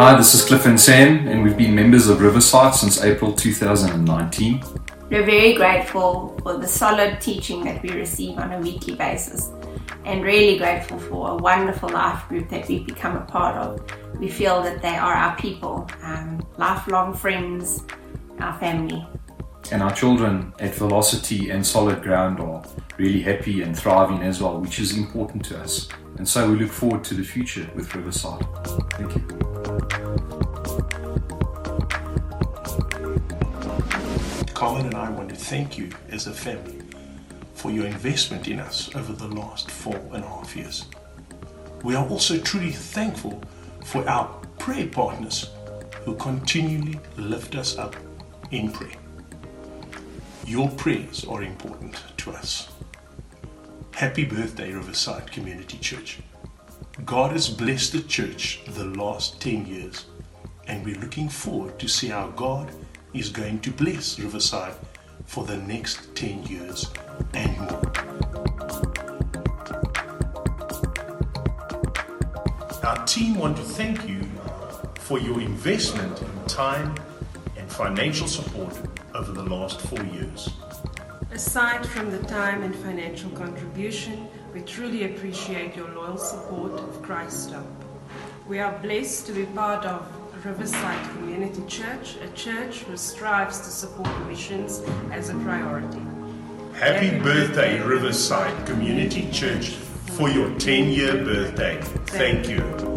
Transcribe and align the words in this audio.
Hi, 0.00 0.16
this 0.16 0.32
is 0.32 0.44
Cliff 0.44 0.64
and 0.66 0.80
Sam, 0.80 1.26
and 1.26 1.42
we've 1.42 1.56
been 1.56 1.74
members 1.74 2.08
of 2.08 2.20
Riverside 2.20 2.72
since 2.72 3.02
April 3.02 3.32
2019. 3.32 4.62
We're 5.10 5.26
very 5.26 5.54
grateful 5.54 6.38
for 6.40 6.56
the 6.56 6.68
solid 6.68 7.20
teaching 7.20 7.64
that 7.64 7.82
we 7.82 7.90
receive 7.90 8.38
on 8.38 8.52
a 8.52 8.60
weekly 8.60 8.94
basis 8.94 9.50
and 10.04 10.22
really 10.22 10.56
grateful 10.56 11.00
for 11.00 11.30
a 11.30 11.34
wonderful 11.34 11.88
life 11.88 12.28
group 12.28 12.48
that 12.48 12.68
we've 12.68 12.86
become 12.86 13.16
a 13.16 13.22
part 13.22 13.56
of. 13.56 13.84
We 14.20 14.28
feel 14.28 14.62
that 14.62 14.82
they 14.82 14.96
are 14.96 15.14
our 15.14 15.34
people, 15.34 15.90
um, 16.04 16.46
lifelong 16.58 17.12
friends, 17.12 17.84
our 18.38 18.56
family. 18.60 19.04
And 19.70 19.82
our 19.82 19.94
children 19.94 20.54
at 20.58 20.74
Velocity 20.74 21.50
and 21.50 21.66
Solid 21.66 22.02
Ground 22.02 22.40
are 22.40 22.64
really 22.96 23.20
happy 23.20 23.62
and 23.62 23.78
thriving 23.78 24.22
as 24.22 24.40
well, 24.40 24.58
which 24.60 24.78
is 24.78 24.96
important 24.96 25.44
to 25.46 25.58
us. 25.60 25.88
And 26.16 26.26
so 26.26 26.50
we 26.50 26.56
look 26.56 26.70
forward 26.70 27.04
to 27.04 27.14
the 27.14 27.22
future 27.22 27.68
with 27.74 27.94
Riverside. 27.94 28.46
Thank 28.92 29.14
you. 29.14 29.38
Carmen 34.54 34.86
and 34.86 34.94
I 34.94 35.10
want 35.10 35.28
to 35.28 35.36
thank 35.36 35.76
you 35.76 35.90
as 36.10 36.26
a 36.26 36.32
family 36.32 36.80
for 37.52 37.70
your 37.70 37.86
investment 37.86 38.48
in 38.48 38.60
us 38.60 38.94
over 38.96 39.12
the 39.12 39.28
last 39.28 39.70
four 39.70 40.00
and 40.12 40.24
a 40.24 40.28
half 40.28 40.56
years. 40.56 40.86
We 41.84 41.94
are 41.94 42.08
also 42.08 42.38
truly 42.38 42.72
thankful 42.72 43.42
for 43.84 44.08
our 44.08 44.28
prayer 44.58 44.88
partners 44.88 45.50
who 46.04 46.16
continually 46.16 46.98
lift 47.16 47.54
us 47.54 47.76
up 47.76 47.94
in 48.50 48.72
prayer. 48.72 48.96
Your 50.48 50.70
prayers 50.70 51.26
are 51.26 51.42
important 51.42 52.02
to 52.16 52.30
us. 52.30 52.70
Happy 53.92 54.24
birthday, 54.24 54.72
Riverside 54.72 55.30
Community 55.30 55.76
Church. 55.76 56.20
God 57.04 57.32
has 57.32 57.50
blessed 57.50 57.92
the 57.92 58.00
church 58.00 58.62
the 58.68 58.86
last 58.86 59.42
10 59.42 59.66
years, 59.66 60.06
and 60.66 60.82
we're 60.86 60.98
looking 61.00 61.28
forward 61.28 61.78
to 61.78 61.86
see 61.86 62.08
how 62.08 62.28
God 62.28 62.72
is 63.12 63.28
going 63.28 63.60
to 63.60 63.70
bless 63.70 64.18
Riverside 64.18 64.72
for 65.26 65.44
the 65.44 65.58
next 65.58 66.16
10 66.16 66.44
years 66.44 66.90
and 67.34 67.54
more. 67.58 67.92
Our 72.84 73.04
team 73.04 73.34
want 73.34 73.58
to 73.58 73.62
thank 73.62 74.08
you 74.08 74.22
for 74.94 75.18
your 75.18 75.42
investment 75.42 76.22
in 76.22 76.44
time 76.46 76.94
and 77.58 77.70
financial 77.70 78.26
support 78.26 78.72
over 79.14 79.32
the 79.32 79.42
last 79.42 79.80
four 79.80 80.02
years. 80.04 80.50
Aside 81.30 81.86
from 81.86 82.10
the 82.10 82.22
time 82.24 82.62
and 82.62 82.74
financial 82.74 83.30
contribution, 83.30 84.28
we 84.54 84.62
truly 84.62 85.04
appreciate 85.04 85.76
your 85.76 85.88
loyal 85.90 86.16
support 86.16 86.72
of 86.72 87.02
Christ 87.02 87.50
Hope. 87.50 87.66
We 88.46 88.60
are 88.60 88.78
blessed 88.78 89.26
to 89.26 89.32
be 89.32 89.44
part 89.46 89.84
of 89.84 90.06
Riverside 90.44 91.10
Community 91.10 91.62
Church, 91.66 92.16
a 92.22 92.28
church 92.28 92.78
who 92.84 92.96
strives 92.96 93.58
to 93.60 93.70
support 93.70 94.08
missions 94.26 94.80
as 95.10 95.30
a 95.30 95.34
priority. 95.34 96.00
Happy 96.74 97.18
birthday, 97.18 97.80
Riverside 97.80 98.66
Community 98.66 99.28
Church, 99.32 99.70
for 100.16 100.30
your 100.30 100.50
10 100.58 100.90
year 100.90 101.24
birthday. 101.24 101.80
Thank 102.06 102.48
you. 102.48 102.87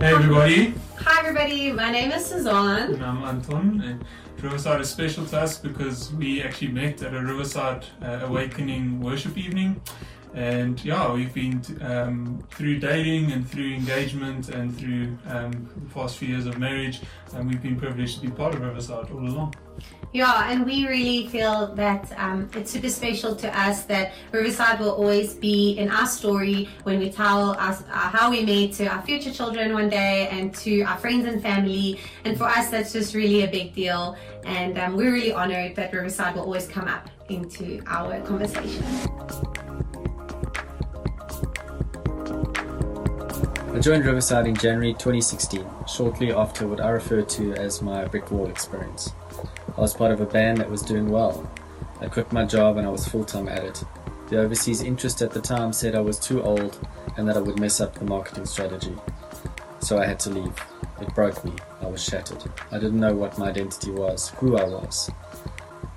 Hey 0.00 0.14
everybody, 0.14 0.74
Hi 0.96 1.20
everybody, 1.20 1.72
my 1.72 1.90
name 1.90 2.10
is 2.12 2.24
Suzanne. 2.24 2.94
and 2.94 3.04
I'm 3.04 3.22
Anton. 3.22 3.82
And 3.84 4.04
Riverside 4.42 4.80
is 4.80 4.88
special 4.88 5.26
to 5.26 5.38
us 5.40 5.58
because 5.58 6.10
we 6.14 6.42
actually 6.42 6.68
met 6.68 7.02
at 7.02 7.12
a 7.14 7.20
Riverside 7.20 7.84
uh, 8.02 8.20
Awakening 8.22 9.00
worship 9.00 9.36
evening. 9.36 9.80
And 10.34 10.82
yeah, 10.84 11.12
we've 11.12 11.34
been 11.34 11.60
um, 11.80 12.44
through 12.50 12.78
dating 12.78 13.32
and 13.32 13.48
through 13.48 13.72
engagement 13.74 14.48
and 14.48 14.76
through 14.76 15.18
um, 15.26 15.50
the 15.74 15.92
past 15.92 16.18
few 16.18 16.28
years 16.28 16.46
of 16.46 16.58
marriage, 16.58 17.00
and 17.34 17.48
we've 17.48 17.62
been 17.62 17.76
privileged 17.76 18.20
to 18.20 18.26
be 18.26 18.30
part 18.30 18.54
of 18.54 18.60
Riverside 18.60 19.10
all 19.10 19.18
along. 19.18 19.54
Yeah, 20.12 20.50
and 20.50 20.66
we 20.66 20.86
really 20.88 21.28
feel 21.28 21.72
that 21.74 22.12
um, 22.16 22.50
it's 22.54 22.70
super 22.72 22.88
special 22.88 23.34
to 23.36 23.58
us 23.58 23.84
that 23.84 24.12
Riverside 24.32 24.80
will 24.80 24.90
always 24.90 25.34
be 25.34 25.78
in 25.78 25.88
our 25.88 26.06
story 26.06 26.68
when 26.82 26.98
we 26.98 27.10
tell 27.10 27.52
us 27.52 27.82
uh, 27.82 27.92
how 27.92 28.30
we 28.30 28.44
met 28.44 28.72
to 28.74 28.86
our 28.86 29.02
future 29.02 29.30
children 29.30 29.72
one 29.72 29.88
day 29.88 30.28
and 30.28 30.52
to 30.56 30.82
our 30.82 30.98
friends 30.98 31.26
and 31.26 31.40
family. 31.40 32.00
And 32.24 32.36
for 32.36 32.44
us, 32.44 32.70
that's 32.70 32.92
just 32.92 33.14
really 33.14 33.42
a 33.44 33.48
big 33.48 33.72
deal. 33.72 34.16
And 34.44 34.78
um, 34.78 34.96
we're 34.96 35.12
really 35.12 35.32
honored 35.32 35.76
that 35.76 35.92
Riverside 35.92 36.34
will 36.34 36.42
always 36.42 36.66
come 36.66 36.88
up 36.88 37.08
into 37.28 37.80
our 37.86 38.20
conversation. 38.22 38.84
I 43.80 43.82
joined 43.82 44.04
Riverside 44.04 44.46
in 44.46 44.54
January 44.56 44.92
2016, 44.92 45.64
shortly 45.88 46.34
after 46.34 46.66
what 46.66 46.82
I 46.82 46.90
refer 46.90 47.22
to 47.22 47.54
as 47.54 47.80
my 47.80 48.04
brick 48.04 48.30
wall 48.30 48.46
experience. 48.46 49.14
I 49.74 49.80
was 49.80 49.94
part 49.94 50.12
of 50.12 50.20
a 50.20 50.26
band 50.26 50.58
that 50.58 50.68
was 50.68 50.82
doing 50.82 51.08
well. 51.08 51.50
I 51.98 52.08
quit 52.08 52.30
my 52.30 52.44
job 52.44 52.76
and 52.76 52.86
I 52.86 52.90
was 52.90 53.08
full 53.08 53.24
time 53.24 53.48
at 53.48 53.64
it. 53.64 53.82
The 54.28 54.38
overseas 54.38 54.82
interest 54.82 55.22
at 55.22 55.30
the 55.30 55.40
time 55.40 55.72
said 55.72 55.94
I 55.94 56.02
was 56.02 56.18
too 56.18 56.42
old 56.42 56.78
and 57.16 57.26
that 57.26 57.38
I 57.38 57.40
would 57.40 57.58
mess 57.58 57.80
up 57.80 57.94
the 57.94 58.04
marketing 58.04 58.44
strategy. 58.44 58.94
So 59.78 59.96
I 59.98 60.04
had 60.04 60.20
to 60.20 60.30
leave. 60.30 60.62
It 61.00 61.14
broke 61.14 61.42
me. 61.42 61.54
I 61.80 61.86
was 61.86 62.04
shattered. 62.04 62.44
I 62.70 62.78
didn't 62.78 63.00
know 63.00 63.14
what 63.14 63.38
my 63.38 63.48
identity 63.48 63.92
was, 63.92 64.28
who 64.40 64.58
I 64.58 64.64
was. 64.64 65.10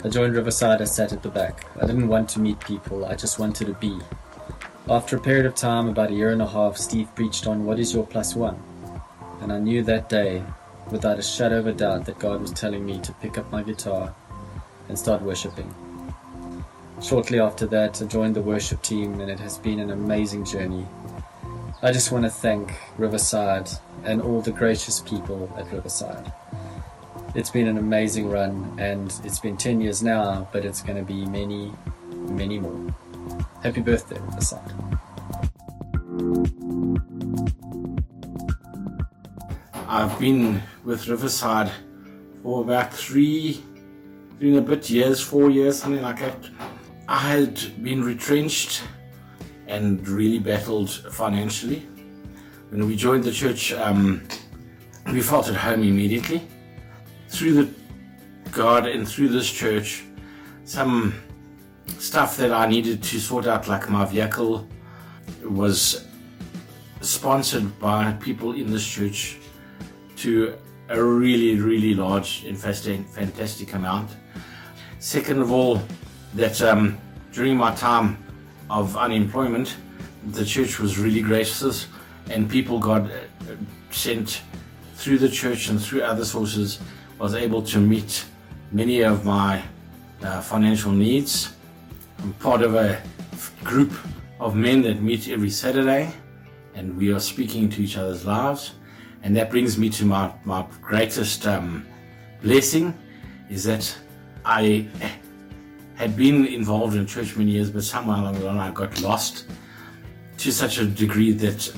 I 0.05 0.07
joined 0.07 0.37
Riverside, 0.37 0.81
I 0.81 0.85
sat 0.85 1.11
at 1.11 1.21
the 1.21 1.27
back. 1.27 1.65
I 1.81 1.85
didn't 1.85 2.07
want 2.07 2.29
to 2.29 2.39
meet 2.39 2.61
people, 2.61 3.03
I 3.03 3.15
just 3.15 3.39
wanted 3.39 3.67
to 3.67 3.73
be. 3.73 3.99
After 4.89 5.15
a 5.15 5.21
period 5.21 5.45
of 5.45 5.55
time, 5.55 5.87
about 5.87 6.11
a 6.11 6.13
year 6.13 6.31
and 6.31 6.41
a 6.41 6.45
half, 6.45 6.75
Steve 6.75 7.07
preached 7.15 7.47
on 7.47 7.63
What 7.63 7.79
is 7.79 7.93
Your 7.93 8.05
Plus 8.05 8.35
One? 8.35 8.61
And 9.39 9.49
I 9.49 9.57
knew 9.57 9.81
that 9.83 10.09
day, 10.09 10.43
without 10.91 11.17
a 11.17 11.21
shadow 11.21 11.59
of 11.59 11.67
a 11.67 11.71
doubt, 11.71 12.03
that 12.05 12.19
God 12.19 12.41
was 12.41 12.51
telling 12.51 12.85
me 12.85 12.99
to 12.99 13.13
pick 13.13 13.37
up 13.37 13.49
my 13.49 13.63
guitar 13.63 14.13
and 14.89 14.99
start 14.99 15.21
worshipping. 15.21 15.73
Shortly 17.01 17.39
after 17.39 17.65
that, 17.67 18.01
I 18.01 18.05
joined 18.07 18.35
the 18.35 18.41
worship 18.41 18.81
team, 18.81 19.21
and 19.21 19.31
it 19.31 19.39
has 19.39 19.57
been 19.57 19.79
an 19.79 19.89
amazing 19.89 20.43
journey. 20.43 20.85
I 21.81 21.93
just 21.93 22.11
want 22.11 22.25
to 22.25 22.29
thank 22.29 22.73
Riverside 22.97 23.69
and 24.03 24.21
all 24.21 24.41
the 24.41 24.51
gracious 24.51 24.99
people 24.99 25.49
at 25.57 25.71
Riverside. 25.71 26.29
It's 27.35 27.49
been 27.49 27.67
an 27.67 27.77
amazing 27.77 28.29
run, 28.29 28.75
and 28.77 29.17
it's 29.23 29.39
been 29.39 29.55
10 29.55 29.79
years 29.79 30.03
now, 30.03 30.49
but 30.51 30.65
it's 30.65 30.81
going 30.81 30.97
to 30.97 31.05
be 31.05 31.25
many, 31.25 31.71
many 32.11 32.59
more. 32.59 32.93
Happy 33.63 33.79
birthday, 33.79 34.19
Riverside. 34.19 34.73
I've 39.87 40.19
been 40.19 40.61
with 40.83 41.07
Riverside 41.07 41.71
for 42.41 42.61
about 42.61 42.93
three, 42.93 43.63
three 44.37 44.49
and 44.49 44.57
a 44.57 44.61
bit 44.61 44.89
years, 44.89 45.21
four 45.21 45.49
years, 45.49 45.79
something 45.79 46.01
like 46.01 46.19
that. 46.19 46.49
I 47.07 47.19
had 47.19 47.81
been 47.81 48.03
retrenched 48.03 48.83
and 49.67 50.05
really 50.09 50.39
battled 50.39 50.89
financially. 51.13 51.87
When 52.69 52.85
we 52.85 52.97
joined 52.97 53.23
the 53.23 53.31
church, 53.31 53.71
um, 53.71 54.27
we 55.13 55.21
felt 55.21 55.47
at 55.47 55.55
home 55.55 55.83
immediately. 55.83 56.45
Through 57.29 57.63
the 57.63 57.73
God 58.51 58.87
and 58.87 59.07
through 59.07 59.29
this 59.29 59.49
church, 59.49 60.03
some 60.65 61.13
stuff 61.99 62.37
that 62.37 62.51
I 62.51 62.67
needed 62.67 63.03
to 63.03 63.19
sort 63.19 63.47
out, 63.47 63.67
like 63.67 63.89
my 63.89 64.05
vehicle, 64.05 64.67
was 65.43 66.05
sponsored 67.01 67.79
by 67.79 68.13
people 68.13 68.53
in 68.53 68.71
this 68.71 68.85
church 68.85 69.37
to 70.17 70.55
a 70.89 71.01
really, 71.01 71.59
really 71.59 71.93
large 71.93 72.45
and 72.45 72.57
fantastic 72.57 73.73
amount. 73.73 74.11
Second 74.99 75.41
of 75.41 75.51
all, 75.51 75.81
that 76.35 76.61
um, 76.61 76.97
during 77.31 77.57
my 77.57 77.73
time 77.75 78.17
of 78.69 78.97
unemployment, 78.97 79.75
the 80.31 80.45
church 80.45 80.79
was 80.79 80.97
really 80.97 81.21
gracious 81.21 81.87
and 82.29 82.49
people 82.49 82.79
God 82.79 83.11
uh, 83.11 83.55
sent 83.91 84.41
through 84.95 85.17
the 85.17 85.29
church 85.29 85.69
and 85.69 85.81
through 85.81 86.01
other 86.01 86.25
sources 86.25 86.79
was 87.19 87.35
able 87.35 87.61
to 87.63 87.79
meet 87.79 88.25
many 88.71 89.01
of 89.01 89.25
my 89.25 89.61
uh, 90.23 90.41
financial 90.41 90.91
needs. 90.91 91.53
I'm 92.23 92.31
part 92.35 92.61
of 92.61 92.75
a 92.75 93.01
group 93.65 93.91
of 94.39 94.55
men 94.55 94.81
that 94.83 95.01
meet 95.01 95.27
every 95.27 95.49
Saturday 95.49 96.09
and 96.73 96.95
we 96.95 97.11
are 97.11 97.19
speaking 97.19 97.69
to 97.71 97.83
each 97.83 97.97
other's 97.97 98.25
lives. 98.25 98.75
And 99.23 99.35
that 99.35 99.49
brings 99.49 99.77
me 99.77 99.89
to 99.89 100.05
my, 100.05 100.33
my 100.45 100.65
greatest 100.81 101.45
um, 101.45 101.85
blessing 102.41 102.97
is 103.49 103.65
that 103.65 103.93
I 104.45 104.87
had 105.95 106.15
been 106.15 106.45
involved 106.45 106.95
in 106.95 107.05
church 107.05 107.35
many 107.35 107.51
years, 107.51 107.69
but 107.69 107.83
somehow 107.83 108.21
along 108.21 108.39
the 108.39 108.45
line 108.45 108.57
I 108.57 108.71
got 108.71 109.01
lost 109.01 109.45
to 110.37 110.49
such 110.49 110.77
a 110.77 110.85
degree 110.85 111.33
that 111.33 111.75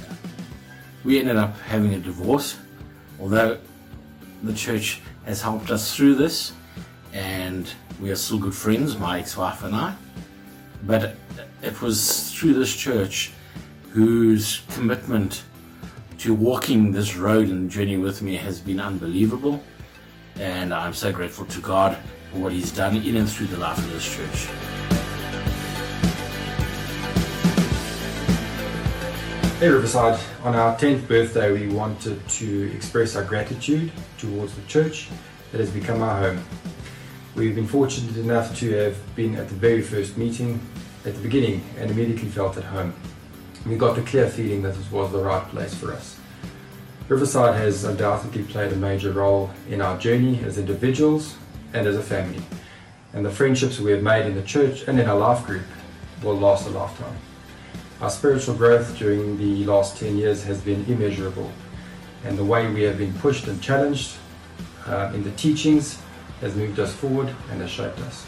we 1.04 1.20
ended 1.20 1.38
up 1.38 1.60
having 1.62 1.96
a 1.96 2.00
divorce. 2.00 2.56
Although 3.20 3.58
the 4.44 4.54
church 4.54 5.02
has 5.26 5.42
helped 5.42 5.72
us 5.72 5.96
through 5.96 6.16
this, 6.16 6.54
and 7.14 7.68
we 8.00 8.12
are 8.12 8.16
still 8.16 8.38
good 8.38 8.54
friends, 8.54 8.96
my 8.96 9.18
ex 9.18 9.36
wife 9.36 9.64
and 9.64 9.76
I. 9.76 9.96
But 10.86 11.16
it 11.64 11.82
was 11.82 12.32
through 12.32 12.54
this 12.54 12.76
church 12.76 13.32
whose 13.92 14.62
commitment 14.70 15.44
to 16.20 16.34
walking 16.34 16.92
this 16.92 17.16
road 17.16 17.48
and 17.48 17.72
journey 17.72 17.98
with 17.98 18.22
me 18.22 18.36
has 18.36 18.60
been 18.60 18.80
unbelievable. 18.80 19.64
And 20.36 20.74
I'm 20.74 20.94
so 20.94 21.12
grateful 21.12 21.46
to 21.46 21.62
God 21.62 21.98
for 22.32 22.40
what 22.40 22.52
He's 22.52 22.72
done 22.72 22.98
in 22.98 23.16
and 23.16 23.28
through 23.28 23.48
the 23.48 23.58
life 23.58 23.78
of 23.80 23.92
this 23.92 24.06
church. 24.16 24.50
Hey 29.60 29.70
Riverside, 29.70 30.20
on 30.44 30.54
our 30.54 30.78
10th 30.78 31.08
birthday, 31.08 31.52
we 31.52 31.74
wanted 31.74 32.28
to 32.30 32.72
express 32.76 33.16
our 33.16 33.24
gratitude 33.24 33.92
towards 34.18 34.54
the 34.54 34.62
church 34.64 35.10
that 35.52 35.60
has 35.60 35.72
become 35.72 36.04
our 36.04 36.20
home. 36.20 36.44
We've 37.36 37.54
been 37.54 37.68
fortunate 37.68 38.16
enough 38.16 38.58
to 38.60 38.72
have 38.76 39.16
been 39.18 39.36
at 39.36 39.50
the 39.50 39.56
very 39.56 39.82
first 39.82 40.16
meeting 40.16 40.58
at 41.04 41.16
the 41.16 41.22
beginning 41.22 41.66
and 41.78 41.92
immediately 41.92 42.30
felt 42.30 42.56
at 42.56 42.64
home. 42.64 42.94
We 43.66 43.76
got 43.76 43.98
the 43.98 44.04
clear 44.04 44.30
feeling 44.30 44.62
that 44.62 44.74
this 44.74 44.90
was 44.90 45.12
the 45.12 45.22
right 45.22 45.46
place 45.50 45.74
for 45.74 45.92
us. 45.92 46.18
Riverside 47.10 47.56
has 47.56 47.84
undoubtedly 47.84 48.44
played 48.44 48.72
a 48.72 48.78
major 48.78 49.12
role 49.12 49.52
in 49.70 49.82
our 49.82 49.98
journey 49.98 50.42
as 50.46 50.58
individuals 50.58 51.36
and 51.74 51.86
as 51.86 51.98
a 51.98 52.02
family, 52.02 52.42
and 53.12 53.26
the 53.26 53.30
friendships 53.30 53.82
we 53.82 53.92
have 53.92 54.02
made 54.02 54.26
in 54.26 54.36
the 54.36 54.44
church 54.44 54.88
and 54.88 54.98
in 54.98 55.06
our 55.06 55.18
life 55.18 55.46
group 55.46 55.66
will 56.24 56.40
last 56.40 56.66
a 56.68 56.70
lifetime. 56.70 57.18
Our 58.00 58.10
spiritual 58.10 58.56
growth 58.56 58.98
during 58.98 59.38
the 59.38 59.66
last 59.66 59.98
10 59.98 60.18
years 60.18 60.42
has 60.46 60.62
been 60.62 60.86
immeasurable, 60.86 61.52
and 62.24 62.38
the 62.38 62.46
way 62.46 62.72
we 62.72 62.84
have 62.84 62.98
been 62.98 63.14
pushed 63.16 63.48
and 63.48 63.62
challenged 63.62 64.14
uh, 64.88 65.12
in 65.14 65.22
the 65.26 65.32
teachings 65.32 66.00
has 66.42 66.56
moved 66.56 66.80
us 66.80 66.94
forward 66.94 67.34
and 67.52 67.62
has 67.62 67.70
shaped 67.70 68.00
us. 68.00 68.26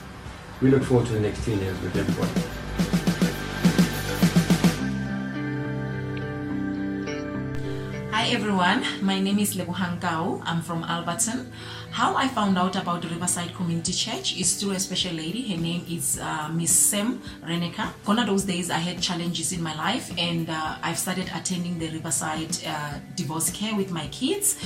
We 0.61 0.71
look 0.71 0.83
forward 0.83 1.07
to 1.07 1.13
the 1.13 1.19
next 1.19 1.45
10 1.45 1.59
years 1.59 1.79
with 1.81 1.95
everybody. 1.95 2.41
Hi 8.11 8.33
everyone, 8.33 8.83
my 9.01 9.19
name 9.19 9.39
is 9.39 9.55
Lebohang 9.55 9.99
Gao. 10.01 10.41
I'm 10.43 10.61
from 10.61 10.83
Alberton. 10.83 11.49
How 11.91 12.15
I 12.15 12.27
found 12.27 12.57
out 12.57 12.75
about 12.75 13.01
the 13.01 13.07
Riverside 13.07 13.53
Community 13.55 13.93
Church 13.93 14.37
is 14.37 14.59
through 14.59 14.71
a 14.71 14.79
special 14.79 15.13
lady. 15.13 15.41
Her 15.47 15.59
name 15.59 15.85
is 15.89 16.19
uh, 16.19 16.49
Miss 16.49 16.71
Sam 16.71 17.21
Reneka. 17.43 17.87
One 18.05 18.19
of 18.19 18.27
those 18.27 18.43
days 18.43 18.69
I 18.69 18.79
had 18.79 19.01
challenges 19.01 19.53
in 19.53 19.63
my 19.63 19.75
life 19.75 20.11
and 20.17 20.49
uh, 20.49 20.77
I've 20.83 20.99
started 20.99 21.31
attending 21.33 21.79
the 21.79 21.89
Riverside 21.89 22.55
uh, 22.67 22.99
divorce 23.15 23.49
care 23.49 23.75
with 23.75 23.91
my 23.91 24.07
kids. 24.09 24.57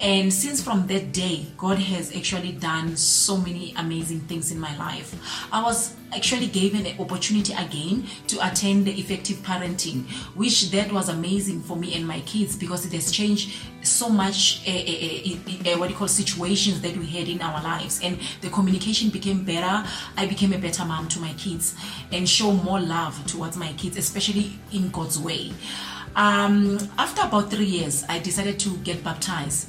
And 0.00 0.32
since 0.32 0.62
from 0.62 0.86
that 0.86 1.12
day, 1.12 1.46
God 1.58 1.78
has 1.78 2.16
actually 2.16 2.52
done 2.52 2.96
so 2.96 3.36
many 3.36 3.74
amazing 3.76 4.20
things 4.20 4.50
in 4.50 4.58
my 4.58 4.74
life. 4.78 5.14
I 5.52 5.62
was 5.62 5.94
actually 6.14 6.48
given 6.48 6.86
an 6.86 6.98
opportunity 6.98 7.52
again 7.52 8.04
to 8.26 8.44
attend 8.44 8.86
the 8.86 8.98
effective 8.98 9.36
parenting, 9.38 10.08
which 10.34 10.70
that 10.70 10.90
was 10.90 11.08
amazing 11.08 11.62
for 11.62 11.76
me 11.76 11.94
and 11.94 12.06
my 12.06 12.20
kids 12.20 12.56
because 12.56 12.84
it 12.86 12.92
has 12.92 13.12
changed 13.12 13.54
so 13.82 14.08
much 14.08 14.66
uh, 14.66 14.70
uh, 14.70 15.74
uh, 15.74 15.78
what 15.78 15.90
you 15.90 15.96
call 15.96 16.08
situations 16.08 16.80
that 16.80 16.96
we 16.96 17.06
had 17.06 17.28
in 17.28 17.40
our 17.42 17.62
lives. 17.62 18.00
And 18.02 18.18
the 18.40 18.48
communication 18.48 19.10
became 19.10 19.44
better. 19.44 19.86
I 20.16 20.26
became 20.26 20.52
a 20.52 20.58
better 20.58 20.84
mom 20.84 21.08
to 21.08 21.20
my 21.20 21.32
kids 21.34 21.76
and 22.10 22.28
show 22.28 22.52
more 22.52 22.80
love 22.80 23.24
towards 23.26 23.56
my 23.56 23.72
kids 23.74 23.96
especially 23.96 24.58
in 24.72 24.90
god's 24.90 25.18
way 25.18 25.52
um, 26.16 26.78
after 26.98 27.22
about 27.22 27.50
three 27.50 27.64
years 27.64 28.04
i 28.08 28.18
decided 28.18 28.58
to 28.58 28.76
get 28.78 29.02
baptized. 29.04 29.68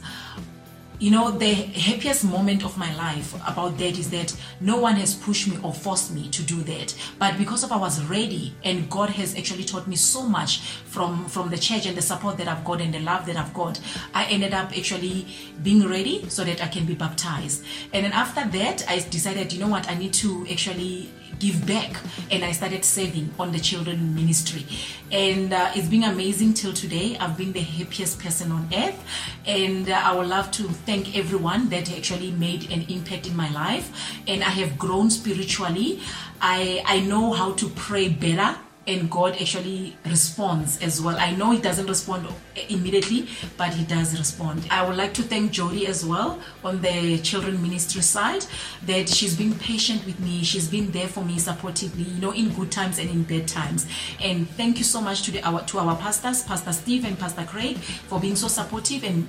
You 0.99 1.09
know 1.09 1.31
the 1.31 1.51
happiest 1.51 2.23
moment 2.23 2.63
of 2.63 2.77
my 2.77 2.95
life 2.95 3.33
about 3.47 3.75
that 3.79 3.97
is 3.97 4.11
that 4.11 4.37
no 4.59 4.77
one 4.77 4.97
has 4.97 5.15
pushed 5.15 5.47
me 5.47 5.57
or 5.63 5.73
forced 5.73 6.13
me 6.13 6.29
to 6.29 6.43
do 6.43 6.61
that. 6.61 6.93
But 7.17 7.39
because 7.39 7.63
of 7.63 7.71
i 7.71 7.75
was 7.75 8.03
ready 8.05 8.53
and 8.63 8.87
god 8.87 9.09
has 9.09 9.35
actually 9.35 9.63
taught 9.63 9.87
me 9.87 9.95
so 9.95 10.21
much 10.21 10.59
from 10.85 11.25
from 11.25 11.49
the 11.49 11.57
church 11.57 11.87
and 11.87 11.97
the 11.97 12.03
support 12.03 12.37
that 12.37 12.47
i've 12.47 12.63
got 12.63 12.81
and 12.81 12.93
the 12.93 12.99
love 12.99 13.25
that 13.25 13.35
i've 13.35 13.51
got 13.51 13.81
i 14.13 14.25
ended 14.25 14.53
up 14.53 14.77
actually 14.77 15.25
being 15.63 15.89
ready 15.89 16.29
so 16.29 16.43
that 16.43 16.63
i 16.63 16.67
can 16.67 16.85
be 16.85 16.93
baptized. 16.93 17.65
And 17.93 18.05
then 18.05 18.11
after 18.13 18.47
that 18.59 18.87
i 18.87 18.99
decided 18.99 19.51
you 19.51 19.59
know 19.59 19.69
what 19.69 19.89
i 19.89 19.95
need 19.95 20.13
to 20.13 20.45
actually 20.51 21.09
give 21.39 21.65
back 21.65 21.95
and 22.29 22.43
i 22.43 22.51
started 22.51 22.83
serving 22.83 23.29
on 23.39 23.51
the 23.51 23.59
children 23.59 24.13
ministry. 24.15 24.65
And 25.11 25.53
uh, 25.53 25.71
it's 25.75 25.87
been 25.87 26.03
amazing 26.03 26.53
till 26.53 26.73
today. 26.73 27.17
I've 27.19 27.37
been 27.37 27.51
the 27.51 27.59
happiest 27.59 28.19
person 28.19 28.51
on 28.51 28.69
earth. 28.73 28.99
And 29.45 29.89
uh, 29.89 30.01
i 30.03 30.15
would 30.15 30.27
love 30.27 30.51
to 30.51 30.63
thank 30.63 31.17
everyone 31.17 31.69
that 31.69 31.91
actually 31.95 32.31
made 32.31 32.71
an 32.71 32.85
impact 32.89 33.27
in 33.27 33.35
my 33.35 33.51
life. 33.51 33.91
And 34.27 34.43
i 34.43 34.49
have 34.49 34.77
grown 34.77 35.09
spiritually. 35.09 35.99
I 36.41 36.83
i 36.85 36.99
know 37.01 37.33
how 37.33 37.53
to 37.53 37.69
pray 37.69 38.09
better 38.09 38.57
and 38.87 39.11
God 39.11 39.37
actually 39.39 39.95
responds 40.05 40.81
as 40.81 41.01
well. 41.01 41.15
I 41.17 41.35
know 41.35 41.51
He 41.51 41.61
doesn't 41.61 41.85
respond 41.85 42.27
immediately, 42.69 43.27
but 43.57 43.73
He 43.73 43.85
does 43.85 44.17
respond. 44.17 44.65
I 44.71 44.87
would 44.87 44.97
like 44.97 45.13
to 45.15 45.23
thank 45.23 45.51
Jody 45.51 45.85
as 45.87 46.05
well 46.05 46.39
on 46.63 46.81
the 46.81 47.19
children 47.19 47.61
ministry 47.61 48.01
side 48.01 48.45
that 48.87 49.07
she's 49.07 49.37
been 49.37 49.53
patient 49.53 50.05
with 50.05 50.19
me. 50.19 50.43
She's 50.43 50.67
been 50.67 50.91
there 50.91 51.07
for 51.07 51.23
me 51.23 51.35
supportively, 51.35 52.15
you 52.15 52.21
know, 52.21 52.31
in 52.31 52.49
good 52.53 52.71
times 52.71 52.97
and 52.97 53.09
in 53.09 53.23
bad 53.23 53.47
times. 53.47 53.85
And 54.19 54.49
thank 54.49 54.77
you 54.77 54.83
so 54.83 54.99
much 54.99 55.23
to 55.23 55.31
the 55.31 55.43
our 55.47 55.61
to 55.65 55.79
our 55.79 55.95
pastors, 55.95 56.43
Pastor 56.43 56.73
Steve 56.73 57.05
and 57.05 57.17
Pastor 57.19 57.43
Craig, 57.43 57.77
for 57.77 58.19
being 58.19 58.35
so 58.35 58.47
supportive 58.47 59.03
and 59.03 59.27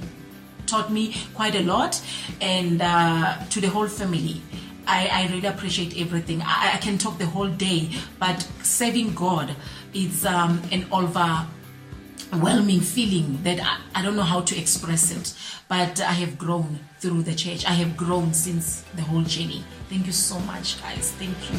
taught 0.67 0.91
me 0.91 1.15
quite 1.35 1.55
a 1.55 1.63
lot, 1.63 2.01
and 2.41 2.81
uh, 2.81 3.37
to 3.51 3.61
the 3.61 3.69
whole 3.69 3.89
family. 3.89 4.41
I, 4.87 5.09
I 5.13 5.33
really 5.33 5.47
appreciate 5.47 6.01
everything. 6.01 6.43
I, 6.43 6.73
I 6.75 6.79
can 6.79 6.99
talk 6.99 7.19
the 7.19 7.27
whole 7.27 7.49
day, 7.49 7.91
but 8.19 8.47
serving 8.63 9.15
God 9.15 9.55
is 9.95 10.25
um, 10.27 10.63
an 10.71 10.87
overwhelming 10.93 12.81
feeling 12.81 13.43
that 13.43 13.61
I, 13.61 14.01
I 14.01 14.03
don't 14.03 14.17
know 14.17 14.23
how 14.23 14.41
to 14.41 14.59
express 14.59 15.11
it. 15.11 15.35
But 15.69 16.01
I 16.01 16.13
have 16.13 16.37
grown 16.37 16.81
through 17.01 17.23
the 17.23 17.35
church. 17.35 17.65
I 17.67 17.73
have 17.75 17.97
grown 17.97 18.35
since 18.35 18.83
the 18.95 19.03
whole 19.03 19.23
journey. 19.23 19.65
Thank 19.89 20.07
you 20.07 20.13
so 20.13 20.39
much, 20.41 20.81
guys. 20.83 21.13
Thank 21.13 21.37
you. 21.51 21.59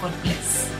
God 0.00 0.12
bless. 0.22 0.70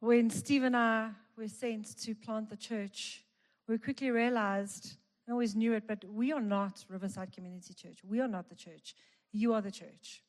When 0.00 0.28
Steve 0.30 0.64
and 0.64 0.76
I 0.76 1.10
were 1.36 1.48
sent 1.48 1.98
to 2.02 2.14
plant 2.14 2.50
the 2.50 2.56
church, 2.56 3.24
we 3.66 3.78
quickly 3.78 4.10
realized 4.10 4.96
I 5.28 5.32
always 5.32 5.56
knew 5.56 5.72
it, 5.72 5.84
but 5.86 6.04
we 6.04 6.32
are 6.32 6.40
not 6.40 6.84
Riverside 6.88 7.32
Community 7.32 7.72
Church. 7.74 7.98
We 8.04 8.20
are 8.20 8.28
not 8.28 8.48
the 8.48 8.54
church. 8.54 8.94
You 9.32 9.54
are 9.54 9.62
the 9.62 9.70
church. 9.70 10.22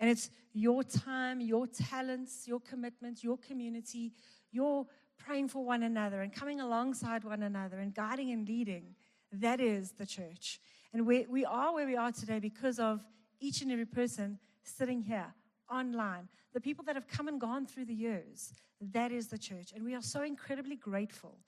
And 0.00 0.10
it's 0.10 0.30
your 0.52 0.82
time, 0.82 1.40
your 1.40 1.66
talents, 1.66 2.48
your 2.48 2.60
commitments, 2.60 3.22
your 3.22 3.36
community, 3.36 4.12
your 4.50 4.86
praying 5.18 5.48
for 5.48 5.64
one 5.64 5.82
another 5.82 6.22
and 6.22 6.32
coming 6.32 6.60
alongside 6.60 7.24
one 7.24 7.42
another 7.42 7.78
and 7.78 7.94
guiding 7.94 8.32
and 8.32 8.46
leading. 8.48 8.94
That 9.30 9.60
is 9.60 9.92
the 9.92 10.06
church. 10.06 10.60
And 10.92 11.06
we, 11.06 11.26
we 11.28 11.44
are 11.44 11.72
where 11.72 11.86
we 11.86 11.96
are 11.96 12.12
today 12.12 12.38
because 12.38 12.78
of 12.78 13.00
each 13.40 13.62
and 13.62 13.70
every 13.70 13.86
person 13.86 14.38
sitting 14.62 15.02
here 15.02 15.32
online, 15.70 16.28
the 16.52 16.60
people 16.60 16.84
that 16.84 16.96
have 16.96 17.08
come 17.08 17.28
and 17.28 17.40
gone 17.40 17.66
through 17.66 17.86
the 17.86 17.94
years. 17.94 18.52
That 18.80 19.12
is 19.12 19.28
the 19.28 19.38
church. 19.38 19.72
And 19.74 19.84
we 19.84 19.94
are 19.94 20.02
so 20.02 20.22
incredibly 20.22 20.76
grateful 20.76 21.38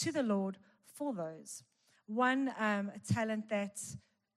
to 0.00 0.12
the 0.12 0.22
Lord 0.22 0.58
for 0.84 1.12
those. 1.12 1.62
One 2.06 2.52
um, 2.58 2.92
talent 3.12 3.48
that 3.48 3.80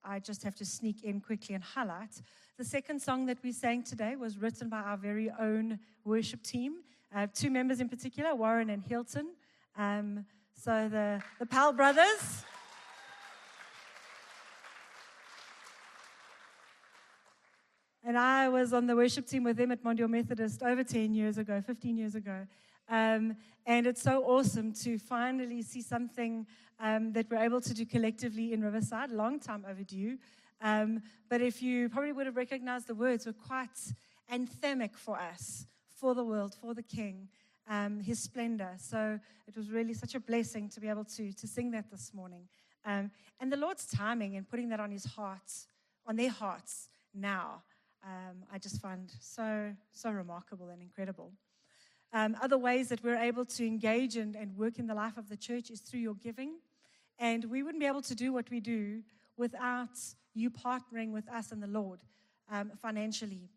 I 0.03 0.19
just 0.19 0.43
have 0.43 0.55
to 0.55 0.65
sneak 0.65 1.03
in 1.03 1.19
quickly 1.19 1.53
and 1.53 1.63
highlight. 1.63 2.21
The 2.57 2.63
second 2.63 3.01
song 3.01 3.25
that 3.25 3.39
we 3.43 3.51
sang 3.51 3.83
today 3.83 4.15
was 4.15 4.37
written 4.37 4.69
by 4.69 4.79
our 4.79 4.95
very 4.95 5.29
own 5.37 5.79
worship 6.05 6.43
team, 6.43 6.77
uh, 7.13 7.27
two 7.33 7.49
members 7.49 7.81
in 7.81 7.89
particular, 7.89 8.33
Warren 8.33 8.69
and 8.69 8.81
Hilton. 8.83 9.33
Um, 9.77 10.25
so 10.53 10.87
the, 10.89 11.21
the 11.39 11.45
Powell 11.45 11.73
brothers. 11.73 12.45
And 18.03 18.17
I 18.17 18.47
was 18.47 18.71
on 18.71 18.87
the 18.87 18.95
worship 18.95 19.27
team 19.27 19.43
with 19.43 19.57
them 19.57 19.73
at 19.73 19.83
Mondeor 19.83 20.09
Methodist 20.09 20.63
over 20.63 20.85
10 20.85 21.13
years 21.13 21.37
ago, 21.37 21.61
15 21.61 21.97
years 21.97 22.15
ago. 22.15 22.47
Um, 22.89 23.35
and 23.65 23.85
it's 23.85 24.01
so 24.01 24.23
awesome 24.23 24.71
to 24.83 24.97
finally 24.97 25.61
see 25.61 25.81
something 25.81 26.47
um, 26.79 27.11
that 27.13 27.29
we're 27.29 27.37
able 27.37 27.61
to 27.61 27.73
do 27.73 27.85
collectively 27.85 28.53
in 28.53 28.63
Riverside, 28.63 29.11
long 29.11 29.39
time 29.39 29.65
overdue. 29.69 30.17
Um, 30.61 31.01
but 31.29 31.41
if 31.41 31.61
you 31.61 31.89
probably 31.89 32.13
would 32.13 32.25
have 32.25 32.37
recognized 32.37 32.87
the 32.87 32.95
words, 32.95 33.25
were 33.25 33.33
quite 33.33 33.77
anthemic 34.31 34.95
for 34.95 35.19
us, 35.19 35.65
for 35.87 36.15
the 36.15 36.23
world, 36.23 36.55
for 36.59 36.73
the 36.73 36.83
King, 36.83 37.27
um, 37.69 37.99
his 37.99 38.19
splendor. 38.19 38.71
So 38.77 39.19
it 39.47 39.55
was 39.55 39.69
really 39.69 39.93
such 39.93 40.15
a 40.15 40.19
blessing 40.19 40.69
to 40.69 40.79
be 40.79 40.87
able 40.87 41.05
to, 41.05 41.33
to 41.33 41.47
sing 41.47 41.71
that 41.71 41.91
this 41.91 42.13
morning. 42.13 42.47
Um, 42.85 43.11
and 43.39 43.51
the 43.51 43.57
Lord's 43.57 43.85
timing 43.85 44.37
and 44.37 44.47
putting 44.47 44.69
that 44.69 44.79
on 44.79 44.91
his 44.91 45.03
heart, 45.03 45.51
on 46.05 46.15
their 46.15 46.29
hearts 46.29 46.89
now, 47.13 47.63
um, 48.03 48.45
I 48.51 48.57
just 48.59 48.81
find 48.81 49.11
so, 49.19 49.73
so 49.91 50.11
remarkable 50.11 50.69
and 50.69 50.81
incredible. 50.81 51.33
Um, 52.13 52.37
other 52.41 52.57
ways 52.57 52.89
that 52.89 53.03
we're 53.03 53.17
able 53.17 53.45
to 53.45 53.65
engage 53.65 54.15
and, 54.15 54.35
and 54.35 54.55
work 54.55 54.79
in 54.79 54.87
the 54.87 54.95
life 54.95 55.17
of 55.17 55.29
the 55.29 55.37
church 55.37 55.69
is 55.69 55.81
through 55.81 55.99
your 55.99 56.15
giving. 56.15 56.55
And 57.19 57.45
we 57.45 57.63
wouldn't 57.63 57.81
be 57.81 57.87
able 57.87 58.01
to 58.03 58.15
do 58.15 58.31
what 58.31 58.49
we 58.49 58.59
do 58.59 59.01
without 59.37 59.97
you 60.33 60.49
partnering 60.49 61.11
with 61.11 61.27
us 61.29 61.51
and 61.51 61.61
the 61.61 61.67
Lord 61.67 61.99
um, 62.51 62.71
financially. 62.81 63.49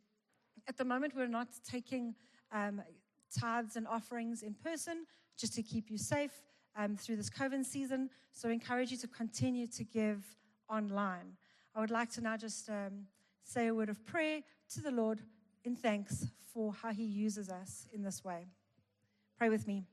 At 0.66 0.76
the 0.76 0.84
moment, 0.84 1.14
we're 1.14 1.26
not 1.26 1.48
taking 1.68 2.14
um, 2.52 2.82
tithes 3.38 3.76
and 3.76 3.86
offerings 3.86 4.42
in 4.42 4.54
person 4.54 5.06
just 5.36 5.54
to 5.54 5.62
keep 5.62 5.90
you 5.90 5.98
safe 5.98 6.32
um, 6.76 6.96
through 6.96 7.16
this 7.16 7.30
COVID 7.30 7.64
season. 7.64 8.10
So 8.32 8.48
I 8.48 8.52
encourage 8.52 8.90
you 8.90 8.96
to 8.98 9.08
continue 9.08 9.66
to 9.68 9.84
give 9.84 10.24
online. 10.68 11.36
I 11.74 11.80
would 11.80 11.90
like 11.90 12.10
to 12.12 12.20
now 12.20 12.36
just 12.36 12.68
um, 12.68 13.06
say 13.44 13.68
a 13.68 13.74
word 13.74 13.88
of 13.88 14.04
prayer 14.06 14.40
to 14.74 14.80
the 14.80 14.90
Lord 14.90 15.20
in 15.64 15.76
thanks 15.76 16.26
for 16.52 16.72
how 16.72 16.92
He 16.92 17.04
uses 17.04 17.48
us 17.48 17.86
in 17.92 18.02
this 18.02 18.24
way. 18.24 18.46
Pray 19.38 19.48
with 19.48 19.66
me. 19.66 19.84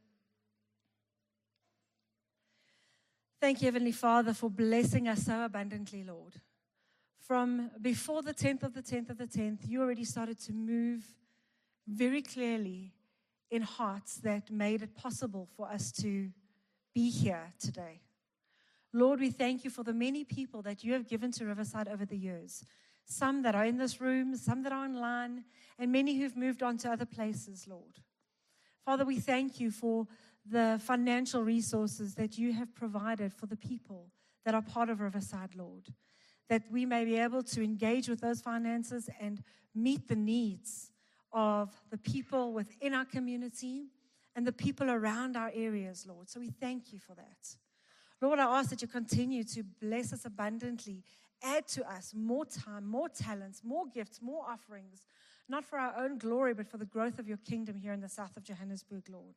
Thank 3.39 3.61
you, 3.61 3.67
Heavenly 3.67 3.91
Father, 3.91 4.33
for 4.33 4.49
blessing 4.49 5.07
us 5.07 5.23
so 5.23 5.43
abundantly, 5.43 6.03
Lord. 6.03 6.33
From 7.19 7.69
before 7.81 8.23
the 8.23 8.33
10th 8.33 8.63
of 8.63 8.73
the 8.73 8.81
10th 8.81 9.11
of 9.11 9.17
the 9.17 9.27
10th, 9.27 9.67
you 9.67 9.81
already 9.81 10.05
started 10.05 10.39
to 10.41 10.53
move 10.53 11.03
very 11.87 12.21
clearly 12.21 12.93
in 13.51 13.61
hearts 13.61 14.15
that 14.17 14.49
made 14.49 14.81
it 14.81 14.95
possible 14.95 15.47
for 15.55 15.69
us 15.69 15.91
to 15.91 16.29
be 16.93 17.09
here 17.09 17.53
today. 17.59 18.01
Lord, 18.93 19.19
we 19.19 19.29
thank 19.29 19.63
you 19.63 19.69
for 19.69 19.83
the 19.83 19.93
many 19.93 20.23
people 20.23 20.61
that 20.63 20.83
you 20.83 20.93
have 20.93 21.07
given 21.07 21.31
to 21.33 21.45
Riverside 21.45 21.87
over 21.87 22.05
the 22.05 22.17
years. 22.17 22.65
Some 23.09 23.41
that 23.43 23.55
are 23.55 23.65
in 23.65 23.77
this 23.77 24.01
room, 24.01 24.35
some 24.35 24.63
that 24.63 24.73
are 24.73 24.83
online, 24.83 25.45
and 25.79 25.91
many 25.91 26.17
who've 26.17 26.35
moved 26.35 26.61
on 26.61 26.77
to 26.79 26.91
other 26.91 27.05
places, 27.05 27.65
Lord. 27.67 28.01
Father, 28.83 29.05
we 29.05 29.17
thank 29.17 29.59
you 29.59 29.71
for 29.71 30.07
the 30.45 30.79
financial 30.83 31.43
resources 31.43 32.15
that 32.15 32.37
you 32.37 32.51
have 32.53 32.75
provided 32.75 33.33
for 33.33 33.45
the 33.45 33.55
people 33.55 34.11
that 34.45 34.53
are 34.53 34.61
part 34.61 34.89
of 34.89 34.99
Riverside, 34.99 35.55
Lord. 35.55 35.87
That 36.49 36.63
we 36.71 36.85
may 36.85 37.05
be 37.05 37.17
able 37.17 37.43
to 37.43 37.63
engage 37.63 38.09
with 38.09 38.21
those 38.21 38.41
finances 38.41 39.09
and 39.19 39.41
meet 39.73 40.07
the 40.07 40.15
needs 40.15 40.91
of 41.31 41.73
the 41.89 41.97
people 41.97 42.53
within 42.53 42.93
our 42.93 43.05
community 43.05 43.87
and 44.35 44.45
the 44.45 44.53
people 44.53 44.89
around 44.89 45.35
our 45.35 45.51
areas, 45.53 46.05
Lord. 46.07 46.29
So 46.29 46.39
we 46.39 46.49
thank 46.49 46.93
you 46.93 46.99
for 46.99 47.15
that. 47.15 47.55
Lord, 48.21 48.39
I 48.39 48.59
ask 48.59 48.69
that 48.69 48.81
you 48.81 48.87
continue 48.87 49.43
to 49.43 49.63
bless 49.63 50.13
us 50.13 50.25
abundantly, 50.25 51.03
add 51.43 51.67
to 51.69 51.89
us 51.89 52.13
more 52.15 52.45
time, 52.45 52.85
more 52.85 53.09
talents, 53.09 53.61
more 53.63 53.85
gifts, 53.93 54.21
more 54.21 54.43
offerings, 54.47 55.03
not 55.49 55.63
for 55.63 55.79
our 55.79 55.93
own 55.97 56.17
glory, 56.17 56.53
but 56.53 56.67
for 56.67 56.77
the 56.77 56.85
growth 56.85 57.19
of 57.19 57.27
your 57.27 57.37
kingdom 57.37 57.77
here 57.77 57.93
in 57.93 58.01
the 58.01 58.09
south 58.09 58.35
of 58.37 58.43
Johannesburg, 58.43 59.03
Lord. 59.09 59.35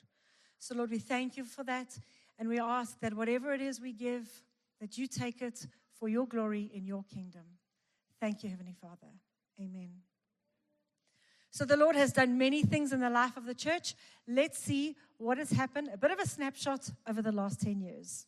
So, 0.59 0.75
Lord, 0.75 0.91
we 0.91 0.99
thank 0.99 1.37
you 1.37 1.45
for 1.45 1.65
that. 1.65 1.99
And 2.39 2.49
we 2.49 2.59
ask 2.59 2.99
that 3.01 3.15
whatever 3.15 3.53
it 3.53 3.61
is 3.61 3.81
we 3.81 3.93
give, 3.93 4.29
that 4.81 4.97
you 4.97 5.07
take 5.07 5.43
it 5.43 5.67
for 5.99 6.09
your 6.09 6.27
glory 6.27 6.71
in 6.73 6.87
your 6.87 7.05
kingdom. 7.05 7.43
Thank 8.21 8.43
you, 8.43 8.51
Heavenly 8.51 8.75
Father. 8.81 9.13
Amen. 9.61 9.91
So, 11.51 11.65
the 11.65 11.77
Lord 11.77 11.97
has 11.97 12.13
done 12.13 12.39
many 12.39 12.63
things 12.63 12.93
in 12.93 13.01
the 13.01 13.11
life 13.11 13.37
of 13.37 13.45
the 13.45 13.55
church. 13.55 13.95
Let's 14.27 14.59
see 14.59 14.97
what 15.19 15.39
has 15.39 15.51
happened. 15.51 15.91
A 15.93 15.99
bit 15.99 16.11
of 16.11 16.19
a 16.19 16.27
snapshot 16.27 16.91
over 17.09 17.23
the 17.23 17.33
last 17.33 17.61
10 17.61 17.81
years. 17.81 18.27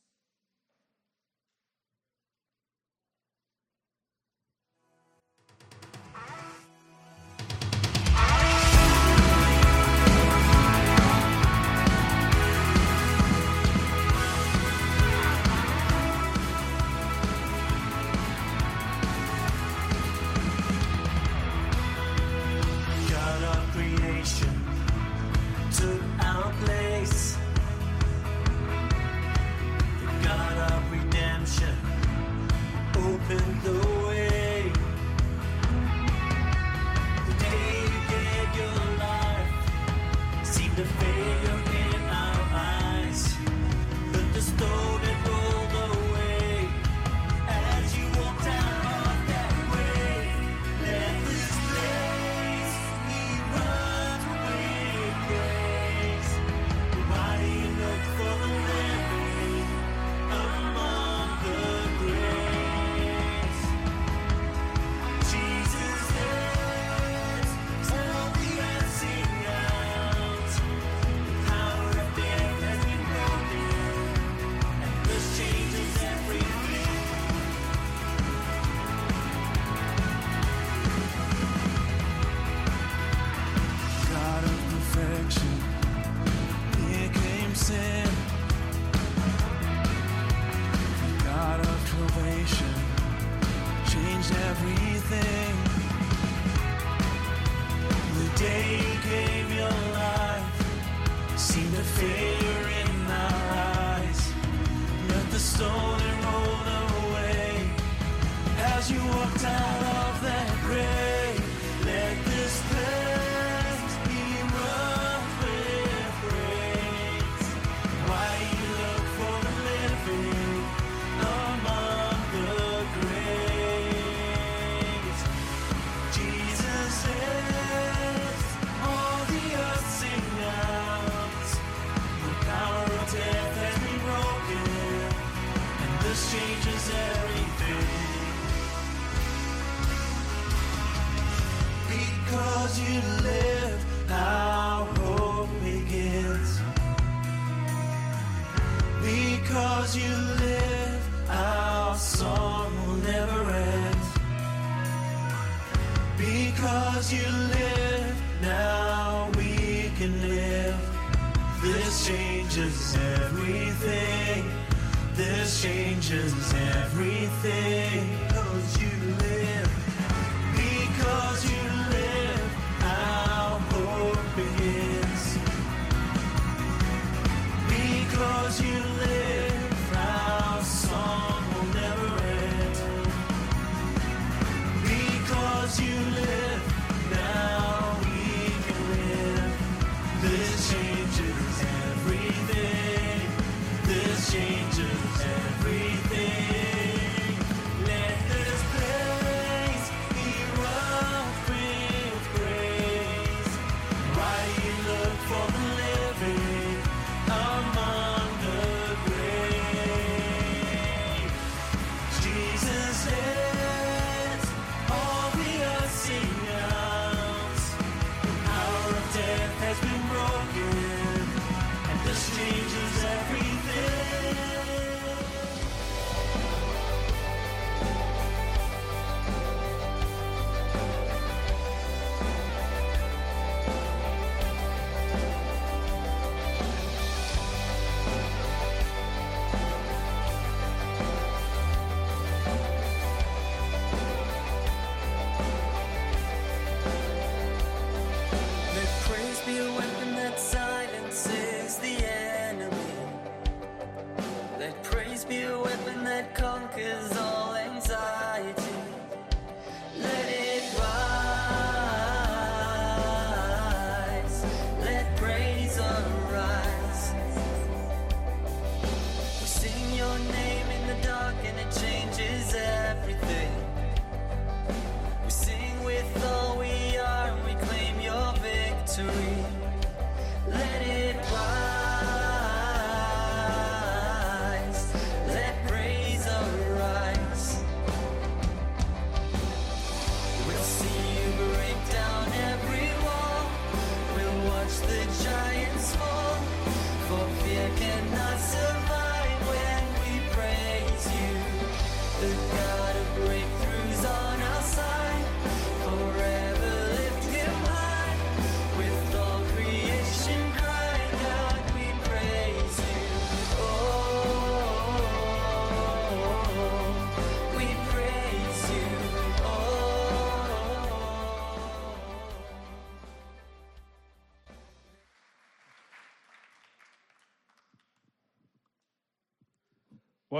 Creation 24.23 24.62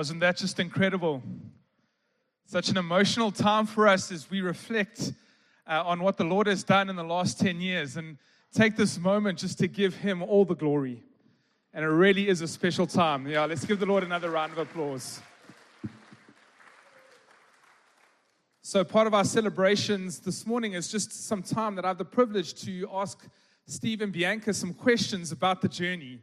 Wasn't 0.03 0.19
that 0.19 0.37
just 0.37 0.59
incredible? 0.59 1.23
Such 2.45 2.71
an 2.71 2.77
emotional 2.77 3.31
time 3.31 3.67
for 3.67 3.87
us 3.87 4.11
as 4.11 4.29
we 4.29 4.41
reflect 4.41 5.13
uh, 5.65 5.85
on 5.87 6.03
what 6.03 6.17
the 6.17 6.25
Lord 6.25 6.49
has 6.49 6.65
done 6.65 6.91
in 6.91 6.97
the 6.97 7.05
last 7.05 7.39
10 7.39 7.61
years 7.61 7.97
and 7.97 8.19
take 8.53 8.75
this 8.75 8.99
moment 8.99 9.39
just 9.39 9.61
to 9.61 9.69
give 9.69 9.95
Him 9.95 10.21
all 10.21 10.45
the 10.45 10.57
glory. 10.57 11.05
And 11.73 11.85
it 11.85 11.89
really 11.89 12.29
is 12.29 12.41
a 12.41 12.49
special 12.49 12.85
time. 12.85 13.29
Yeah, 13.29 13.45
let's 13.45 13.65
give 13.65 13.79
the 13.79 13.87
Lord 13.87 14.03
another 14.03 14.29
round 14.29 14.51
of 14.51 14.59
applause. 14.59 15.21
So, 18.61 18.83
part 18.83 19.07
of 19.07 19.15
our 19.15 19.25
celebrations 19.25 20.19
this 20.19 20.45
morning 20.45 20.73
is 20.73 20.91
just 20.91 21.29
some 21.29 21.45
time 21.45 21.77
that 21.77 21.85
I 21.85 21.89
have 21.89 21.99
the 21.99 22.05
privilege 22.05 22.55
to 22.65 22.89
ask 22.93 23.25
Steve 23.67 24.01
and 24.01 24.13
Bianca 24.13 24.53
some 24.53 24.75
questions 24.75 25.31
about 25.31 25.63
the 25.63 25.69
journey. 25.69 26.19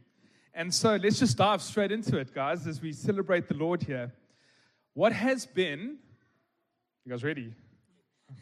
And 0.59 0.73
so, 0.73 0.97
let's 0.97 1.19
just 1.19 1.37
dive 1.37 1.61
straight 1.61 1.89
into 1.89 2.17
it, 2.17 2.33
guys, 2.35 2.67
as 2.67 2.81
we 2.81 2.91
celebrate 2.91 3.47
the 3.47 3.53
Lord 3.53 3.81
here. 3.81 4.11
What 4.93 5.13
has 5.13 5.45
been, 5.45 5.99
you 7.05 7.11
guys 7.11 7.23
ready? 7.23 7.53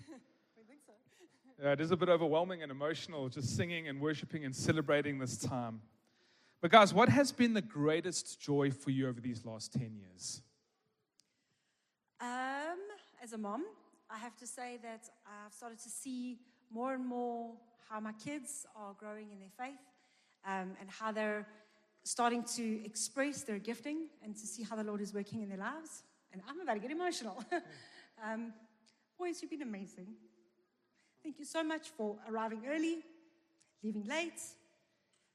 Yeah, 1.64 1.74
it 1.74 1.82
is 1.82 1.90
a 1.90 1.98
bit 1.98 2.10
overwhelming 2.10 2.62
and 2.62 2.72
emotional 2.72 3.30
just 3.30 3.56
singing 3.56 3.88
and 3.88 4.00
worshiping 4.00 4.46
and 4.46 4.56
celebrating 4.56 5.18
this 5.18 5.38
time. 5.38 5.82
But, 6.62 6.72
guys, 6.72 6.92
what 6.92 7.10
has 7.10 7.32
been 7.32 7.54
the 7.54 7.64
greatest 7.64 8.40
joy 8.40 8.72
for 8.72 8.90
you 8.92 9.08
over 9.08 9.20
these 9.22 9.44
last 9.46 9.74
10 9.74 9.96
years? 9.96 10.42
Um, 12.20 12.80
as 13.24 13.34
a 13.34 13.38
mom, 13.38 13.64
I 14.10 14.18
have 14.18 14.36
to 14.38 14.48
say 14.48 14.80
that 14.82 15.10
I've 15.26 15.54
started 15.54 15.80
to 15.80 15.90
see 15.90 16.38
more 16.72 16.94
and 16.94 17.06
more 17.06 17.54
how 17.90 18.00
my 18.00 18.14
kids 18.14 18.66
are 18.76 18.94
growing 19.00 19.32
in 19.32 19.40
their 19.40 19.54
faith 19.58 19.80
um, 20.46 20.76
and 20.80 20.90
how 20.90 21.12
they're 21.12 21.48
starting 22.08 22.44
to 22.44 22.86
express 22.86 23.44
their 23.44 23.60
gifting 23.60 24.08
and 24.24 24.34
to 24.36 24.48
see 24.48 24.64
how 24.64 24.76
the 24.76 24.84
Lord 24.84 25.02
is 25.02 25.14
working 25.14 25.42
in 25.42 25.50
their 25.50 25.58
lives. 25.58 26.04
And 26.32 26.42
I'm 26.48 26.60
about 26.62 26.76
to 26.76 26.80
get 26.80 26.92
emotional. 26.92 27.44
um, 28.26 28.54
boys, 29.20 29.42
you've 29.42 29.52
been 29.52 29.62
amazing. 29.62 30.08
Thank 31.22 31.40
you 31.40 31.46
so 31.46 31.64
much 31.64 31.90
for 31.98 32.16
arriving 32.30 32.64
early, 32.68 33.00
leaving 33.84 34.06
late, 34.06 34.42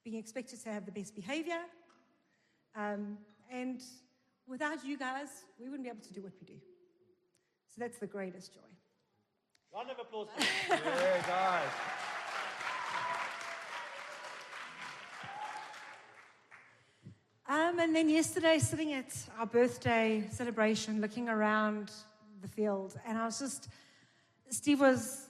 being 0.03 0.17
expected 0.17 0.63
to 0.63 0.71
have 0.71 0.87
the 0.87 0.93
best 0.93 1.15
behavior. 1.15 1.61
Um, 2.75 3.19
and 3.51 3.83
without 4.47 4.83
you 4.85 4.97
guys, 4.97 5.29
we 5.61 5.69
wouldn't 5.69 5.85
be 5.85 5.91
able 5.91 6.01
to 6.01 6.13
do 6.15 6.23
what 6.23 6.33
we 6.41 6.47
do. 6.47 6.59
So 7.69 7.81
that's 7.81 7.99
the 7.99 8.07
greatest 8.07 8.55
joy. 8.55 8.61
Round 9.75 9.91
of 9.91 9.99
applause. 9.99 10.29
Yeah, 10.69 11.27
guys. 11.27 12.12
Um, 17.53 17.81
and 17.81 17.95
then 17.95 18.09
yesterday, 18.09 18.59
sitting 18.59 18.95
at 18.95 19.15
our 19.39 19.45
birthday 19.45 20.27
celebration, 20.31 21.03
looking 21.03 21.29
around 21.29 21.91
the 22.41 22.49
field, 22.49 22.99
and 23.07 23.19
I 23.19 23.27
was 23.27 23.39
just, 23.39 23.69
Steve 24.49 24.81
was 24.81 25.29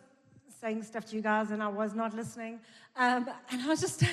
saying 0.61 0.85
stuff 0.85 1.04
to 1.06 1.16
you 1.16 1.20
guys, 1.20 1.50
and 1.50 1.61
I 1.61 1.66
was 1.66 1.94
not 1.94 2.14
listening. 2.14 2.61
Um, 2.94 3.28
and 3.50 3.62
I 3.62 3.66
was 3.66 3.80
just, 3.80 4.04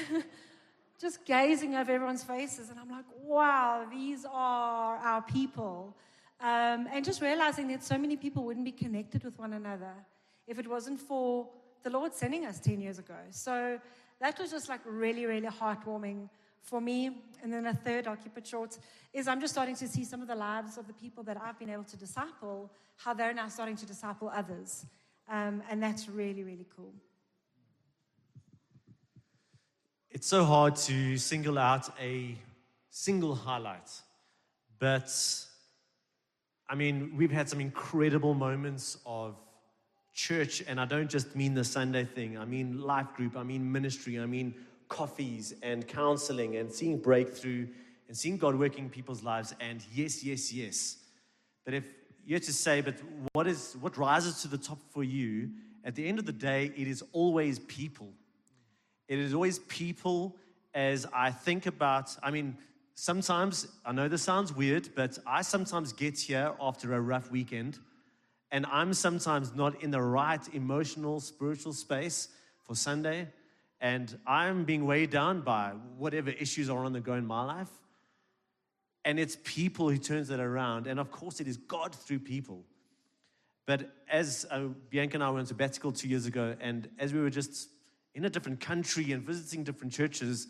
just 1.00 1.24
gazing 1.24 1.76
over 1.76 1.92
everyone's 1.92 2.24
faces, 2.24 2.72
and 2.72 2.80
I'm 2.80 2.90
like, 2.90 3.06
wow, 3.22 3.86
these 3.92 4.26
are 4.26 4.98
our 4.98 5.22
people. 5.22 5.96
Um, 6.42 6.88
and 6.92 7.06
just 7.06 7.22
realizing 7.22 7.68
that 7.68 7.84
so 7.84 7.96
many 7.96 8.18
people 8.18 8.44
wouldn't 8.44 8.66
be 8.66 8.72
connected 8.72 9.24
with 9.24 9.38
one 9.38 9.54
another 9.54 9.94
if 10.48 10.58
it 10.58 10.68
wasn't 10.68 11.00
for 11.00 11.48
the 11.84 11.92
Lord 11.92 12.16
sending 12.16 12.48
us 12.48 12.60
10 12.60 12.82
years 12.82 12.98
ago. 12.98 13.18
So 13.30 13.80
that 14.20 14.40
was 14.40 14.50
just 14.50 14.68
like 14.68 14.82
really, 14.84 15.28
really 15.28 15.46
heartwarming 15.48 16.28
for 16.62 16.82
me. 16.82 17.12
And 17.42 17.54
then 17.54 17.66
a 17.66 17.74
third, 17.74 18.08
I'll 18.08 18.18
keep 18.18 18.38
it 18.38 18.46
short, 18.46 18.78
is 19.14 19.28
I'm 19.28 19.40
just 19.40 19.54
starting 19.54 19.76
to 19.76 19.88
see 19.88 20.04
some 20.04 20.22
of 20.22 20.28
the 20.28 20.36
lives 20.36 20.78
of 20.78 20.88
the 20.88 20.94
people 20.94 21.24
that 21.24 21.38
I've 21.42 21.58
been 21.58 21.70
able 21.70 21.86
to 21.86 21.98
disciple, 21.98 22.70
how 22.98 23.14
they're 23.14 23.34
now 23.34 23.48
starting 23.48 23.78
to 23.78 23.86
disciple 23.86 24.30
others. 24.34 24.86
Um, 25.30 25.64
and 25.70 25.82
that's 25.82 26.10
really, 26.10 26.44
really 26.44 26.66
cool. 26.76 26.94
It's 30.12 30.28
so 30.28 30.44
hard 30.44 30.76
to 30.78 31.18
single 31.18 31.58
out 31.58 31.90
a 32.02 32.36
single 32.90 33.36
highlight, 33.36 33.90
but 34.80 35.10
I 36.68 36.76
mean, 36.76 37.14
we've 37.16 37.32
had 37.32 37.48
some 37.48 37.62
incredible 37.62 38.34
moments 38.34 38.98
of 39.06 39.36
church, 40.14 40.64
and 40.68 40.80
I 40.82 40.86
don't 40.86 41.10
just 41.10 41.36
mean 41.36 41.54
the 41.54 41.64
Sunday 41.64 42.06
thing, 42.06 42.38
I 42.38 42.46
mean 42.46 42.82
life 42.82 43.14
group, 43.16 43.38
I 43.38 43.44
mean 43.44 43.72
ministry, 43.72 44.20
I 44.20 44.26
mean 44.26 44.56
coffees 44.90 45.54
and 45.64 45.88
counseling 45.88 46.58
and 46.58 46.72
seeing 46.72 46.98
breakthrough 46.98 47.68
and 48.08 48.18
seeing 48.18 48.38
God 48.38 48.56
working 48.56 48.86
in 48.86 48.90
people's 48.90 49.24
lives. 49.24 49.56
And 49.60 49.82
yes, 49.94 50.24
yes, 50.24 50.52
yes. 50.52 50.98
But 51.64 51.74
if 51.74 51.86
you 52.26 52.36
had 52.36 52.44
to 52.44 52.54
say, 52.54 52.82
but 52.82 52.96
what 53.34 53.48
is 53.48 53.78
what 53.80 53.98
rises 53.98 54.42
to 54.42 54.48
the 54.48 54.58
top 54.58 54.80
for 54.92 55.04
you? 55.04 55.52
At 55.86 55.96
the 55.96 56.06
end 56.06 56.20
of 56.20 56.26
the 56.26 56.34
day, 56.34 56.72
it 56.76 56.88
is 56.88 57.04
always 57.14 57.60
people. 57.60 58.12
It 59.08 59.18
is 59.18 59.34
always 59.34 59.60
people 59.60 60.36
as 60.74 61.08
I 61.14 61.32
think 61.32 61.66
about, 61.66 62.16
I 62.22 62.30
mean, 62.30 62.58
sometimes, 62.94 63.68
I 63.86 63.92
know 63.92 64.08
this 64.08 64.22
sounds 64.22 64.54
weird, 64.54 64.90
but 64.96 65.18
I 65.26 65.42
sometimes 65.42 65.94
get 65.94 66.20
here 66.20 66.54
after 66.60 66.94
a 66.94 67.02
rough 67.02 67.32
weekend 67.32 67.80
and 68.52 68.66
I'm 68.72 68.94
sometimes 68.94 69.54
not 69.56 69.82
in 69.84 69.92
the 69.92 70.02
right 70.02 70.42
emotional, 70.54 71.20
spiritual 71.20 71.74
space 71.74 72.30
for 72.64 72.76
Sunday. 72.76 73.28
And 73.82 74.18
I'm 74.28 74.66
being 74.66 74.86
weighed 74.86 75.10
down 75.10 75.42
by 75.42 75.72
whatever 75.98 76.30
issues 76.32 76.70
are 76.70 76.84
on 76.84 76.94
the 76.94 77.00
go 77.00 77.14
in 77.14 77.26
my 77.26 77.44
life. 77.44 77.72
And 79.06 79.20
it's 79.20 79.38
people 79.44 79.90
who 79.90 79.98
turns 79.98 80.28
that 80.28 80.40
around. 80.40 80.88
And 80.88 81.00
of 81.00 81.12
course, 81.12 81.40
it 81.40 81.48
is 81.48 81.58
God 81.58 81.96
through 81.96 82.20
people. 82.20 82.66
But 83.66 83.90
as 84.10 84.46
uh, 84.50 84.66
Bianca 84.90 85.16
and 85.16 85.24
I 85.24 85.30
went 85.30 85.48
to 85.48 85.50
sabbatical 85.50 85.92
two 85.92 86.08
years 86.08 86.26
ago, 86.26 86.56
and 86.60 86.90
as 87.00 87.14
we 87.14 87.22
were 87.22 87.30
just 87.30 87.70
in 88.16 88.26
a 88.26 88.30
different 88.30 88.60
country 88.60 89.12
and 89.12 89.24
visiting 89.24 89.64
different 89.64 89.94
churches, 89.94 90.48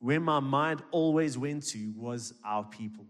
where 0.00 0.20
my 0.20 0.38
mind 0.38 0.82
always 0.90 1.36
went 1.36 1.66
to 1.68 1.92
was 1.96 2.34
our 2.44 2.64
people. 2.64 3.06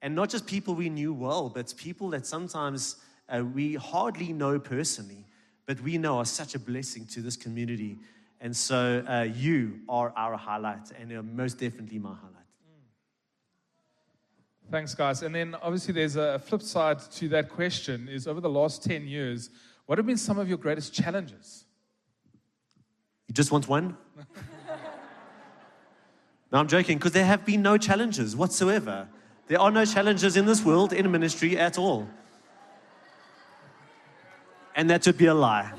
And 0.00 0.14
not 0.14 0.30
just 0.30 0.46
people 0.46 0.74
we 0.74 0.88
knew 0.88 1.12
well, 1.12 1.48
but 1.48 1.74
people 1.76 2.08
that 2.10 2.26
sometimes 2.26 2.96
uh, 3.28 3.44
we 3.44 3.74
hardly 3.74 4.32
know 4.32 4.58
personally, 4.58 5.26
but 5.66 5.80
we 5.80 5.98
know 5.98 6.18
are 6.18 6.24
such 6.24 6.54
a 6.54 6.58
blessing 6.58 7.04
to 7.06 7.20
this 7.20 7.36
community. 7.36 7.98
And 8.40 8.56
so 8.56 9.04
uh, 9.08 9.22
you 9.22 9.80
are 9.88 10.12
our 10.16 10.36
highlight, 10.36 10.92
and 10.98 11.10
you're 11.10 11.22
most 11.22 11.58
definitely 11.58 11.98
my 11.98 12.14
highlight. 12.14 12.34
Thanks, 14.70 14.94
guys. 14.94 15.22
And 15.22 15.34
then 15.34 15.56
obviously, 15.62 15.94
there's 15.94 16.16
a 16.16 16.38
flip 16.38 16.62
side 16.62 17.00
to 17.12 17.28
that 17.30 17.48
question: 17.48 18.08
is 18.08 18.28
over 18.28 18.40
the 18.40 18.50
last 18.50 18.84
ten 18.84 19.08
years, 19.08 19.50
what 19.86 19.98
have 19.98 20.06
been 20.06 20.18
some 20.18 20.38
of 20.38 20.48
your 20.48 20.58
greatest 20.58 20.92
challenges? 20.92 21.64
You 23.26 23.34
just 23.34 23.50
want 23.50 23.66
one? 23.66 23.96
no, 26.52 26.58
I'm 26.58 26.68
joking, 26.68 26.98
because 26.98 27.12
there 27.12 27.24
have 27.24 27.44
been 27.44 27.62
no 27.62 27.76
challenges 27.76 28.36
whatsoever. 28.36 29.08
There 29.48 29.60
are 29.60 29.70
no 29.70 29.84
challenges 29.84 30.36
in 30.36 30.44
this 30.44 30.62
world, 30.62 30.92
in 30.92 31.10
ministry 31.10 31.58
at 31.58 31.78
all. 31.78 32.06
And 34.76 34.90
that 34.90 35.06
would 35.06 35.16
be 35.16 35.26
a 35.26 35.34
lie. 35.34 35.72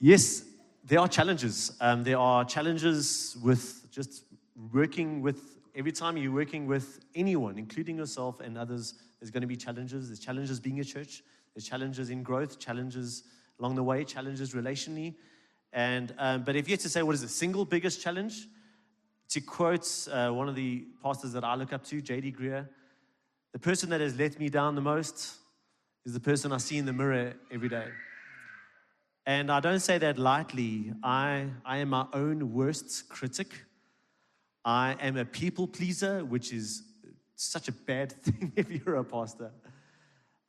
Yes, 0.00 0.44
there 0.84 1.00
are 1.00 1.08
challenges. 1.08 1.72
Um, 1.80 2.04
there 2.04 2.18
are 2.18 2.44
challenges 2.44 3.36
with 3.42 3.90
just 3.90 4.22
working 4.72 5.22
with, 5.22 5.58
every 5.74 5.90
time 5.90 6.16
you're 6.16 6.30
working 6.30 6.68
with 6.68 7.00
anyone, 7.16 7.58
including 7.58 7.96
yourself 7.96 8.38
and 8.38 8.56
others, 8.56 8.94
there's 9.18 9.32
going 9.32 9.40
to 9.40 9.48
be 9.48 9.56
challenges. 9.56 10.08
There's 10.08 10.20
challenges 10.20 10.60
being 10.60 10.78
a 10.78 10.84
church, 10.84 11.24
there's 11.52 11.66
challenges 11.66 12.10
in 12.10 12.22
growth, 12.22 12.60
challenges 12.60 13.24
along 13.58 13.74
the 13.74 13.82
way, 13.82 14.04
challenges 14.04 14.54
relationally. 14.54 15.16
And, 15.72 16.14
um, 16.16 16.44
but 16.44 16.54
if 16.54 16.68
you 16.68 16.74
had 16.74 16.80
to 16.80 16.88
say 16.88 17.02
what 17.02 17.16
is 17.16 17.22
the 17.22 17.28
single 17.28 17.64
biggest 17.64 18.00
challenge, 18.00 18.46
to 19.30 19.40
quote 19.40 20.08
uh, 20.12 20.30
one 20.30 20.48
of 20.48 20.54
the 20.54 20.86
pastors 21.02 21.32
that 21.32 21.42
I 21.42 21.56
look 21.56 21.72
up 21.72 21.84
to, 21.86 22.00
J.D. 22.00 22.32
Greear, 22.32 22.68
the 23.52 23.58
person 23.58 23.90
that 23.90 24.00
has 24.00 24.16
let 24.16 24.38
me 24.38 24.48
down 24.48 24.76
the 24.76 24.80
most 24.80 25.38
is 26.06 26.12
the 26.12 26.20
person 26.20 26.52
I 26.52 26.58
see 26.58 26.78
in 26.78 26.86
the 26.86 26.92
mirror 26.92 27.34
every 27.50 27.68
day. 27.68 27.88
And 29.28 29.52
I 29.52 29.60
don't 29.60 29.80
say 29.80 29.98
that 29.98 30.16
lightly. 30.16 30.94
I, 31.02 31.48
I 31.62 31.76
am 31.78 31.90
my 31.90 32.06
own 32.14 32.54
worst 32.54 33.10
critic. 33.10 33.52
I 34.64 34.96
am 35.00 35.18
a 35.18 35.26
people 35.26 35.68
pleaser, 35.68 36.24
which 36.24 36.50
is 36.50 36.82
such 37.36 37.68
a 37.68 37.72
bad 37.72 38.12
thing 38.22 38.52
if 38.56 38.70
you're 38.70 38.94
a 38.94 39.04
pastor. 39.04 39.50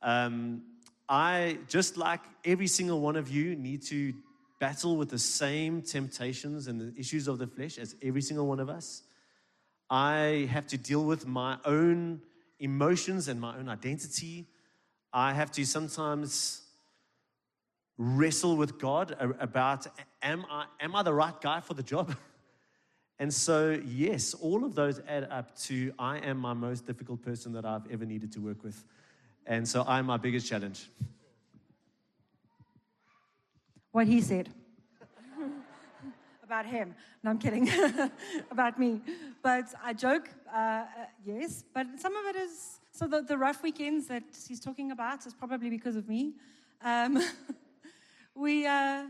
Um, 0.00 0.62
I, 1.10 1.58
just 1.68 1.98
like 1.98 2.20
every 2.42 2.68
single 2.68 3.02
one 3.02 3.16
of 3.16 3.28
you, 3.28 3.54
need 3.54 3.82
to 3.88 4.14
battle 4.60 4.96
with 4.96 5.10
the 5.10 5.18
same 5.18 5.82
temptations 5.82 6.66
and 6.66 6.80
the 6.80 6.98
issues 6.98 7.28
of 7.28 7.36
the 7.36 7.46
flesh 7.46 7.76
as 7.76 7.96
every 8.02 8.22
single 8.22 8.46
one 8.46 8.60
of 8.60 8.70
us. 8.70 9.02
I 9.90 10.48
have 10.50 10.66
to 10.68 10.78
deal 10.78 11.04
with 11.04 11.26
my 11.26 11.58
own 11.66 12.22
emotions 12.58 13.28
and 13.28 13.38
my 13.42 13.58
own 13.58 13.68
identity. 13.68 14.46
I 15.12 15.34
have 15.34 15.50
to 15.52 15.66
sometimes 15.66 16.62
wrestle 18.02 18.56
with 18.56 18.78
God 18.78 19.14
about 19.38 19.86
am 20.22 20.46
I, 20.50 20.64
am 20.80 20.96
I 20.96 21.02
the 21.02 21.12
right 21.12 21.38
guy 21.38 21.60
for 21.60 21.74
the 21.74 21.82
job? 21.82 22.16
And 23.18 23.30
so, 23.34 23.78
yes, 23.84 24.32
all 24.32 24.64
of 24.64 24.74
those 24.74 24.98
add 25.06 25.28
up 25.30 25.54
to 25.64 25.92
I 25.98 26.16
am 26.20 26.38
my 26.38 26.54
most 26.54 26.86
difficult 26.86 27.20
person 27.20 27.52
that 27.52 27.66
I've 27.66 27.86
ever 27.90 28.06
needed 28.06 28.32
to 28.32 28.40
work 28.40 28.64
with. 28.64 28.82
And 29.46 29.68
so 29.68 29.84
I'm 29.86 30.06
my 30.06 30.16
biggest 30.16 30.48
challenge. 30.48 30.88
What 33.92 34.06
he 34.06 34.22
said. 34.22 34.48
About 36.42 36.64
him. 36.64 36.94
No, 37.22 37.32
I'm 37.32 37.38
kidding. 37.38 37.68
About 38.50 38.78
me. 38.78 39.02
But 39.42 39.66
I 39.84 39.92
joke, 39.92 40.30
uh, 40.50 40.56
uh, 40.56 40.84
yes. 41.26 41.62
But 41.74 41.88
some 41.98 42.16
of 42.16 42.24
it 42.24 42.36
is, 42.36 42.80
so 42.90 43.06
the, 43.06 43.20
the 43.20 43.36
rough 43.36 43.62
weekends 43.62 44.06
that 44.06 44.22
he's 44.48 44.60
talking 44.60 44.92
about 44.92 45.26
is 45.26 45.34
probably 45.34 45.68
because 45.68 45.96
of 45.96 46.08
me. 46.08 46.36
Um, 46.82 47.22
we, 48.40 48.66
uh, 48.66 49.04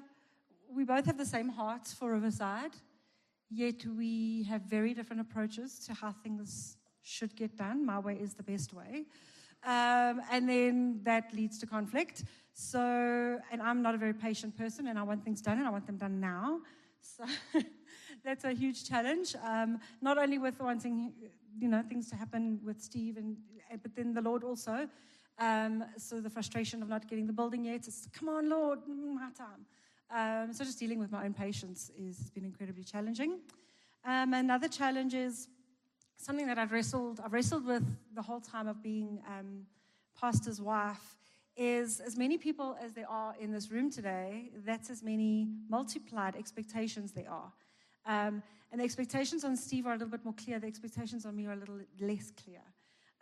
we 0.74 0.84
both 0.84 1.06
have 1.06 1.16
the 1.16 1.24
same 1.24 1.48
hearts 1.48 1.94
for 1.94 2.10
Riverside, 2.10 2.72
yet 3.48 3.86
we 3.86 4.42
have 4.48 4.62
very 4.62 4.92
different 4.92 5.22
approaches 5.22 5.78
to 5.86 5.94
how 5.94 6.10
things 6.10 6.76
should 7.02 7.36
get 7.36 7.56
done. 7.56 7.86
My 7.86 8.00
way 8.00 8.14
is 8.14 8.34
the 8.34 8.42
best 8.42 8.74
way. 8.74 9.04
Um, 9.62 10.20
and 10.32 10.48
then 10.48 11.00
that 11.04 11.32
leads 11.32 11.58
to 11.60 11.66
conflict. 11.66 12.24
So, 12.54 13.38
and 13.52 13.62
I'm 13.62 13.82
not 13.82 13.94
a 13.94 13.98
very 13.98 14.14
patient 14.14 14.58
person, 14.58 14.88
and 14.88 14.98
I 14.98 15.04
want 15.04 15.24
things 15.24 15.40
done, 15.40 15.58
and 15.58 15.66
I 15.66 15.70
want 15.70 15.86
them 15.86 15.96
done 15.96 16.18
now. 16.18 16.60
So 17.00 17.24
that's 18.24 18.42
a 18.42 18.52
huge 18.52 18.88
challenge. 18.88 19.36
Um, 19.44 19.78
not 20.02 20.18
only 20.18 20.38
with 20.38 20.58
wanting, 20.58 21.12
you 21.56 21.68
know, 21.68 21.84
things 21.88 22.10
to 22.10 22.16
happen 22.16 22.58
with 22.64 22.82
Steve, 22.82 23.16
and 23.16 23.36
but 23.80 23.94
then 23.94 24.12
the 24.12 24.22
Lord 24.22 24.42
also. 24.42 24.88
Um, 25.38 25.84
so 25.96 26.20
the 26.20 26.30
frustration 26.30 26.82
of 26.82 26.88
not 26.88 27.08
getting 27.08 27.26
the 27.26 27.32
building 27.32 27.64
yet. 27.64 27.86
It's 27.86 28.06
come 28.12 28.28
on, 28.28 28.48
Lord, 28.48 28.80
my 28.86 29.30
time. 29.36 29.66
Um, 30.10 30.52
so 30.52 30.64
just 30.64 30.78
dealing 30.78 30.98
with 30.98 31.12
my 31.12 31.24
own 31.24 31.34
patience 31.34 31.90
has 32.04 32.30
been 32.30 32.44
incredibly 32.44 32.84
challenging. 32.84 33.40
Um, 34.04 34.34
another 34.34 34.68
challenge 34.68 35.14
is 35.14 35.48
something 36.16 36.46
that 36.46 36.58
I've 36.58 36.72
wrestled. 36.72 37.20
I've 37.24 37.32
wrestled 37.32 37.66
with 37.66 37.84
the 38.14 38.22
whole 38.22 38.40
time 38.40 38.68
of 38.68 38.82
being 38.82 39.20
um, 39.26 39.66
pastor's 40.18 40.60
wife. 40.60 41.16
Is 41.56 42.00
as 42.00 42.16
many 42.16 42.38
people 42.38 42.76
as 42.82 42.94
there 42.94 43.10
are 43.10 43.34
in 43.38 43.52
this 43.52 43.70
room 43.70 43.90
today, 43.90 44.50
that's 44.64 44.88
as 44.88 45.02
many 45.02 45.48
multiplied 45.68 46.34
expectations 46.34 47.12
there 47.12 47.30
are. 47.30 47.52
Um, 48.06 48.42
and 48.72 48.80
the 48.80 48.84
expectations 48.84 49.44
on 49.44 49.56
Steve 49.56 49.86
are 49.86 49.90
a 49.90 49.96
little 49.96 50.08
bit 50.08 50.24
more 50.24 50.34
clear. 50.34 50.58
The 50.58 50.68
expectations 50.68 51.26
on 51.26 51.36
me 51.36 51.46
are 51.46 51.52
a 51.52 51.56
little 51.56 51.80
less 52.00 52.30
clear. 52.30 52.62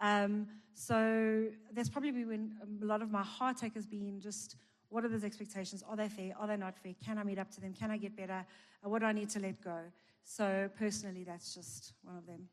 Um, 0.00 0.46
so 0.74 1.46
that's 1.72 1.88
probably 1.88 2.24
when 2.24 2.52
a 2.62 2.84
lot 2.84 3.02
of 3.02 3.10
my 3.10 3.22
heartache 3.22 3.74
has 3.74 3.86
been 3.86 4.20
just 4.20 4.56
what 4.90 5.04
are 5.04 5.08
those 5.08 5.24
expectations? 5.24 5.84
Are 5.86 5.96
they 5.96 6.08
fair? 6.08 6.32
Are 6.38 6.46
they 6.46 6.56
not 6.56 6.78
fair? 6.78 6.94
Can 7.04 7.18
I 7.18 7.22
meet 7.22 7.38
up 7.38 7.50
to 7.52 7.60
them? 7.60 7.74
Can 7.74 7.90
I 7.90 7.98
get 7.98 8.16
better? 8.16 8.44
Uh, 8.84 8.88
what 8.88 9.00
do 9.00 9.06
I 9.06 9.12
need 9.12 9.28
to 9.30 9.40
let 9.40 9.62
go? 9.62 9.80
So 10.22 10.70
personally, 10.78 11.24
that's 11.24 11.54
just 11.54 11.92
one 12.02 12.16
of 12.16 12.26
them. 12.26 12.48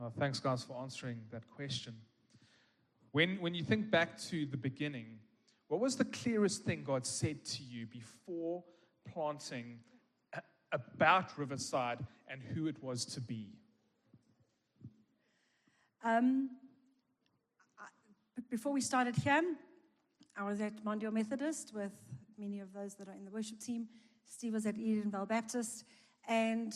Uh, 0.00 0.10
thanks, 0.18 0.38
guys, 0.38 0.62
for 0.62 0.76
answering 0.82 1.20
that 1.30 1.48
question. 1.48 1.94
When, 3.12 3.40
when 3.40 3.54
you 3.54 3.64
think 3.64 3.90
back 3.90 4.18
to 4.24 4.44
the 4.44 4.58
beginning, 4.58 5.18
what 5.68 5.80
was 5.80 5.96
the 5.96 6.04
clearest 6.04 6.64
thing 6.64 6.82
God 6.84 7.06
said 7.06 7.44
to 7.46 7.62
you 7.62 7.86
before 7.86 8.62
planting 9.10 9.78
a- 10.34 10.42
about 10.72 11.38
Riverside 11.38 12.04
and 12.28 12.42
who 12.42 12.66
it 12.66 12.82
was 12.82 13.06
to 13.06 13.20
be? 13.22 13.48
Um, 16.04 16.50
I, 17.78 17.84
before 18.50 18.72
we 18.72 18.80
started 18.80 19.16
here, 19.16 19.42
I 20.36 20.44
was 20.44 20.60
at 20.60 20.84
Mondeor 20.84 21.12
Methodist 21.12 21.72
with 21.74 21.92
many 22.38 22.60
of 22.60 22.72
those 22.72 22.94
that 22.96 23.08
are 23.08 23.14
in 23.14 23.24
the 23.24 23.30
worship 23.30 23.58
team. 23.58 23.88
Steve 24.26 24.52
was 24.52 24.66
at 24.66 24.76
Edenvale 24.76 25.26
Baptist, 25.26 25.84
and 26.28 26.72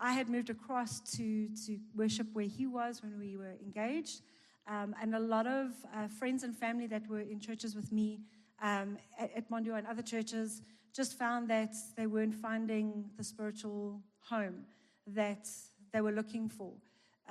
I 0.00 0.12
had 0.12 0.28
moved 0.28 0.50
across 0.50 1.00
to, 1.16 1.48
to 1.66 1.78
worship 1.94 2.28
where 2.32 2.46
he 2.46 2.66
was 2.66 3.02
when 3.02 3.18
we 3.18 3.36
were 3.36 3.54
engaged. 3.64 4.22
Um, 4.68 4.94
and 5.02 5.14
a 5.14 5.18
lot 5.18 5.46
of 5.46 5.72
uh, 5.94 6.06
friends 6.06 6.44
and 6.44 6.56
family 6.56 6.86
that 6.86 7.08
were 7.08 7.20
in 7.20 7.40
churches 7.40 7.74
with 7.74 7.90
me 7.90 8.20
um, 8.62 8.96
at, 9.18 9.32
at 9.36 9.44
and 9.50 9.86
other 9.86 10.02
churches 10.02 10.62
just 10.94 11.18
found 11.18 11.48
that 11.48 11.74
they 11.96 12.06
weren't 12.06 12.34
finding 12.34 13.10
the 13.16 13.24
spiritual 13.24 14.00
home 14.20 14.64
that 15.06 15.48
they 15.92 16.00
were 16.00 16.12
looking 16.12 16.48
for. 16.48 16.72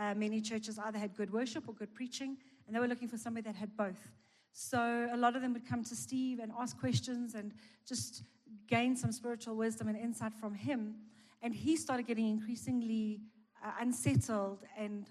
Uh, 0.02 0.16
many 0.16 0.42
churches 0.42 0.80
either 0.80 0.98
had 0.98 1.16
good 1.16 1.32
worship 1.32 1.68
or 1.68 1.76
good 1.76 1.94
preaching, 1.94 2.36
and 2.66 2.76
they 2.76 2.80
were 2.80 2.88
looking 2.88 3.08
for 3.08 3.18
somebody 3.18 3.44
that 3.44 3.56
had 3.56 3.78
both. 3.78 4.10
So 4.52 5.08
a 5.14 5.16
lot 5.16 5.36
of 5.36 5.44
them 5.44 5.54
would 5.54 5.68
come 5.68 5.84
to 5.84 5.96
Steve 5.96 6.40
and 6.40 6.52
ask 6.60 6.80
questions 6.80 7.36
and 7.36 7.54
just 7.88 8.24
gain 8.68 8.96
some 8.96 9.12
spiritual 9.12 9.56
wisdom 9.56 9.88
and 9.90 9.96
insight 9.96 10.34
from 10.34 10.56
him. 10.56 10.96
And 11.44 11.54
he 11.54 11.78
started 11.78 12.08
getting 12.08 12.28
increasingly 12.28 13.22
uh, 13.64 13.74
unsettled 13.80 14.64
and 14.76 15.06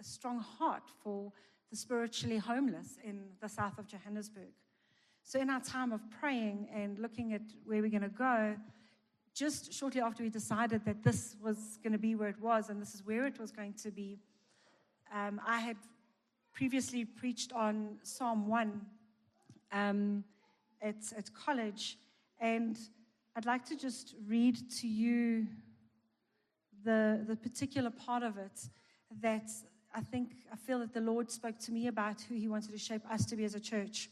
a 0.00 0.02
strong 0.02 0.40
heart 0.40 0.90
for 1.04 1.30
the 1.70 1.76
spiritually 1.76 2.38
homeless 2.38 2.98
in 3.04 3.22
the 3.40 3.48
south 3.48 3.78
of 3.78 3.86
Johannesburg. 3.86 4.52
So, 5.22 5.38
in 5.38 5.50
our 5.50 5.60
time 5.60 5.92
of 5.92 6.00
praying 6.20 6.66
and 6.74 6.98
looking 6.98 7.32
at 7.32 7.42
where 7.64 7.80
we're 7.80 7.90
going 7.90 8.02
to 8.02 8.08
go, 8.08 8.56
just 9.34 9.72
shortly 9.72 10.00
after 10.00 10.24
we 10.24 10.30
decided 10.30 10.84
that 10.84 11.04
this 11.04 11.36
was 11.40 11.78
going 11.82 11.92
to 11.92 11.98
be 11.98 12.16
where 12.16 12.28
it 12.28 12.40
was 12.40 12.70
and 12.70 12.82
this 12.82 12.92
is 12.92 13.06
where 13.06 13.24
it 13.24 13.38
was 13.38 13.52
going 13.52 13.74
to 13.74 13.90
be, 13.92 14.18
um, 15.14 15.40
I 15.46 15.60
had 15.60 15.76
previously 16.54 17.04
preached 17.04 17.52
on 17.52 17.98
Psalm 18.02 18.46
1 18.48 18.80
um, 19.72 20.24
at, 20.80 20.96
at 21.16 21.32
college, 21.34 21.98
and 22.40 22.78
I'd 23.36 23.46
like 23.46 23.64
to 23.66 23.76
just 23.76 24.14
read 24.26 24.56
to 24.80 24.88
you 24.88 25.46
the, 26.84 27.24
the 27.26 27.36
particular 27.36 27.90
part 27.90 28.22
of 28.22 28.38
it 28.38 28.68
that 29.20 29.50
I 29.94 30.00
think 30.00 30.30
I 30.50 30.56
feel 30.56 30.78
that 30.80 30.94
the 30.94 31.00
Lord 31.00 31.30
spoke 31.30 31.58
to 31.60 31.72
me 31.72 31.86
about 31.86 32.22
who 32.22 32.34
He 32.34 32.48
wanted 32.48 32.72
to 32.72 32.78
shape 32.78 33.02
us 33.10 33.26
to 33.26 33.36
be 33.36 33.44
as 33.44 33.54
a 33.54 33.60
church. 33.60 34.08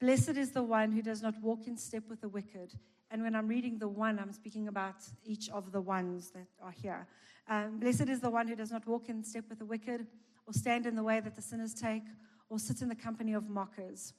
Blessed 0.00 0.36
is 0.36 0.52
the 0.52 0.62
one 0.62 0.92
who 0.92 1.02
does 1.02 1.22
not 1.22 1.40
walk 1.42 1.66
in 1.66 1.76
step 1.76 2.04
with 2.08 2.20
the 2.20 2.28
wicked. 2.28 2.74
And 3.14 3.22
when 3.22 3.36
I'm 3.36 3.46
reading 3.46 3.78
the 3.78 3.86
one, 3.86 4.18
I'm 4.18 4.32
speaking 4.32 4.66
about 4.66 4.96
each 5.24 5.48
of 5.50 5.70
the 5.70 5.80
ones 5.80 6.32
that 6.32 6.48
are 6.60 6.72
here. 6.72 7.06
Um, 7.48 7.78
Blessed 7.78 8.08
is 8.08 8.18
the 8.18 8.28
one 8.28 8.48
who 8.48 8.56
does 8.56 8.72
not 8.72 8.84
walk 8.88 9.08
in 9.08 9.22
step 9.22 9.44
with 9.48 9.60
the 9.60 9.64
wicked, 9.64 10.08
or 10.48 10.52
stand 10.52 10.84
in 10.84 10.96
the 10.96 11.02
way 11.04 11.20
that 11.20 11.36
the 11.36 11.40
sinners 11.40 11.74
take, 11.74 12.02
or 12.50 12.58
sit 12.58 12.82
in 12.82 12.88
the 12.88 12.94
company 12.96 13.32
of 13.32 13.48
mockers, 13.48 14.14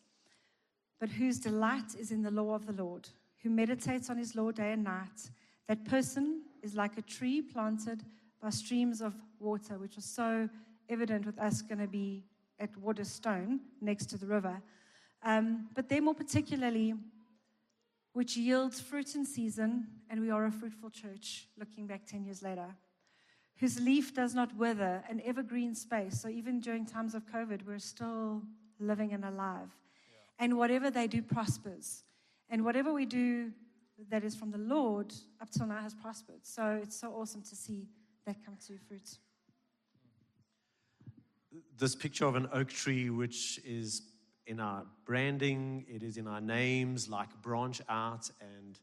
but 0.97 1.09
whose 1.09 1.39
delight 1.39 1.93
is 1.99 2.11
in 2.11 2.21
the 2.21 2.31
law 2.31 2.55
of 2.55 2.67
the 2.67 2.71
Lord, 2.71 3.09
who 3.43 3.49
meditates 3.49 4.09
on 4.09 4.17
his 4.17 4.33
law 4.33 4.51
day 4.51 4.71
and 4.71 4.85
night. 4.85 5.29
That 5.67 5.83
person 5.83 6.43
is 6.63 6.75
like 6.75 6.97
a 6.97 7.01
tree 7.01 7.41
planted 7.41 8.01
by 8.41 8.49
streams 8.49 9.01
of 9.01 9.13
water, 9.41 9.77
which 9.77 9.97
was 9.97 10.05
so 10.05 10.47
evident 10.87 11.25
with 11.25 11.37
us 11.37 11.61
going 11.61 11.79
to 11.79 11.87
be 11.87 12.23
at 12.61 12.69
Waterstone 12.77 13.59
next 13.81 14.05
to 14.11 14.17
the 14.17 14.25
river. 14.25 14.61
Um, 15.21 15.67
but 15.75 15.89
they 15.89 15.99
more 15.99 16.15
particularly, 16.15 16.93
which 18.15 18.37
yields 18.37 18.79
fruit 18.79 19.13
in 19.13 19.25
season, 19.25 19.85
and 20.09 20.21
we 20.21 20.31
are 20.31 20.45
a 20.45 20.51
fruitful 20.51 20.89
church 20.89 21.49
looking 21.59 21.85
back 21.85 22.05
10 22.05 22.23
years 22.23 22.41
later, 22.41 22.73
whose 23.59 23.77
leaf 23.81 24.15
does 24.15 24.33
not 24.33 24.55
wither, 24.55 25.03
an 25.09 25.21
evergreen 25.25 25.75
space. 25.75 26.21
So 26.21 26.29
even 26.29 26.61
during 26.61 26.85
times 26.85 27.13
of 27.13 27.25
COVID, 27.27 27.65
we're 27.67 27.77
still 27.77 28.41
living 28.79 29.11
and 29.11 29.25
alive. 29.25 29.67
And 30.39 30.57
whatever 30.57 30.89
they 30.89 31.07
do 31.07 31.21
prospers. 31.21 32.03
And 32.49 32.63
whatever 32.63 32.93
we 32.93 33.05
do 33.05 33.51
that 34.09 34.23
is 34.23 34.33
from 34.33 34.49
the 34.49 34.59
Lord 34.59 35.13
up 35.41 35.49
till 35.49 35.67
now 35.67 35.81
has 35.81 35.93
prospered. 35.93 36.39
So 36.43 36.79
it's 36.81 36.97
so 36.97 37.11
awesome 37.11 37.41
to 37.41 37.55
see 37.55 37.89
that 38.25 38.37
come 38.45 38.55
to 38.67 38.77
fruit. 38.87 39.17
This 41.77 41.95
picture 41.95 42.27
of 42.27 42.37
an 42.37 42.47
oak 42.53 42.69
tree, 42.69 43.09
which 43.09 43.59
is 43.65 44.03
in 44.47 44.59
our 44.59 44.85
branding, 45.05 45.85
it 45.87 46.03
is 46.03 46.17
in 46.17 46.27
our 46.27 46.41
names, 46.41 47.09
like 47.09 47.29
Branch 47.41 47.79
Out 47.89 48.29
and 48.41 48.79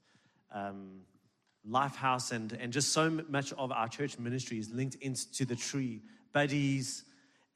um, 0.52 1.00
Lifehouse, 1.68 2.32
and, 2.32 2.52
and 2.60 2.72
just 2.72 2.92
so 2.92 3.10
much 3.28 3.52
of 3.52 3.70
our 3.70 3.88
church 3.88 4.18
ministry 4.18 4.58
is 4.58 4.70
linked 4.70 4.96
into 4.96 5.44
the 5.44 5.56
tree. 5.56 6.02
Buddies, 6.32 7.04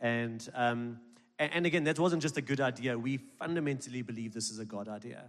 and, 0.00 0.48
um, 0.54 1.00
and, 1.38 1.52
and 1.52 1.66
again, 1.66 1.84
that 1.84 1.98
wasn't 1.98 2.22
just 2.22 2.36
a 2.36 2.42
good 2.42 2.60
idea. 2.60 2.96
We 2.98 3.16
fundamentally 3.16 4.02
believe 4.02 4.32
this 4.32 4.50
is 4.50 4.58
a 4.58 4.64
God 4.64 4.88
idea. 4.88 5.24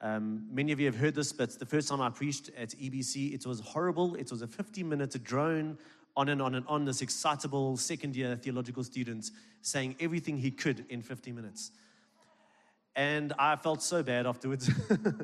Um, 0.00 0.46
many 0.50 0.72
of 0.72 0.80
you 0.80 0.86
have 0.86 0.96
heard 0.96 1.14
this, 1.14 1.32
but 1.32 1.58
the 1.58 1.66
first 1.66 1.88
time 1.88 2.00
I 2.00 2.10
preached 2.10 2.50
at 2.58 2.70
EBC, 2.70 3.34
it 3.34 3.46
was 3.46 3.60
horrible. 3.60 4.14
It 4.16 4.30
was 4.30 4.42
a 4.42 4.46
50 4.46 4.82
minute 4.82 5.22
drone 5.22 5.78
on 6.16 6.28
and 6.28 6.42
on 6.42 6.54
and 6.54 6.66
on. 6.68 6.84
This 6.84 7.00
excitable 7.00 7.76
second 7.76 8.14
year 8.14 8.36
theological 8.36 8.84
student 8.84 9.30
saying 9.62 9.96
everything 10.00 10.36
he 10.36 10.50
could 10.50 10.84
in 10.88 11.00
50 11.00 11.32
minutes. 11.32 11.70
And 12.96 13.32
I 13.38 13.56
felt 13.56 13.82
so 13.82 14.02
bad 14.02 14.26
afterwards. 14.26 14.70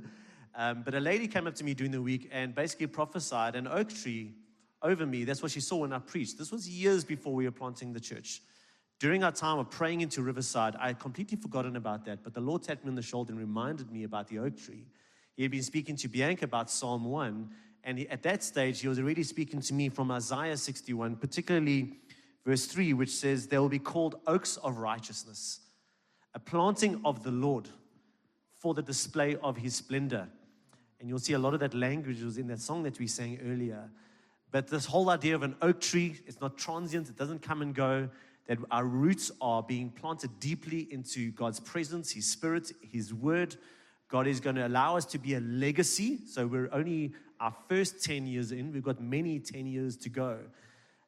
um, 0.55 0.83
but 0.83 0.95
a 0.95 1.01
lady 1.01 1.29
came 1.29 1.47
up 1.47 1.55
to 1.57 1.65
me 1.65 1.75
during 1.75 1.93
the 1.93 2.03
week 2.03 2.29
and 2.33 2.55
basically 2.55 2.89
prophesied 2.89 3.55
an 3.55 3.69
oak 3.69 3.91
tree 3.91 4.35
over 4.83 5.07
me. 5.07 5.25
That's 5.25 5.43
what 5.43 5.53
she 5.53 5.61
saw 5.61 5.77
when 5.79 5.93
I 5.93 5.99
preached. 5.99 6.39
This 6.39 6.51
was 6.51 6.69
years 6.69 7.05
before 7.05 7.35
we 7.35 7.45
were 7.45 7.53
planting 7.53 7.93
the 7.93 8.01
church. 8.01 8.43
During 8.99 9.25
our 9.25 9.33
time 9.33 9.59
of 9.59 9.71
praying 9.71 10.03
into 10.03 10.21
Riverside, 10.21 10.77
I 10.79 10.89
had 10.89 10.99
completely 10.99 11.39
forgotten 11.39 11.77
about 11.77 12.05
that, 12.05 12.23
but 12.23 12.35
the 12.35 12.41
Lord 12.41 12.63
tapped 12.63 12.85
me 12.85 12.91
on 12.91 12.97
the 12.97 13.03
shoulder 13.03 13.33
and 13.33 13.41
reminded 13.41 13.91
me 13.91 14.05
about 14.05 14.29
the 14.29 14.39
oak 14.39 14.59
tree. 14.59 14.85
He 15.37 15.43
had 15.43 15.51
been 15.51 15.63
speaking 15.63 15.97
to 15.97 16.09
Bianca 16.09 16.45
about 16.45 16.71
Psalm 16.71 17.05
1, 17.05 17.49
And 17.83 17.99
he, 17.99 18.09
at 18.11 18.23
that 18.25 18.45
stage, 18.45 18.81
he 18.81 18.89
was 18.89 18.99
already 18.99 19.23
speaking 19.23 19.63
to 19.63 19.73
me 19.73 19.89
from 19.89 20.11
Isaiah 20.11 20.57
61, 20.57 21.17
particularly 21.17 21.97
verse 22.45 22.67
3, 22.67 22.93
which 22.93 23.09
says, 23.09 23.47
They 23.47 23.59
will 23.59 23.71
be 23.71 23.79
called 23.79 24.17
oaks 24.27 24.59
of 24.59 24.77
righteousness, 24.77 25.61
a 26.35 26.39
planting 26.39 27.01
of 27.05 27.23
the 27.23 27.31
Lord 27.31 27.69
for 28.57 28.75
the 28.75 28.83
display 28.83 29.37
of 29.43 29.57
his 29.57 29.75
splendor. 29.75 30.29
And 31.01 31.09
you'll 31.09 31.19
see 31.19 31.33
a 31.33 31.39
lot 31.39 31.55
of 31.55 31.61
that 31.61 31.75
language 31.75 32.23
was 32.23 32.37
in 32.37 32.47
that 32.49 32.61
song 32.61 32.83
that 32.83 32.99
we 32.99 33.07
sang 33.07 33.39
earlier. 33.47 33.89
But 34.51 34.69
this 34.69 34.85
whole 34.85 35.11
idea 35.11 35.35
of 35.35 35.43
an 35.43 35.57
oak 35.63 35.81
tree, 35.81 36.21
it's 36.27 36.41
not 36.41 36.59
transient, 36.59 37.09
it 37.09 37.17
doesn't 37.17 37.41
come 37.41 37.63
and 37.63 37.75
go. 37.75 38.09
That 38.47 38.59
our 38.71 38.85
roots 38.85 39.31
are 39.41 39.63
being 39.63 39.91
planted 39.91 40.41
deeply 40.41 40.89
into 40.91 41.31
God's 41.33 41.61
presence, 41.61 42.11
His 42.11 42.27
Spirit, 42.27 42.73
His 42.81 43.15
Word. 43.15 43.57
God 44.09 44.27
is 44.27 44.41
going 44.41 44.57
to 44.57 44.67
allow 44.67 44.97
us 44.97 45.05
to 45.07 45.19
be 45.19 45.35
a 45.35 45.41
legacy. 45.41 46.19
So 46.27 46.47
we're 46.47 46.69
only 46.73 47.13
our 47.39 47.55
first 47.69 48.05
10 48.05 48.27
years 48.27 48.53
in, 48.53 48.73
we've 48.73 48.83
got 48.83 49.01
many 49.01 49.39
10 49.39 49.67
years 49.67 49.97
to 49.99 50.09
go. 50.09 50.39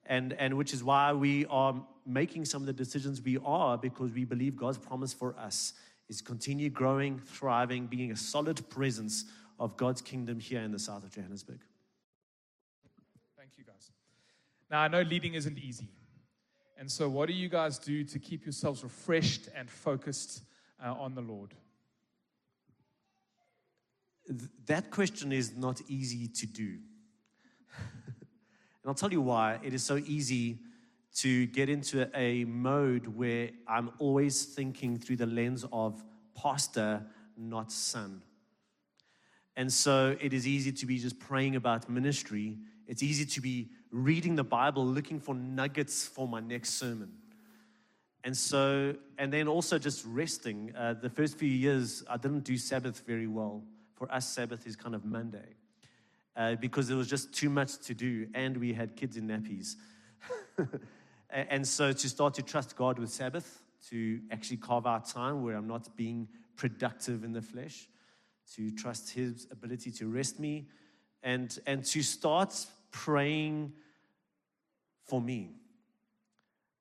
And, 0.07 0.33
and 0.35 0.57
which 0.57 0.75
is 0.75 0.83
why 0.83 1.13
we 1.13 1.47
are 1.47 1.75
making 2.05 2.45
some 2.45 2.63
of 2.63 2.67
the 2.67 2.73
decisions 2.73 3.23
we 3.23 3.39
are 3.45 3.79
because 3.79 4.11
we 4.13 4.25
believe 4.25 4.57
God's 4.57 4.79
promise 4.79 5.13
for 5.13 5.37
us 5.39 5.75
is 6.09 6.21
continue 6.21 6.69
growing, 6.69 7.19
thriving, 7.19 7.87
being 7.87 8.11
a 8.11 8.17
solid 8.17 8.69
presence 8.69 9.25
of 9.59 9.77
God's 9.77 10.03
kingdom 10.03 10.41
here 10.41 10.61
in 10.61 10.73
the 10.73 10.79
south 10.79 11.05
of 11.05 11.13
Johannesburg. 11.13 11.61
Thank 13.39 13.51
you, 13.57 13.65
guys. 13.65 13.91
Now, 14.71 14.81
I 14.81 14.89
know 14.89 15.03
leading 15.03 15.35
isn't 15.35 15.59
easy. 15.59 15.89
And 16.79 16.91
so, 16.91 17.09
what 17.09 17.29
do 17.29 17.33
you 17.33 17.49
guys 17.49 17.79
do 17.79 18.03
to 18.05 18.19
keep 18.19 18.45
yourselves 18.45 18.83
refreshed 18.83 19.49
and 19.55 19.71
focused 19.71 20.43
uh, 20.85 20.93
on 20.93 21.15
the 21.15 21.21
Lord? 21.21 21.55
Th- 24.27 24.51
that 24.67 24.91
question 24.91 25.33
is 25.33 25.57
not 25.57 25.81
easy 25.87 26.27
to 26.27 26.47
do. 26.47 26.79
And 28.83 28.91
I'll 28.91 28.95
tell 28.95 29.13
you 29.13 29.21
why. 29.21 29.61
It 29.63 29.75
is 29.75 29.83
so 29.85 29.97
easy 29.97 30.59
to 31.17 31.47
get 31.47 31.69
into 31.69 32.09
a 32.19 32.45
mode 32.45 33.07
where 33.07 33.51
I'm 33.69 33.91
always 33.99 34.45
thinking 34.45 34.99
through 34.99 35.17
the 35.17 35.27
lens 35.27 35.65
of 35.73 36.03
pastor, 36.35 37.05
not 37.37 37.71
son. 37.71 38.23
And 39.57 39.73
so 39.73 40.17
it 40.21 40.33
is 40.33 40.49
easy 40.49 40.73
to 40.73 40.87
be 40.87 40.99
just 40.99 41.21
praying 41.21 41.55
about 41.55 41.89
ministry. 41.89 42.57
It's 42.89 43.03
easy 43.03 43.25
to 43.27 43.41
be 43.41 43.69
reading 43.93 44.35
the 44.35 44.45
Bible, 44.45 44.85
looking 44.85 45.21
for 45.21 45.35
nuggets 45.35 46.07
for 46.07 46.27
my 46.27 46.41
next 46.41 46.71
sermon. 46.71 47.13
And 48.25 48.37
so, 48.37 48.97
and 49.19 49.33
then 49.33 49.47
also 49.47 49.79
just 49.79 50.05
resting. 50.07 50.73
Uh, 50.77 50.95
the 50.95 51.11
first 51.11 51.39
few 51.39 51.49
years, 51.49 52.03
I 52.09 52.17
didn't 52.17 52.45
do 52.45 52.57
Sabbath 52.57 53.03
very 53.07 53.27
well. 53.27 53.63
For 53.95 54.11
us, 54.13 54.27
Sabbath 54.29 54.67
is 54.67 54.75
kind 54.75 54.95
of 54.95 55.05
Monday 55.05 55.55
uh, 56.37 56.55
because 56.57 56.89
there 56.89 56.97
was 56.97 57.09
just 57.09 57.33
too 57.33 57.51
much 57.51 57.79
to 57.81 57.95
do, 57.95 58.27
and 58.35 58.57
we 58.57 58.73
had 58.73 58.97
kids 58.97 59.17
in 59.17 59.29
nappies. 59.29 59.77
and 61.31 61.67
so, 61.67 61.93
to 61.93 62.09
start 62.09 62.35
to 62.35 62.43
trust 62.43 62.77
God 62.77 62.99
with 62.99 63.11
Sabbath, 63.11 63.63
to 63.91 64.21
actually 64.31 64.59
carve 64.59 64.87
out 64.87 65.07
time 65.07 65.43
where 65.43 65.57
I'm 65.57 65.67
not 65.67 65.95
being 65.97 66.29
productive 66.57 67.25
in 67.25 67.33
the 67.33 67.43
flesh, 67.43 67.89
to 68.55 68.71
trust 68.71 69.11
His 69.11 69.47
ability 69.51 69.91
to 69.93 70.07
rest 70.07 70.39
me, 70.39 70.69
and, 71.23 71.59
and 71.67 71.85
to 71.87 72.03
start 72.03 72.55
praying 72.91 73.73
for 75.05 75.21
me. 75.21 75.57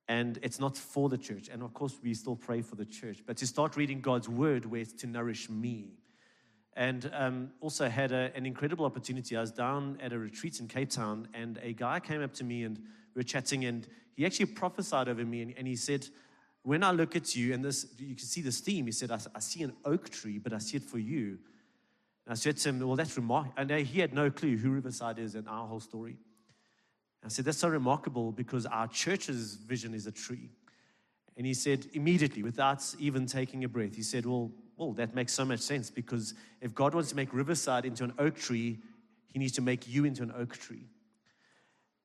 And 0.07 0.39
it's 0.41 0.59
not 0.59 0.77
for 0.77 1.09
the 1.09 1.17
church. 1.17 1.49
And 1.49 1.63
of 1.63 1.73
course, 1.73 1.97
we 2.03 2.13
still 2.13 2.35
pray 2.35 2.61
for 2.61 2.75
the 2.75 2.85
church, 2.85 3.23
but 3.25 3.37
to 3.37 3.47
start 3.47 3.77
reading 3.77 4.01
God's 4.01 4.27
word 4.27 4.65
where 4.65 4.81
it's 4.81 4.93
to 4.93 5.07
nourish 5.07 5.49
me. 5.49 5.93
And 6.81 7.11
um, 7.13 7.51
also 7.61 7.87
had 7.89 8.11
a, 8.11 8.31
an 8.33 8.47
incredible 8.47 8.85
opportunity. 8.85 9.37
I 9.37 9.41
was 9.41 9.51
down 9.51 9.99
at 10.01 10.13
a 10.13 10.17
retreat 10.17 10.59
in 10.59 10.67
Cape 10.67 10.89
Town, 10.89 11.27
and 11.31 11.59
a 11.61 11.73
guy 11.73 11.99
came 11.99 12.23
up 12.23 12.33
to 12.33 12.43
me 12.43 12.63
and 12.63 12.75
we 13.13 13.19
were 13.19 13.23
chatting, 13.23 13.65
and 13.65 13.87
he 14.15 14.25
actually 14.25 14.47
prophesied 14.47 15.07
over 15.07 15.23
me, 15.23 15.43
and, 15.43 15.53
and 15.59 15.67
he 15.67 15.75
said, 15.75 16.07
When 16.63 16.83
I 16.83 16.89
look 16.89 17.15
at 17.15 17.35
you, 17.35 17.53
and 17.53 17.63
this, 17.63 17.85
you 17.99 18.15
can 18.15 18.25
see 18.25 18.41
this 18.41 18.61
theme, 18.61 18.87
he 18.87 18.91
said, 18.91 19.11
I, 19.11 19.19
I 19.35 19.39
see 19.41 19.61
an 19.61 19.73
oak 19.85 20.09
tree, 20.09 20.39
but 20.39 20.53
I 20.53 20.57
see 20.57 20.77
it 20.77 20.81
for 20.81 20.97
you. 20.97 21.37
And 22.25 22.31
I 22.31 22.33
said 22.33 22.57
to 22.57 22.69
him, 22.69 22.79
Well, 22.79 22.95
that's 22.95 23.15
remarkable. 23.15 23.53
And 23.57 23.71
uh, 23.71 23.75
he 23.75 23.99
had 23.99 24.11
no 24.11 24.31
clue 24.31 24.57
who 24.57 24.71
Riverside 24.71 25.19
is 25.19 25.35
and 25.35 25.47
our 25.47 25.67
whole 25.67 25.81
story. 25.81 26.17
I 27.23 27.27
said, 27.27 27.45
That's 27.45 27.59
so 27.59 27.69
remarkable 27.69 28.31
because 28.31 28.65
our 28.65 28.87
church's 28.87 29.53
vision 29.53 29.93
is 29.93 30.07
a 30.07 30.11
tree. 30.11 30.49
And 31.37 31.45
he 31.45 31.53
said, 31.53 31.85
immediately, 31.93 32.41
without 32.41 32.83
even 32.97 33.27
taking 33.27 33.63
a 33.65 33.69
breath, 33.69 33.95
he 33.95 34.01
said, 34.01 34.25
Well, 34.25 34.51
well, 34.81 34.93
that 34.93 35.13
makes 35.13 35.31
so 35.31 35.45
much 35.45 35.59
sense 35.59 35.91
because 35.91 36.33
if 36.59 36.73
God 36.73 36.95
wants 36.95 37.11
to 37.11 37.15
make 37.15 37.31
Riverside 37.33 37.85
into 37.85 38.03
an 38.03 38.13
oak 38.17 38.35
tree, 38.35 38.79
he 39.27 39.37
needs 39.37 39.51
to 39.53 39.61
make 39.61 39.87
you 39.87 40.05
into 40.05 40.23
an 40.23 40.33
oak 40.35 40.57
tree. 40.57 40.87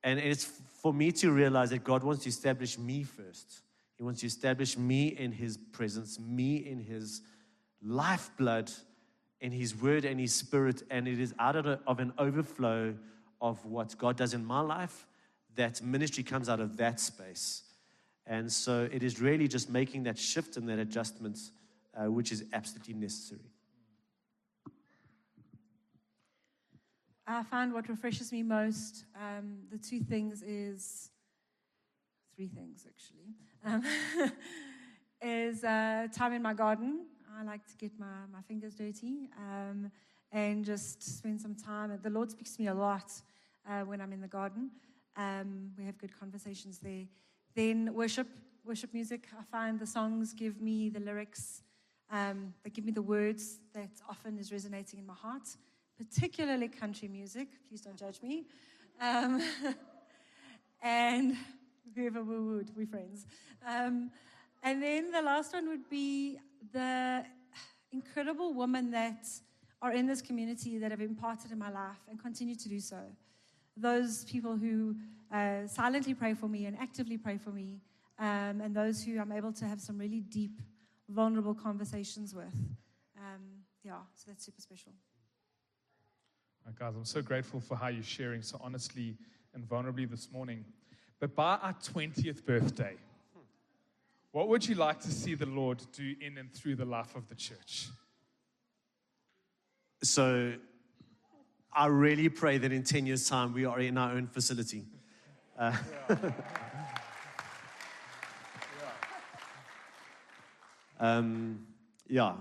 And 0.05 0.21
it's 0.21 0.45
for 0.83 0.93
me 0.93 1.11
to 1.12 1.31
realize 1.31 1.71
that 1.71 1.85
God 1.85 2.05
wants 2.05 2.25
to 2.25 2.29
establish 2.29 2.79
me 2.79 3.03
first. 3.03 3.62
He 3.97 4.03
wants 4.03 4.21
to 4.21 4.27
establish 4.27 4.77
me 4.77 5.09
in 5.09 5.33
his 5.33 5.57
presence, 5.57 6.21
me 6.21 6.57
in 6.57 6.79
his 6.79 7.23
lifeblood, 7.83 8.71
in 9.41 9.53
his 9.53 9.75
word 9.75 10.05
and 10.05 10.21
his 10.21 10.35
spirit. 10.35 10.83
And 10.91 11.09
it 11.09 11.19
is 11.19 11.33
out 11.39 11.57
of, 11.57 11.65
a, 11.65 11.81
of 11.87 11.99
an 11.99 12.12
overflow 12.19 12.95
of 13.41 13.65
what 13.65 13.97
God 13.97 14.19
does 14.19 14.35
in 14.35 14.45
my 14.45 14.61
life 14.61 15.07
that 15.55 15.81
ministry 15.81 16.23
comes 16.23 16.51
out 16.51 16.61
of 16.61 16.77
that 16.77 17.01
space. 17.01 17.62
And 18.27 18.53
so 18.53 18.87
it 18.93 19.03
is 19.03 19.19
really 19.19 19.49
just 19.49 19.71
making 19.71 20.03
that 20.03 20.19
shift 20.19 20.59
and 20.59 20.69
that 20.69 20.79
adjustment, 20.79 21.39
uh, 21.97 22.11
which 22.11 22.33
is 22.33 22.45
absolutely 22.53 22.95
necessary. 22.95 23.51
I 27.27 27.43
find 27.43 27.73
what 27.73 27.89
refreshes 27.89 28.31
me 28.31 28.45
most, 28.45 29.05
um, 29.21 29.59
the 29.71 29.79
two 29.79 30.01
things 30.01 30.43
is, 30.43 31.11
three 32.37 32.47
things 32.47 32.87
actually, 32.87 33.35
um, 33.65 33.83
is 35.21 35.65
uh, 35.65 36.07
time 36.15 36.35
in 36.35 36.43
my 36.43 36.55
garden. 36.55 37.07
I 37.37 37.43
like 37.43 37.67
to 37.67 37.77
get 37.77 37.99
my, 37.99 38.07
my 38.33 38.43
fingers 38.47 38.75
dirty 38.75 39.29
um, 39.39 39.91
and 40.31 40.65
just 40.65 41.03
spend 41.03 41.41
some 41.41 41.57
time. 41.57 41.99
The 42.01 42.11
Lord 42.11 42.31
speaks 42.31 42.55
to 42.57 42.63
me 42.63 42.69
a 42.69 42.75
lot 42.75 43.11
uh, 43.69 43.81
when 43.81 44.01
I'm 44.01 44.13
in 44.13 44.21
the 44.21 44.29
garden. 44.29 44.71
Um, 45.17 45.73
we 45.77 45.85
have 45.85 45.99
good 45.99 46.19
conversations 46.19 46.79
there. 46.79 47.07
Then 47.57 47.93
worship, 47.93 48.29
worship 48.65 48.95
music. 48.95 49.27
I 49.37 49.43
find 49.51 49.81
the 49.81 49.87
songs 49.87 50.33
give 50.33 50.61
me 50.61 50.91
the 50.91 51.01
lyrics, 51.01 51.63
um, 52.11 52.55
they 52.62 52.71
give 52.71 52.85
me 52.85 52.92
the 52.92 53.03
words 53.03 53.59
that 53.75 53.90
often 54.09 54.38
is 54.38 54.53
resonating 54.53 54.99
in 54.99 55.07
my 55.07 55.14
heart, 55.14 55.49
particularly 55.99 56.69
country 56.69 57.09
music. 57.09 57.49
Please 57.69 57.81
don't 57.81 57.99
judge 57.99 58.23
me. 58.23 58.45
Um, 59.01 59.42
and 60.83 61.37
whoever 61.95 62.23
we 62.23 62.38
would, 62.38 62.71
we're 62.77 62.87
friends. 62.87 63.27
Um, 63.66 64.11
and 64.62 64.83
then 64.83 65.11
the 65.11 65.23
last 65.23 65.53
one 65.53 65.69
would 65.69 65.88
be 65.88 66.38
the 66.73 67.25
incredible 67.92 68.53
women 68.55 68.90
that 68.90 69.27
are 69.83 69.92
in 69.92 70.07
this 70.07 70.23
community 70.23 70.79
that 70.79 70.90
have 70.90 71.01
imparted 71.01 71.53
in 71.53 71.59
my 71.59 71.71
life 71.71 72.01
and 72.09 72.21
continue 72.21 72.55
to 72.55 72.69
do 72.69 72.81
so. 72.81 72.99
Those 73.77 74.25
people 74.25 74.57
who 74.57 74.97
uh, 75.33 75.66
silently 75.66 76.14
pray 76.14 76.35
for 76.35 76.49
me 76.49 76.66
and 76.66 76.79
actively 76.79 77.19
pray 77.19 77.37
for 77.37 77.51
me, 77.51 77.81
um, 78.19 78.61
and 78.61 78.75
those 78.75 79.03
who 79.05 79.21
I'm 79.21 79.33
able 79.33 79.53
to 79.53 79.64
have 79.66 79.81
some 79.81 79.99
really 79.99 80.21
deep, 80.21 80.61
vulnerable 81.09 81.55
conversations 81.55 82.35
with. 82.35 82.55
Um, 83.19 83.64
yeah, 83.83 83.99
so 84.14 84.25
that's 84.29 84.45
super 84.45 84.61
special. 84.61 84.92
Uh, 86.66 86.71
guys, 86.79 86.95
I'm 86.97 87.05
so 87.05 87.23
grateful 87.23 87.61
for 87.61 87.77
how 87.77 87.88
you're 87.88 88.03
sharing 88.03 88.42
so 88.42 88.61
honestly 88.62 89.16
and 89.55 89.64
vulnerably 89.69 90.09
this 90.09 90.31
morning. 90.33 90.64
But 91.21 91.35
by 91.35 91.57
our 91.57 91.75
20th 91.75 92.45
birthday, 92.45 92.97
what 94.33 94.49
would 94.49 94.69
you 94.69 94.75
like 94.75 95.01
to 95.01 95.11
see 95.11 95.35
the 95.35 95.47
Lord 95.47 95.83
do 95.92 96.14
in 96.21 96.37
and 96.37 96.53
through 96.53 96.77
the 96.77 96.85
life 96.85 97.16
of 97.16 97.29
the 97.29 97.35
church? 97.35 97.88
So 100.03 100.55
I 101.73 101.87
really 101.87 102.29
pray 102.29 102.59
that 102.59 102.71
in 102.71 102.83
10 102.83 103.07
years' 103.07 103.29
time 103.29 103.55
we 103.55 103.64
are 103.64 103.81
in 103.81 103.97
our 103.97 104.12
own 104.12 104.27
facility. 104.27 104.85
Uh, 105.59 105.75
um, 111.01 111.67
yeah, 112.09 112.35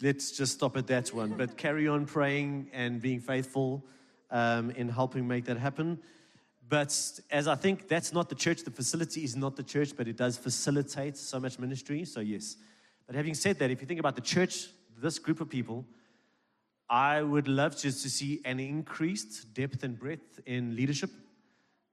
let's 0.00 0.32
just 0.32 0.54
stop 0.54 0.76
at 0.76 0.86
that 0.88 1.12
one. 1.12 1.30
But 1.36 1.56
carry 1.56 1.88
on 1.88 2.06
praying 2.06 2.70
and 2.72 3.00
being 3.00 3.20
faithful 3.20 3.84
um, 4.30 4.70
in 4.72 4.88
helping 4.88 5.26
make 5.26 5.44
that 5.46 5.58
happen. 5.58 5.98
But 6.68 7.20
as 7.30 7.48
I 7.48 7.54
think 7.54 7.88
that's 7.88 8.12
not 8.12 8.28
the 8.28 8.34
church, 8.34 8.62
the 8.62 8.70
facility 8.70 9.24
is 9.24 9.34
not 9.34 9.56
the 9.56 9.62
church, 9.62 9.96
but 9.96 10.06
it 10.06 10.16
does 10.16 10.36
facilitate 10.36 11.16
so 11.16 11.40
much 11.40 11.58
ministry. 11.58 12.04
So, 12.04 12.20
yes. 12.20 12.56
But 13.06 13.16
having 13.16 13.34
said 13.34 13.58
that, 13.58 13.70
if 13.70 13.80
you 13.80 13.86
think 13.86 14.00
about 14.00 14.16
the 14.16 14.22
church, 14.22 14.66
this 14.98 15.18
group 15.18 15.40
of 15.40 15.48
people, 15.48 15.86
I 16.90 17.22
would 17.22 17.48
love 17.48 17.76
just 17.76 18.02
to 18.02 18.10
see 18.10 18.40
an 18.44 18.60
increased 18.60 19.54
depth 19.54 19.82
and 19.82 19.98
breadth 19.98 20.40
in 20.44 20.76
leadership. 20.76 21.10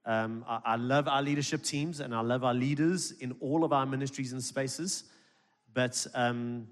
Um, 0.06 0.46
I, 0.48 0.60
I 0.66 0.76
love 0.76 1.08
our 1.08 1.22
leadership 1.22 1.64
teams 1.64 2.00
and 2.00 2.14
I 2.14 2.22
love 2.22 2.44
our 2.44 2.54
leaders 2.54 3.12
in 3.12 3.36
all 3.40 3.64
of 3.64 3.74
our 3.74 3.86
ministries 3.86 4.32
and 4.32 4.44
spaces. 4.44 5.06
But 5.74 6.06
um, 6.14 6.68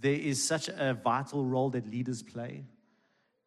there 0.00 0.14
is 0.14 0.46
such 0.46 0.68
a 0.68 0.94
vital 1.02 1.44
role 1.44 1.70
that 1.70 1.90
leaders 1.90 2.22
play. 2.22 2.64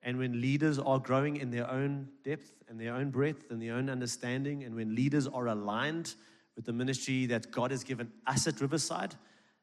And 0.01 0.17
when 0.17 0.41
leaders 0.41 0.79
are 0.79 0.99
growing 0.99 1.37
in 1.37 1.49
their 1.49 1.69
own 1.69 2.09
depth 2.23 2.51
and 2.67 2.79
their 2.79 2.93
own 2.93 3.09
breadth 3.09 3.49
and 3.49 3.61
their 3.61 3.75
own 3.75 3.89
understanding, 3.89 4.63
and 4.63 4.75
when 4.75 4.93
leaders 4.93 5.27
are 5.27 5.47
aligned 5.47 6.15
with 6.55 6.65
the 6.65 6.73
ministry 6.73 7.25
that 7.27 7.51
God 7.51 7.71
has 7.71 7.83
given 7.83 8.11
us 8.27 8.45
at 8.47 8.59
Riverside, 8.59 9.15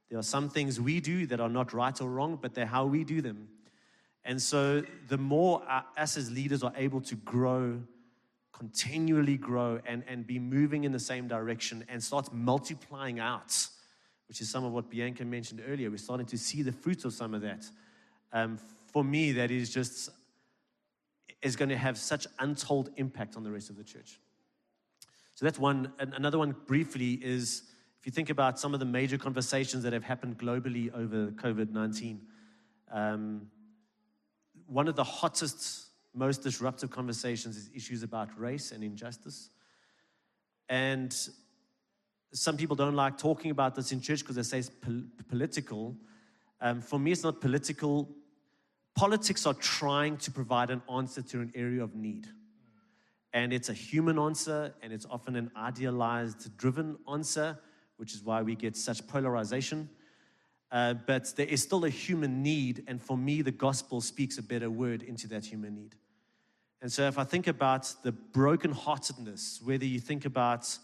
there 0.08 0.18
are 0.18 0.24
some 0.24 0.48
things 0.48 0.80
we 0.80 0.98
do 0.98 1.26
that 1.26 1.40
are 1.40 1.48
not 1.48 1.72
right 1.72 2.00
or 2.00 2.08
wrong, 2.08 2.38
but 2.40 2.54
they're 2.54 2.66
how 2.66 2.86
we 2.86 3.04
do 3.04 3.20
them. 3.20 3.48
And 4.24 4.40
so, 4.40 4.82
the 5.08 5.16
more 5.16 5.62
uh, 5.68 5.82
us 5.96 6.16
as 6.16 6.30
leaders 6.30 6.62
are 6.62 6.72
able 6.76 7.00
to 7.02 7.14
grow, 7.16 7.80
continually 8.61 9.38
grow, 9.38 9.81
and, 9.87 10.05
and 10.07 10.27
be 10.27 10.38
moving 10.38 10.85
in 10.85 10.92
the 10.92 11.01
same 11.01 11.27
direction 11.27 11.83
and 11.88 12.03
start 12.03 12.31
multiplying 12.31 13.18
out, 13.18 13.57
which 14.29 14.42
is 14.42 14.51
some 14.51 14.64
of 14.66 14.73
what 14.73 14.90
Bianca 14.90 15.25
mentioned 15.25 15.62
earlier, 15.66 15.90
we're 15.90 15.96
starting 15.96 16.27
to 16.27 16.37
see 16.37 16.61
the 16.61 16.70
fruits 16.70 17.07
of 17.07 17.14
some 17.14 17.33
of 17.33 17.40
that. 17.40 17.64
Um, 18.35 18.59
for 18.92 19.03
me, 19.03 19.33
that 19.33 19.51
is 19.51 19.70
just 19.70 20.11
is 21.40 21.57
going 21.57 21.70
to 21.70 21.77
have 21.79 21.96
such 21.96 22.27
untold 22.38 22.90
impact 22.96 23.35
on 23.35 23.42
the 23.44 23.51
rest 23.51 23.70
of 23.70 23.79
the 23.79 23.83
church. 23.83 24.20
So 25.37 25.46
that's 25.46 25.59
one. 25.59 25.90
An- 25.99 26.12
Another 26.14 26.37
one, 26.37 26.55
briefly, 26.66 27.12
is 27.14 27.62
if 27.99 28.05
you 28.05 28.12
think 28.12 28.29
about 28.29 28.61
some 28.61 28.75
of 28.75 28.81
the 28.81 28.85
major 28.85 29.16
conversations 29.16 29.85
that 29.85 29.94
have 29.94 30.05
happened 30.05 30.37
globally 30.38 30.92
over 30.92 31.29
COVID 31.31 31.70
19, 31.70 32.20
um, 32.92 33.46
one 34.66 34.87
of 34.87 34.96
the 34.96 35.05
hottest, 35.05 35.87
most 36.14 36.42
disruptive 36.42 36.90
conversations 36.90 37.57
is 37.57 37.70
issues 37.75 38.03
about 38.03 38.29
race 38.38 38.73
and 38.73 38.83
injustice. 38.83 39.51
And 40.68 41.16
some 42.33 42.57
people 42.57 42.77
don't 42.77 42.94
like 42.94 43.18
talking 43.18 43.51
about 43.51 43.75
this 43.75 43.92
in 43.92 44.01
church 44.01 44.20
because 44.20 44.37
they 44.37 44.42
say 44.42 44.59
it's 44.59 44.70
pol- 44.70 45.05
political. 45.29 45.96
Um, 46.61 46.81
for 46.81 46.99
me, 46.99 47.12
it's 47.12 47.23
not 47.23 47.40
political. 47.40 48.09
Politics 48.94 49.46
are 49.46 49.55
trying 49.55 50.16
to 50.18 50.31
provide 50.31 50.70
an 50.70 50.83
answer 50.92 51.23
to 51.23 51.40
an 51.40 51.53
area 51.55 51.83
of 51.83 51.94
need. 51.94 52.29
And 53.33 53.53
it's 53.53 53.68
a 53.68 53.73
human 53.75 54.18
answer, 54.18 54.75
and 54.83 54.92
it's 54.92 55.07
often 55.09 55.37
an 55.37 55.51
idealized, 55.57 56.57
driven 56.57 56.99
answer, 57.11 57.59
which 57.96 58.12
is 58.12 58.23
why 58.23 58.42
we 58.42 58.57
get 58.57 58.77
such 58.77 59.07
polarization. 59.07 59.88
Uh, 60.72 60.94
but 60.94 61.35
there 61.37 61.46
is 61.46 61.62
still 61.62 61.85
a 61.85 61.90
human 61.90 62.42
need, 62.42 62.85
and 62.87 63.02
for 63.02 63.16
me, 63.16 63.42
the 63.42 63.50
gospel 63.50 64.00
speaks 64.00 64.38
a 64.38 64.42
better 64.42 64.70
word 64.70 65.02
into 65.02 65.26
that 65.26 65.44
human 65.44 65.74
need. 65.74 65.96
And 66.80 66.90
so, 66.90 67.06
if 67.09 67.18
I 67.18 67.24
think 67.24 67.48
about 67.48 67.92
the 68.02 68.12
brokenheartedness, 68.12 69.62
whether 69.62 69.85
you 69.85 69.98
think 69.98 70.24
about, 70.24 70.78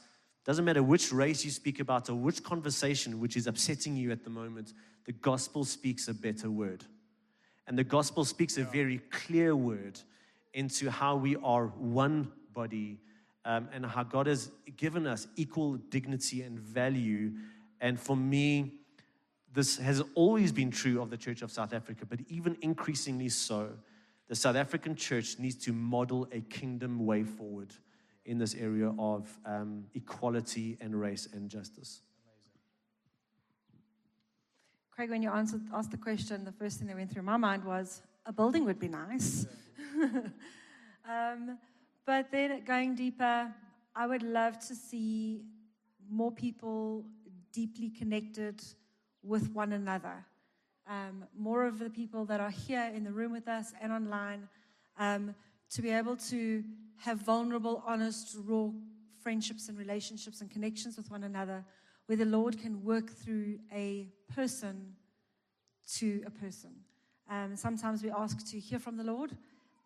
doesn't 0.44 0.64
matter 0.64 0.82
which 0.82 1.12
race 1.12 1.44
you 1.44 1.50
speak 1.50 1.80
about 1.80 2.10
or 2.10 2.14
which 2.14 2.42
conversation 2.42 3.20
which 3.20 3.36
is 3.36 3.46
upsetting 3.46 3.96
you 3.96 4.10
at 4.10 4.24
the 4.24 4.30
moment, 4.30 4.72
the 5.04 5.12
gospel 5.12 5.64
speaks 5.64 6.08
a 6.08 6.14
better 6.14 6.50
word. 6.50 6.84
And 7.66 7.78
the 7.78 7.84
gospel 7.84 8.24
speaks 8.24 8.58
a 8.58 8.64
very 8.64 8.98
clear 9.10 9.56
word 9.56 9.98
into 10.52 10.90
how 10.90 11.16
we 11.16 11.36
are 11.36 11.66
one 11.66 12.30
body 12.52 12.98
um, 13.44 13.68
and 13.72 13.86
how 13.86 14.02
God 14.02 14.26
has 14.26 14.50
given 14.76 15.06
us 15.06 15.26
equal 15.36 15.74
dignity 15.74 16.42
and 16.42 16.58
value. 16.58 17.32
And 17.80 17.98
for 17.98 18.16
me, 18.16 18.72
this 19.56 19.78
has 19.78 20.02
always 20.14 20.52
been 20.52 20.70
true 20.70 21.00
of 21.00 21.08
the 21.08 21.16
Church 21.16 21.40
of 21.40 21.50
South 21.50 21.72
Africa, 21.72 22.04
but 22.04 22.20
even 22.28 22.58
increasingly 22.60 23.30
so. 23.30 23.70
The 24.28 24.34
South 24.34 24.54
African 24.54 24.94
church 24.94 25.38
needs 25.38 25.54
to 25.64 25.72
model 25.72 26.28
a 26.30 26.40
kingdom 26.40 27.06
way 27.06 27.24
forward 27.24 27.72
in 28.26 28.36
this 28.36 28.54
area 28.54 28.92
of 28.98 29.34
um, 29.46 29.86
equality 29.94 30.76
and 30.78 30.94
race 31.00 31.26
and 31.32 31.48
justice. 31.48 32.02
Craig, 34.90 35.08
when 35.08 35.22
you 35.22 35.30
answered, 35.30 35.62
asked 35.72 35.90
the 35.90 35.96
question, 35.96 36.44
the 36.44 36.52
first 36.52 36.78
thing 36.78 36.88
that 36.88 36.96
went 36.96 37.10
through 37.10 37.22
my 37.22 37.38
mind 37.38 37.64
was 37.64 38.02
a 38.26 38.32
building 38.34 38.66
would 38.66 38.78
be 38.78 38.88
nice. 38.88 39.46
um, 41.08 41.56
but 42.04 42.30
then 42.30 42.62
going 42.66 42.94
deeper, 42.94 43.50
I 43.94 44.06
would 44.06 44.22
love 44.22 44.58
to 44.66 44.74
see 44.74 45.46
more 46.10 46.30
people 46.30 47.06
deeply 47.52 47.88
connected 47.88 48.62
with 49.26 49.52
one 49.52 49.72
another. 49.72 50.24
Um, 50.88 51.24
more 51.36 51.66
of 51.66 51.78
the 51.78 51.90
people 51.90 52.24
that 52.26 52.40
are 52.40 52.50
here 52.50 52.90
in 52.94 53.02
the 53.02 53.12
room 53.12 53.32
with 53.32 53.48
us 53.48 53.72
and 53.80 53.92
online 53.92 54.48
um, 54.98 55.34
to 55.70 55.82
be 55.82 55.90
able 55.90 56.16
to 56.16 56.62
have 56.98 57.18
vulnerable, 57.18 57.82
honest, 57.86 58.36
raw 58.44 58.70
friendships 59.20 59.68
and 59.68 59.76
relationships 59.76 60.40
and 60.40 60.50
connections 60.50 60.96
with 60.96 61.10
one 61.10 61.24
another 61.24 61.64
where 62.06 62.16
the 62.16 62.24
Lord 62.24 62.60
can 62.60 62.84
work 62.84 63.10
through 63.10 63.58
a 63.72 64.08
person 64.34 64.94
to 65.94 66.22
a 66.26 66.30
person. 66.30 66.70
Um, 67.28 67.56
sometimes 67.56 68.02
we 68.02 68.10
ask 68.10 68.48
to 68.50 68.58
hear 68.58 68.78
from 68.78 68.96
the 68.96 69.02
Lord, 69.02 69.36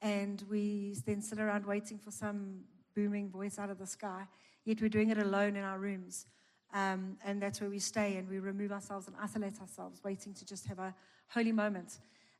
and 0.02 0.44
we 0.50 0.96
then 1.06 1.22
sit 1.22 1.38
around 1.38 1.64
waiting 1.64 1.98
for 1.98 2.10
some 2.10 2.60
booming 2.94 3.30
voice 3.30 3.58
out 3.58 3.70
of 3.70 3.78
the 3.78 3.86
sky, 3.86 4.24
yet 4.64 4.80
we're 4.82 4.88
doing 4.88 5.10
it 5.10 5.18
alone 5.18 5.56
in 5.56 5.64
our 5.64 5.78
rooms. 5.78 6.26
Um, 6.72 7.16
and 7.24 7.42
that's 7.42 7.60
where 7.60 7.70
we 7.70 7.80
stay 7.80 8.16
and 8.16 8.28
we 8.28 8.38
remove 8.38 8.70
ourselves 8.70 9.08
and 9.08 9.16
isolate 9.20 9.60
ourselves, 9.60 10.00
waiting 10.04 10.34
to 10.34 10.44
just 10.44 10.66
have 10.66 10.78
a 10.78 10.94
holy 11.28 11.52
moment. 11.52 11.98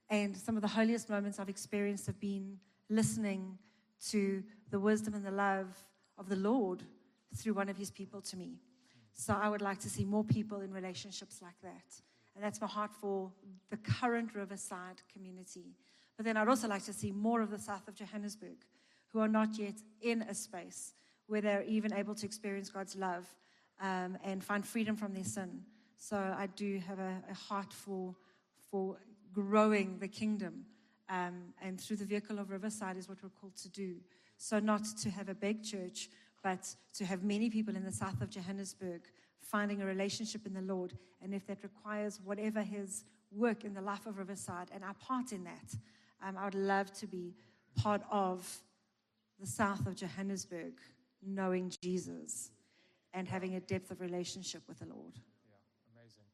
And 0.08 0.36
some 0.36 0.56
of 0.56 0.62
the 0.62 0.68
holiest 0.68 1.08
moments 1.08 1.38
I've 1.38 1.48
experienced 1.48 2.06
have 2.06 2.20
been 2.20 2.58
listening 2.88 3.58
to 4.08 4.42
the 4.70 4.78
wisdom 4.78 5.14
and 5.14 5.24
the 5.24 5.30
love 5.30 5.68
of 6.18 6.28
the 6.28 6.36
Lord 6.36 6.82
through 7.36 7.54
one 7.54 7.68
of 7.68 7.76
his 7.76 7.90
people 7.90 8.20
to 8.22 8.36
me. 8.36 8.58
So 9.14 9.36
I 9.40 9.48
would 9.48 9.62
like 9.62 9.78
to 9.80 9.90
see 9.90 10.04
more 10.04 10.24
people 10.24 10.60
in 10.60 10.72
relationships 10.72 11.40
like 11.42 11.60
that. 11.62 11.84
And 12.34 12.44
that's 12.44 12.60
my 12.60 12.66
heart 12.66 12.90
for 13.00 13.30
the 13.70 13.76
current 13.76 14.34
Riverside 14.34 15.02
community. 15.12 15.76
But 16.16 16.24
then 16.24 16.36
I'd 16.36 16.48
also 16.48 16.68
like 16.68 16.84
to 16.84 16.92
see 16.92 17.12
more 17.12 17.40
of 17.40 17.50
the 17.50 17.58
south 17.58 17.86
of 17.88 17.94
Johannesburg 17.94 18.64
who 19.12 19.20
are 19.20 19.28
not 19.28 19.58
yet 19.58 19.74
in 20.00 20.22
a 20.22 20.34
space 20.34 20.94
where 21.26 21.40
they're 21.40 21.62
even 21.64 21.92
able 21.92 22.14
to 22.14 22.26
experience 22.26 22.70
God's 22.70 22.96
love 22.96 23.26
um, 23.80 24.18
and 24.24 24.42
find 24.42 24.66
freedom 24.66 24.96
from 24.96 25.14
their 25.14 25.24
sin. 25.24 25.62
So 25.96 26.16
I 26.16 26.46
do 26.46 26.80
have 26.86 26.98
a, 26.98 27.22
a 27.30 27.34
heart 27.34 27.72
for, 27.72 28.14
for 28.70 28.96
growing 29.32 29.98
the 29.98 30.08
kingdom. 30.08 30.64
Um, 31.08 31.54
and 31.60 31.80
through 31.80 31.96
the 31.96 32.04
vehicle 32.04 32.38
of 32.38 32.50
Riverside 32.50 32.96
is 32.96 33.08
what 33.08 33.18
we're 33.22 33.30
called 33.30 33.56
to 33.56 33.68
do. 33.68 33.96
So, 34.36 34.58
not 34.58 34.84
to 35.02 35.10
have 35.10 35.28
a 35.28 35.34
big 35.34 35.62
church, 35.62 36.08
but 36.42 36.74
to 36.94 37.04
have 37.04 37.22
many 37.24 37.50
people 37.50 37.76
in 37.76 37.84
the 37.84 37.92
south 37.92 38.22
of 38.22 38.30
Johannesburg 38.30 39.02
finding 39.42 39.82
a 39.82 39.86
relationship 39.86 40.46
in 40.46 40.54
the 40.54 40.62
Lord. 40.62 40.94
And 41.20 41.34
if 41.34 41.46
that 41.48 41.62
requires 41.62 42.20
whatever 42.24 42.62
His 42.62 43.04
work 43.32 43.64
in 43.64 43.74
the 43.74 43.80
life 43.80 44.06
of 44.06 44.18
Riverside 44.18 44.70
and 44.72 44.84
our 44.84 44.94
part 44.94 45.32
in 45.32 45.44
that, 45.44 45.74
um, 46.24 46.38
I 46.38 46.44
would 46.44 46.54
love 46.54 46.92
to 46.94 47.06
be 47.06 47.34
part 47.76 48.02
of 48.10 48.48
the 49.40 49.46
south 49.46 49.86
of 49.86 49.96
Johannesburg, 49.96 50.74
knowing 51.26 51.72
Jesus 51.82 52.50
and 53.12 53.28
having 53.28 53.54
a 53.54 53.60
depth 53.60 53.90
of 53.90 54.00
relationship 54.00 54.62
with 54.68 54.78
the 54.78 54.86
Lord. 54.86 55.14
Yeah, 55.14 56.00
amazing. 56.00 56.24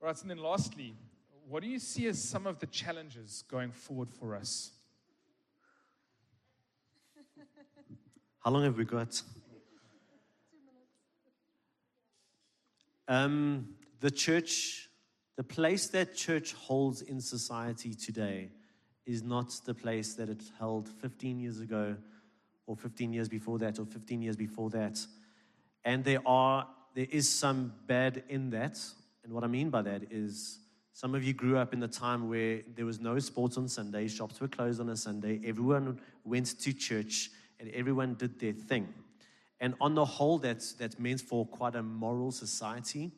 All 0.00 0.08
right, 0.08 0.20
and 0.20 0.30
then 0.30 0.38
lastly, 0.38 0.94
what 1.48 1.62
do 1.62 1.68
you 1.68 1.78
see 1.78 2.06
as 2.06 2.22
some 2.22 2.46
of 2.46 2.58
the 2.58 2.66
challenges 2.66 3.44
going 3.50 3.72
forward 3.72 4.10
for 4.10 4.36
us? 4.36 4.72
How 8.44 8.50
long 8.50 8.64
have 8.64 8.76
we 8.76 8.84
got? 8.84 9.22
Um, 13.08 13.70
the 14.00 14.10
church, 14.10 14.90
the 15.36 15.42
place 15.42 15.86
that 15.88 16.14
church 16.14 16.52
holds 16.52 17.00
in 17.00 17.20
society 17.20 17.94
today 17.94 18.50
is 19.06 19.22
not 19.22 19.58
the 19.64 19.72
place 19.72 20.12
that 20.14 20.28
it 20.28 20.42
held 20.58 20.88
15 21.00 21.40
years 21.40 21.60
ago, 21.60 21.96
or 22.66 22.76
15 22.76 23.14
years 23.14 23.28
before 23.30 23.58
that, 23.58 23.78
or 23.78 23.86
15 23.86 24.20
years 24.20 24.36
before 24.36 24.68
that. 24.68 25.00
And 25.88 26.04
there 26.04 26.20
are 26.26 26.66
there 26.94 27.06
is 27.10 27.26
some 27.26 27.72
bad 27.86 28.22
in 28.28 28.50
that. 28.50 28.78
And 29.24 29.32
what 29.32 29.42
I 29.42 29.46
mean 29.46 29.70
by 29.70 29.80
that 29.82 30.02
is 30.10 30.58
some 30.92 31.14
of 31.14 31.24
you 31.24 31.32
grew 31.32 31.56
up 31.56 31.72
in 31.72 31.80
the 31.80 31.88
time 31.88 32.28
where 32.28 32.60
there 32.76 32.84
was 32.84 33.00
no 33.00 33.18
sports 33.20 33.56
on 33.56 33.68
Sunday, 33.68 34.06
shops 34.06 34.38
were 34.38 34.48
closed 34.48 34.82
on 34.82 34.90
a 34.90 34.96
Sunday, 34.96 35.40
everyone 35.46 35.98
went 36.24 36.60
to 36.60 36.74
church 36.74 37.30
and 37.58 37.70
everyone 37.70 38.16
did 38.16 38.38
their 38.38 38.52
thing. 38.52 38.92
And 39.60 39.74
on 39.80 39.94
the 39.94 40.04
whole, 40.04 40.36
that's, 40.36 40.74
that 40.74 41.00
meant 41.00 41.22
for 41.22 41.46
quite 41.46 41.74
a 41.74 41.82
moral 41.82 42.32
society. 42.32 43.10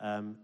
Um, 0.00 0.36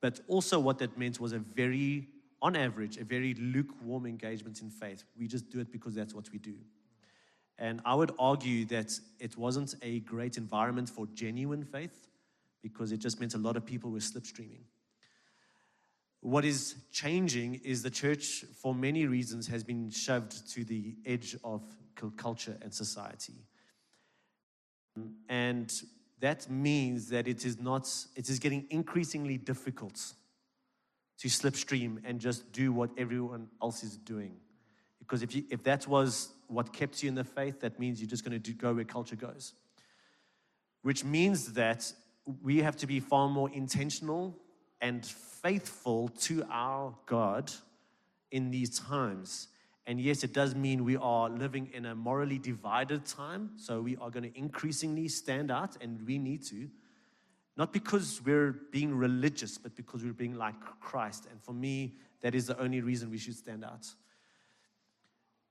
but 0.00 0.20
also, 0.28 0.58
what 0.58 0.78
that 0.78 0.96
meant 0.96 1.20
was 1.20 1.32
a 1.32 1.38
very, 1.38 2.08
on 2.40 2.56
average, 2.56 2.96
a 2.96 3.04
very 3.04 3.34
lukewarm 3.34 4.06
engagement 4.06 4.62
in 4.62 4.70
faith. 4.70 5.04
We 5.18 5.28
just 5.28 5.50
do 5.50 5.60
it 5.60 5.70
because 5.70 5.94
that's 5.94 6.14
what 6.14 6.32
we 6.32 6.38
do. 6.38 6.54
And 7.58 7.80
I 7.84 7.94
would 7.94 8.12
argue 8.18 8.66
that 8.66 8.98
it 9.18 9.36
wasn't 9.36 9.74
a 9.82 10.00
great 10.00 10.36
environment 10.36 10.90
for 10.90 11.06
genuine 11.14 11.64
faith 11.64 12.06
because 12.62 12.92
it 12.92 12.98
just 12.98 13.18
meant 13.18 13.34
a 13.34 13.38
lot 13.38 13.56
of 13.56 13.64
people 13.64 13.90
were 13.90 13.98
slipstreaming. 13.98 14.64
What 16.20 16.44
is 16.44 16.74
changing 16.92 17.60
is 17.64 17.82
the 17.82 17.90
church, 17.90 18.44
for 18.60 18.74
many 18.74 19.06
reasons, 19.06 19.46
has 19.46 19.62
been 19.62 19.90
shoved 19.90 20.50
to 20.52 20.64
the 20.64 20.96
edge 21.06 21.36
of 21.44 21.62
culture 22.16 22.58
and 22.62 22.74
society. 22.74 23.46
And 25.28 25.72
that 26.20 26.50
means 26.50 27.08
that 27.10 27.28
it 27.28 27.44
is 27.44 27.60
not, 27.60 27.88
it 28.16 28.28
is 28.28 28.38
getting 28.38 28.66
increasingly 28.70 29.38
difficult 29.38 30.14
to 31.18 31.28
slipstream 31.28 31.98
and 32.04 32.20
just 32.20 32.52
do 32.52 32.72
what 32.72 32.90
everyone 32.98 33.48
else 33.62 33.82
is 33.82 33.96
doing. 33.96 34.36
Because 35.06 35.22
if, 35.22 35.34
you, 35.34 35.44
if 35.50 35.62
that 35.62 35.86
was 35.86 36.30
what 36.48 36.72
kept 36.72 37.02
you 37.02 37.08
in 37.08 37.14
the 37.14 37.24
faith, 37.24 37.60
that 37.60 37.78
means 37.78 38.00
you're 38.00 38.10
just 38.10 38.24
going 38.24 38.40
to 38.40 38.52
go 38.52 38.74
where 38.74 38.84
culture 38.84 39.14
goes. 39.14 39.54
Which 40.82 41.04
means 41.04 41.52
that 41.52 41.92
we 42.42 42.58
have 42.58 42.76
to 42.78 42.86
be 42.86 42.98
far 42.98 43.28
more 43.28 43.48
intentional 43.50 44.36
and 44.80 45.06
faithful 45.06 46.08
to 46.08 46.44
our 46.50 46.94
God 47.06 47.52
in 48.32 48.50
these 48.50 48.80
times. 48.80 49.48
And 49.86 50.00
yes, 50.00 50.24
it 50.24 50.32
does 50.32 50.56
mean 50.56 50.84
we 50.84 50.96
are 50.96 51.28
living 51.28 51.70
in 51.72 51.86
a 51.86 51.94
morally 51.94 52.38
divided 52.38 53.06
time. 53.06 53.50
So 53.56 53.80
we 53.80 53.96
are 53.98 54.10
going 54.10 54.24
to 54.24 54.36
increasingly 54.36 55.06
stand 55.06 55.52
out, 55.52 55.76
and 55.80 56.04
we 56.04 56.18
need 56.18 56.44
to. 56.46 56.68
Not 57.56 57.72
because 57.72 58.20
we're 58.24 58.52
being 58.72 58.94
religious, 58.94 59.56
but 59.56 59.76
because 59.76 60.02
we're 60.02 60.12
being 60.12 60.34
like 60.34 60.60
Christ. 60.80 61.28
And 61.30 61.40
for 61.40 61.52
me, 61.52 61.94
that 62.22 62.34
is 62.34 62.48
the 62.48 62.58
only 62.60 62.80
reason 62.80 63.10
we 63.10 63.18
should 63.18 63.36
stand 63.36 63.64
out. 63.64 63.86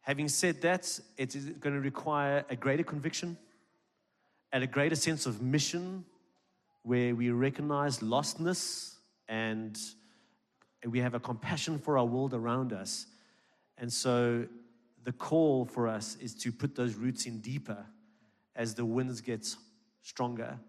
Having 0.05 0.27
said 0.27 0.61
that, 0.61 0.99
it 1.17 1.35
is 1.35 1.45
going 1.45 1.73
to 1.73 1.81
require 1.81 2.45
a 2.51 2.55
greater 2.55 2.83
conviction 2.83 3.35
and 4.51 4.63
a 4.63 4.67
greater 4.67 4.95
sense 4.95 5.25
of 5.25 5.41
mission 5.41 6.05
where 6.83 7.15
we 7.15 7.31
recognize 7.31 8.01
lostness 8.01 8.97
and 9.27 9.79
we 10.87 10.99
have 10.99 11.15
a 11.15 11.19
compassion 11.19 11.79
for 11.79 11.97
our 11.97 12.05
world 12.05 12.35
around 12.35 12.71
us. 12.71 13.07
And 13.79 13.91
so 13.91 14.45
the 15.05 15.11
call 15.11 15.65
for 15.65 15.87
us 15.87 16.17
is 16.21 16.35
to 16.35 16.51
put 16.51 16.75
those 16.75 16.93
roots 16.93 17.25
in 17.25 17.39
deeper 17.39 17.83
as 18.55 18.75
the 18.75 18.85
winds 18.85 19.21
get 19.21 19.55
stronger 20.03 20.59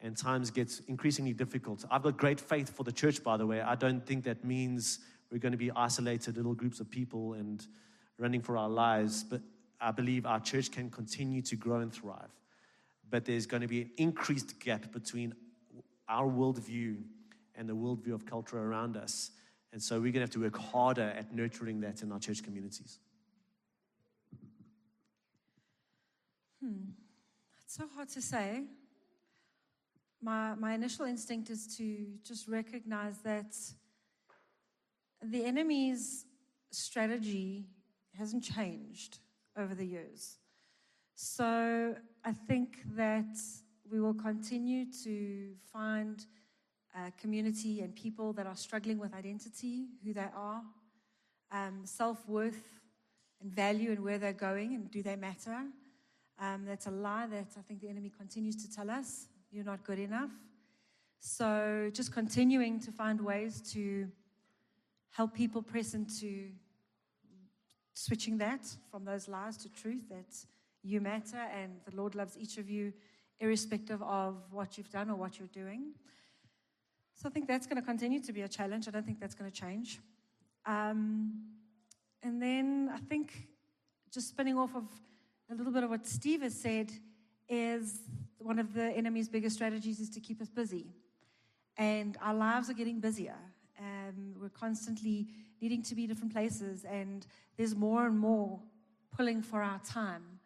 and 0.00 0.16
times 0.16 0.52
get 0.52 0.80
increasingly 0.86 1.32
difficult. 1.32 1.84
I've 1.90 2.04
got 2.04 2.16
great 2.16 2.38
faith 2.38 2.70
for 2.70 2.84
the 2.84 2.92
church, 2.92 3.24
by 3.24 3.36
the 3.36 3.46
way. 3.46 3.60
I 3.60 3.74
don't 3.74 4.06
think 4.06 4.22
that 4.22 4.44
means 4.44 5.00
we're 5.32 5.38
going 5.38 5.50
to 5.50 5.58
be 5.58 5.72
isolated 5.72 6.36
little 6.36 6.54
groups 6.54 6.78
of 6.78 6.88
people 6.88 7.34
and 7.34 7.66
running 8.18 8.40
for 8.40 8.56
our 8.56 8.68
lives, 8.68 9.24
but 9.24 9.40
I 9.80 9.90
believe 9.90 10.26
our 10.26 10.40
church 10.40 10.70
can 10.70 10.90
continue 10.90 11.42
to 11.42 11.56
grow 11.56 11.80
and 11.80 11.92
thrive. 11.92 12.30
But 13.10 13.24
there's 13.24 13.46
going 13.46 13.62
to 13.62 13.68
be 13.68 13.82
an 13.82 13.90
increased 13.96 14.58
gap 14.60 14.92
between 14.92 15.34
our 16.08 16.26
worldview 16.30 17.02
and 17.54 17.68
the 17.68 17.74
worldview 17.74 18.14
of 18.14 18.24
culture 18.24 18.58
around 18.58 18.96
us. 18.96 19.30
And 19.72 19.82
so 19.82 19.96
we're 19.96 20.12
going 20.12 20.14
to 20.14 20.20
have 20.20 20.30
to 20.30 20.40
work 20.40 20.58
harder 20.58 21.12
at 21.16 21.34
nurturing 21.34 21.80
that 21.80 22.02
in 22.02 22.12
our 22.12 22.18
church 22.18 22.42
communities. 22.42 22.98
Hmm. 26.62 26.90
It's 27.64 27.76
so 27.76 27.84
hard 27.94 28.08
to 28.10 28.22
say. 28.22 28.64
My, 30.22 30.54
my 30.54 30.74
initial 30.74 31.06
instinct 31.06 31.50
is 31.50 31.76
to 31.78 32.06
just 32.22 32.46
recognize 32.46 33.18
that 33.24 33.56
the 35.22 35.44
enemy's 35.44 36.26
strategy 36.70 37.66
hasn't 38.18 38.42
changed 38.42 39.18
over 39.56 39.74
the 39.74 39.86
years. 39.86 40.38
So 41.14 41.94
I 42.24 42.32
think 42.32 42.82
that 42.96 43.36
we 43.90 44.00
will 44.00 44.14
continue 44.14 44.86
to 45.04 45.52
find 45.72 46.24
a 46.94 47.10
community 47.20 47.80
and 47.80 47.94
people 47.94 48.32
that 48.34 48.46
are 48.46 48.56
struggling 48.56 48.98
with 48.98 49.14
identity, 49.14 49.86
who 50.04 50.12
they 50.12 50.28
are, 50.34 50.62
um, 51.50 51.80
self 51.84 52.26
worth 52.28 52.80
and 53.40 53.52
value, 53.52 53.90
and 53.90 54.00
where 54.00 54.18
they're 54.18 54.32
going, 54.32 54.74
and 54.74 54.90
do 54.90 55.02
they 55.02 55.16
matter. 55.16 55.64
Um, 56.38 56.64
that's 56.66 56.86
a 56.86 56.90
lie 56.90 57.26
that 57.26 57.46
I 57.58 57.62
think 57.62 57.80
the 57.80 57.88
enemy 57.88 58.10
continues 58.16 58.56
to 58.64 58.74
tell 58.74 58.90
us. 58.90 59.28
You're 59.50 59.64
not 59.64 59.84
good 59.84 59.98
enough. 59.98 60.30
So 61.20 61.90
just 61.92 62.12
continuing 62.12 62.80
to 62.80 62.90
find 62.90 63.20
ways 63.20 63.60
to 63.72 64.08
help 65.10 65.34
people 65.34 65.62
press 65.62 65.94
into 65.94 66.48
switching 67.94 68.38
that 68.38 68.66
from 68.90 69.04
those 69.04 69.28
lies 69.28 69.56
to 69.58 69.68
truth 69.68 70.08
that 70.08 70.34
you 70.82 71.00
matter 71.00 71.38
and 71.54 71.72
the 71.88 71.96
Lord 71.96 72.14
loves 72.14 72.36
each 72.38 72.58
of 72.58 72.68
you, 72.68 72.92
irrespective 73.38 74.02
of 74.02 74.36
what 74.50 74.76
you've 74.76 74.90
done 74.90 75.10
or 75.10 75.16
what 75.16 75.38
you're 75.38 75.48
doing. 75.48 75.92
So 77.14 77.28
I 77.28 77.32
think 77.32 77.46
that's 77.46 77.66
going 77.66 77.76
to 77.76 77.86
continue 77.86 78.20
to 78.20 78.32
be 78.32 78.42
a 78.42 78.48
challenge. 78.48 78.88
I 78.88 78.90
don't 78.90 79.06
think 79.06 79.20
that's 79.20 79.34
going 79.34 79.50
to 79.50 79.56
change. 79.56 80.00
Um, 80.66 81.32
and 82.22 82.40
then 82.40 82.90
I 82.92 82.98
think 82.98 83.48
just 84.12 84.28
spinning 84.28 84.58
off 84.58 84.74
of 84.74 84.84
a 85.50 85.54
little 85.54 85.72
bit 85.72 85.84
of 85.84 85.90
what 85.90 86.06
Steve 86.06 86.42
has 86.42 86.54
said 86.54 86.90
is 87.48 88.00
one 88.38 88.58
of 88.58 88.74
the 88.74 88.84
enemy's 88.84 89.28
biggest 89.28 89.56
strategies 89.56 90.00
is 90.00 90.10
to 90.10 90.20
keep 90.20 90.40
us 90.40 90.48
busy. 90.48 90.86
And 91.76 92.16
our 92.20 92.34
lives 92.34 92.70
are 92.70 92.74
getting 92.74 93.00
busier. 93.00 93.36
Um, 93.78 94.34
we're 94.40 94.48
constantly 94.48 95.28
needing 95.62 95.82
to 95.84 95.94
be 95.94 96.06
different 96.06 96.32
places, 96.32 96.84
and 96.84 97.26
there's 97.56 97.74
more 97.74 98.04
and 98.06 98.18
more 98.18 98.60
pulling 99.16 99.40
for 99.40 99.62
our 99.62 99.80
time. 99.86 100.40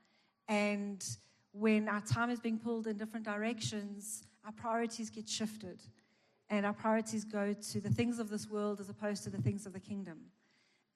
And 0.47 1.05
when 1.53 1.89
our 1.89 2.03
time 2.03 2.31
is 2.31 2.39
being 2.39 2.59
pulled 2.59 2.87
in 2.87 2.99
different 2.99 3.25
directions, 3.25 4.25
our 4.45 4.53
priorities 4.53 5.09
get 5.11 5.29
shifted. 5.29 5.81
And 6.49 6.65
our 6.65 6.75
priorities 6.75 7.25
go 7.25 7.55
to 7.55 7.81
the 7.81 7.91
things 7.91 8.19
of 8.19 8.29
this 8.29 8.49
world 8.49 8.79
as 8.79 8.89
opposed 8.89 9.25
to 9.25 9.31
the 9.31 9.41
things 9.41 9.67
of 9.67 9.73
the 9.73 9.81
kingdom. 9.81 10.19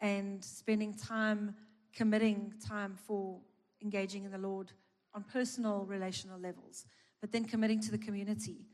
And 0.00 0.44
spending 0.44 0.94
time, 0.94 1.56
committing 1.92 2.52
time 2.64 2.96
for 3.06 3.40
engaging 3.82 4.24
in 4.24 4.30
the 4.30 4.38
Lord 4.38 4.70
on 5.14 5.24
personal 5.24 5.84
relational 5.86 6.38
levels, 6.38 6.86
but 7.20 7.32
then 7.32 7.44
committing 7.44 7.80
to 7.80 7.90
the 7.90 7.98
community. 7.98 8.66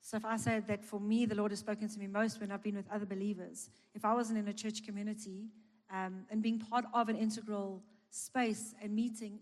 So 0.00 0.16
if 0.16 0.24
I 0.24 0.36
say 0.36 0.60
that 0.66 0.84
for 0.84 1.00
me, 1.00 1.26
the 1.26 1.34
Lord 1.34 1.50
has 1.50 1.60
spoken 1.60 1.88
to 1.88 1.98
me 1.98 2.06
most 2.06 2.40
when 2.40 2.52
I've 2.52 2.62
been 2.62 2.76
with 2.76 2.90
other 2.92 3.06
believers, 3.06 3.70
if 3.94 4.04
I 4.04 4.14
wasn't 4.14 4.38
in 4.38 4.48
a 4.48 4.52
church 4.52 4.84
community 4.84 5.48
um, 5.92 6.24
and 6.30 6.42
being 6.42 6.58
part 6.58 6.84
of 6.94 7.08
an 7.08 7.16
integral 7.16 7.82
space 8.10 8.74
and 8.80 8.94
meeting, 8.94 9.40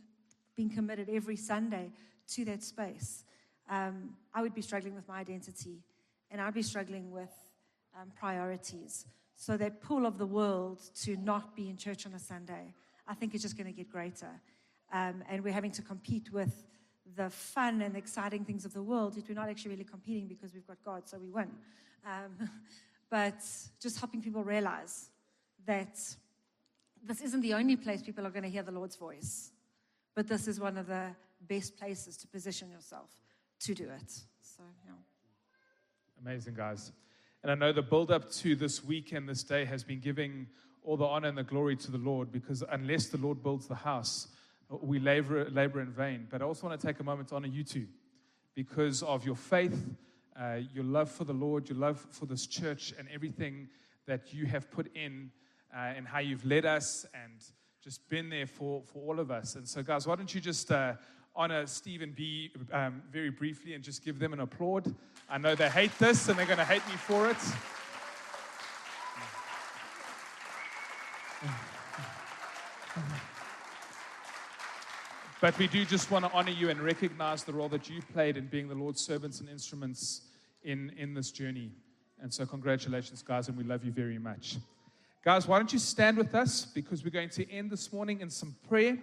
being 0.56 0.70
committed 0.70 1.08
every 1.10 1.36
Sunday 1.36 1.90
to 2.28 2.44
that 2.46 2.62
space, 2.62 3.24
um, 3.68 4.10
I 4.32 4.42
would 4.42 4.54
be 4.54 4.62
struggling 4.62 4.94
with 4.94 5.06
my 5.06 5.18
identity 5.18 5.82
and 6.30 6.40
I'd 6.40 6.54
be 6.54 6.62
struggling 6.62 7.10
with 7.10 7.30
um, 8.00 8.10
priorities. 8.18 9.06
So 9.36 9.56
that 9.56 9.80
pull 9.80 10.06
of 10.06 10.18
the 10.18 10.26
world 10.26 10.80
to 11.02 11.16
not 11.16 11.54
be 11.56 11.68
in 11.68 11.76
church 11.76 12.06
on 12.06 12.14
a 12.14 12.18
Sunday, 12.18 12.74
I 13.06 13.14
think 13.14 13.34
is 13.34 13.42
just 13.42 13.56
going 13.56 13.66
to 13.66 13.72
get 13.72 13.90
greater. 13.90 14.40
Um, 14.92 15.22
and 15.28 15.42
we're 15.42 15.52
having 15.52 15.72
to 15.72 15.82
compete 15.82 16.32
with 16.32 16.66
the 17.16 17.30
fun 17.30 17.82
and 17.82 17.96
exciting 17.96 18.44
things 18.44 18.64
of 18.64 18.72
the 18.72 18.82
world, 18.82 19.16
yet 19.16 19.24
we're 19.28 19.34
not 19.34 19.48
actually 19.48 19.72
really 19.72 19.84
competing 19.84 20.26
because 20.26 20.54
we've 20.54 20.66
got 20.66 20.78
God, 20.84 21.08
so 21.08 21.18
we 21.18 21.30
win. 21.30 21.50
Um, 22.06 22.50
but 23.10 23.40
just 23.80 23.98
helping 23.98 24.22
people 24.22 24.42
realize 24.42 25.10
that 25.66 25.96
this 27.06 27.20
isn't 27.20 27.42
the 27.42 27.54
only 27.54 27.76
place 27.76 28.02
people 28.02 28.26
are 28.26 28.30
going 28.30 28.44
to 28.44 28.48
hear 28.48 28.62
the 28.62 28.72
Lord's 28.72 28.96
voice, 28.96 29.50
but 30.14 30.26
this 30.26 30.48
is 30.48 30.58
one 30.58 30.76
of 30.76 30.86
the 30.86 31.10
best 31.48 31.76
places 31.76 32.16
to 32.18 32.26
position 32.26 32.70
yourself 32.70 33.10
to 33.60 33.74
do 33.74 33.84
it. 33.84 34.10
So, 34.40 34.62
yeah. 34.86 34.92
Amazing, 36.20 36.54
guys. 36.54 36.92
And 37.42 37.52
I 37.52 37.54
know 37.54 37.72
the 37.72 37.82
build 37.82 38.10
up 38.10 38.30
to 38.32 38.56
this 38.56 38.82
weekend, 38.82 39.28
this 39.28 39.42
day, 39.42 39.66
has 39.66 39.84
been 39.84 40.00
giving 40.00 40.46
all 40.82 40.96
the 40.96 41.04
honor 41.04 41.28
and 41.28 41.36
the 41.36 41.42
glory 41.42 41.76
to 41.76 41.90
the 41.90 41.98
Lord 41.98 42.32
because 42.32 42.62
unless 42.70 43.08
the 43.08 43.18
Lord 43.18 43.42
builds 43.42 43.66
the 43.66 43.74
house, 43.74 44.28
we 44.68 44.98
labor, 44.98 45.48
labor 45.50 45.80
in 45.80 45.90
vain. 45.90 46.26
But 46.30 46.42
I 46.42 46.44
also 46.44 46.66
want 46.66 46.80
to 46.80 46.86
take 46.86 47.00
a 47.00 47.04
moment 47.04 47.28
to 47.28 47.36
honor 47.36 47.48
you 47.48 47.64
two 47.64 47.86
because 48.54 49.02
of 49.02 49.24
your 49.24 49.36
faith, 49.36 49.90
uh, 50.40 50.58
your 50.72 50.84
love 50.84 51.10
for 51.10 51.24
the 51.24 51.32
Lord, 51.32 51.68
your 51.68 51.78
love 51.78 52.06
for 52.10 52.26
this 52.26 52.46
church, 52.46 52.94
and 52.98 53.08
everything 53.12 53.68
that 54.06 54.32
you 54.32 54.46
have 54.46 54.70
put 54.70 54.94
in 54.94 55.30
uh, 55.74 55.78
and 55.96 56.06
how 56.06 56.20
you've 56.20 56.44
led 56.44 56.64
us 56.64 57.06
and 57.14 57.32
just 57.82 58.08
been 58.08 58.30
there 58.30 58.46
for, 58.46 58.82
for 58.84 59.00
all 59.00 59.20
of 59.20 59.30
us. 59.30 59.56
And 59.56 59.68
so, 59.68 59.82
guys, 59.82 60.06
why 60.06 60.16
don't 60.16 60.34
you 60.34 60.40
just 60.40 60.70
uh, 60.70 60.94
honor 61.34 61.66
Steve 61.66 62.02
and 62.02 62.14
B 62.14 62.50
um, 62.72 63.02
very 63.10 63.30
briefly 63.30 63.74
and 63.74 63.82
just 63.82 64.04
give 64.04 64.18
them 64.18 64.32
an 64.32 64.40
applaud? 64.40 64.94
I 65.28 65.38
know 65.38 65.54
they 65.54 65.68
hate 65.68 65.96
this 65.98 66.28
and 66.28 66.38
they're 66.38 66.46
going 66.46 66.58
to 66.58 66.64
hate 66.64 66.86
me 66.88 66.94
for 66.94 67.30
it. 67.30 67.36
But 75.44 75.58
we 75.58 75.66
do 75.66 75.84
just 75.84 76.10
want 76.10 76.24
to 76.24 76.32
honor 76.32 76.52
you 76.52 76.70
and 76.70 76.80
recognize 76.80 77.44
the 77.44 77.52
role 77.52 77.68
that 77.68 77.90
you 77.90 78.00
played 78.14 78.38
in 78.38 78.46
being 78.46 78.66
the 78.66 78.74
Lord's 78.74 79.02
servants 79.02 79.40
and 79.40 79.48
instruments 79.50 80.22
in, 80.62 80.90
in 80.96 81.12
this 81.12 81.30
journey. 81.30 81.70
And 82.22 82.32
so, 82.32 82.46
congratulations, 82.46 83.20
guys, 83.20 83.48
and 83.48 83.58
we 83.58 83.62
love 83.62 83.84
you 83.84 83.92
very 83.92 84.18
much. 84.18 84.56
Guys, 85.22 85.46
why 85.46 85.58
don't 85.58 85.70
you 85.70 85.78
stand 85.78 86.16
with 86.16 86.34
us 86.34 86.64
because 86.64 87.04
we're 87.04 87.10
going 87.10 87.28
to 87.28 87.52
end 87.52 87.70
this 87.70 87.92
morning 87.92 88.22
in 88.22 88.30
some 88.30 88.56
prayer. 88.66 88.96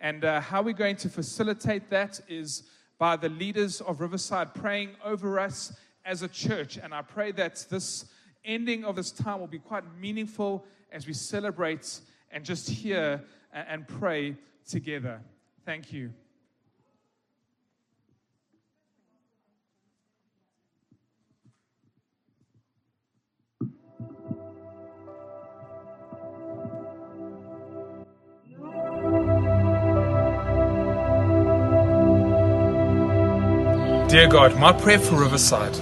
And 0.00 0.24
uh, 0.24 0.40
how 0.40 0.62
we're 0.62 0.72
going 0.72 0.96
to 0.96 1.10
facilitate 1.10 1.90
that 1.90 2.18
is 2.28 2.62
by 2.96 3.16
the 3.16 3.28
leaders 3.28 3.82
of 3.82 4.00
Riverside 4.00 4.54
praying 4.54 4.92
over 5.04 5.38
us 5.38 5.76
as 6.06 6.22
a 6.22 6.28
church. 6.28 6.78
And 6.78 6.94
I 6.94 7.02
pray 7.02 7.30
that 7.32 7.66
this 7.68 8.06
ending 8.42 8.86
of 8.86 8.96
this 8.96 9.10
time 9.10 9.38
will 9.38 9.48
be 9.48 9.58
quite 9.58 9.84
meaningful 10.00 10.64
as 10.90 11.06
we 11.06 11.12
celebrate 11.12 12.00
and 12.30 12.42
just 12.42 12.70
hear 12.70 13.22
and 13.52 13.86
pray 13.86 14.34
together. 14.66 15.20
Thank 15.64 15.92
you. 15.94 16.12
Dear 34.08 34.28
God, 34.28 34.56
my 34.60 34.72
prayer 34.72 34.98
for 34.98 35.16
Riverside 35.16 35.76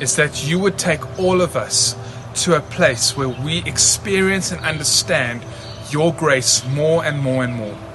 is 0.00 0.14
that 0.16 0.46
you 0.46 0.60
would 0.60 0.78
take 0.78 1.18
all 1.18 1.40
of 1.40 1.56
us 1.56 1.96
to 2.44 2.56
a 2.56 2.60
place 2.60 3.16
where 3.16 3.28
we 3.28 3.58
experience 3.64 4.52
and 4.52 4.64
understand 4.64 5.44
your 5.90 6.14
grace 6.14 6.64
more 6.68 7.04
and 7.04 7.18
more 7.18 7.42
and 7.42 7.54
more. 7.54 7.87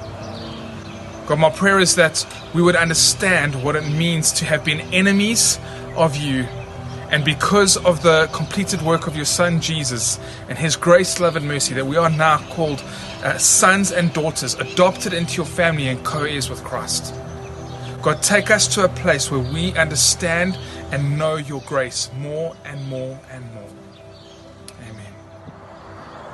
God, 1.25 1.39
my 1.39 1.49
prayer 1.49 1.79
is 1.79 1.95
that 1.95 2.25
we 2.53 2.61
would 2.61 2.75
understand 2.75 3.63
what 3.63 3.75
it 3.75 3.87
means 3.87 4.31
to 4.33 4.45
have 4.45 4.65
been 4.65 4.81
enemies 4.93 5.57
of 5.95 6.17
you. 6.17 6.43
And 7.11 7.23
because 7.23 7.77
of 7.77 8.01
the 8.03 8.27
completed 8.33 8.81
work 8.81 9.07
of 9.07 9.15
your 9.15 9.25
Son 9.25 9.61
Jesus 9.61 10.19
and 10.49 10.57
his 10.57 10.75
grace, 10.75 11.19
love, 11.19 11.35
and 11.35 11.47
mercy, 11.47 11.73
that 11.75 11.85
we 11.85 11.95
are 11.95 12.09
now 12.09 12.39
called 12.49 12.81
uh, 13.23 13.37
sons 13.37 13.91
and 13.91 14.11
daughters, 14.13 14.55
adopted 14.55 15.13
into 15.13 15.37
your 15.37 15.45
family 15.45 15.87
and 15.87 16.03
co 16.03 16.23
heirs 16.23 16.49
with 16.49 16.63
Christ. 16.63 17.13
God, 18.01 18.21
take 18.21 18.51
us 18.51 18.67
to 18.75 18.83
a 18.83 18.89
place 18.89 19.31
where 19.31 19.39
we 19.39 19.71
understand 19.77 20.57
and 20.91 21.17
know 21.17 21.35
your 21.35 21.61
grace 21.61 22.09
more 22.17 22.53
and 22.65 22.85
more 22.87 23.17
and 23.31 23.53
more. 23.53 23.82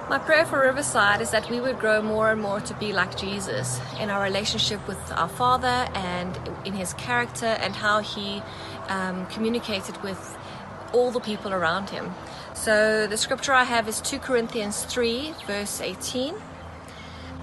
My 0.10 0.18
prayer 0.18 0.44
for 0.44 0.60
Riverside 0.60 1.22
is 1.22 1.30
that 1.30 1.52
we 1.52 1.62
would 1.62 1.78
grow 1.78 2.02
more 2.02 2.32
and 2.32 2.42
more 2.42 2.60
to 2.62 2.74
be 2.74 2.94
like 2.94 3.16
Jesus 3.16 3.80
in 4.00 4.10
our 4.10 4.24
relationship 4.24 4.88
with 4.88 4.98
our 5.12 5.30
Father 5.30 5.88
and 5.94 6.36
in 6.66 6.74
his 6.74 6.94
character 6.94 7.46
and 7.46 7.76
how 7.76 8.00
he 8.00 8.42
um, 8.88 9.28
communicated 9.28 10.02
with 10.02 10.36
all 10.94 11.12
the 11.12 11.20
people 11.20 11.54
around 11.54 11.92
him. 11.92 12.16
So 12.56 13.06
the 13.06 13.18
scripture 13.18 13.54
I 13.54 13.66
have 13.66 13.88
is 13.88 14.02
2 14.02 14.18
Corinthians 14.18 14.84
3, 14.86 15.36
verse 15.46 15.80
18. 15.80 16.34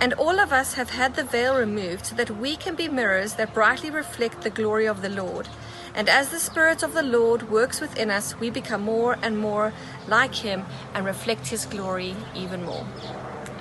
And 0.00 0.14
all 0.14 0.40
of 0.40 0.52
us 0.52 0.74
have 0.74 0.90
had 0.90 1.14
the 1.14 1.22
veil 1.22 1.56
removed 1.56 2.06
so 2.06 2.16
that 2.16 2.30
we 2.30 2.56
can 2.56 2.74
be 2.74 2.88
mirrors 2.88 3.34
that 3.34 3.54
brightly 3.54 3.90
reflect 3.90 4.42
the 4.42 4.50
glory 4.50 4.86
of 4.86 5.02
the 5.02 5.08
Lord. 5.08 5.48
And 5.96 6.10
as 6.10 6.28
the 6.28 6.38
Spirit 6.38 6.82
of 6.82 6.92
the 6.92 7.02
Lord 7.02 7.50
works 7.50 7.80
within 7.80 8.10
us, 8.10 8.38
we 8.38 8.50
become 8.50 8.82
more 8.82 9.16
and 9.22 9.38
more 9.38 9.72
like 10.06 10.34
Him 10.34 10.64
and 10.92 11.06
reflect 11.06 11.48
His 11.48 11.64
glory 11.64 12.14
even 12.34 12.64
more. 12.64 12.86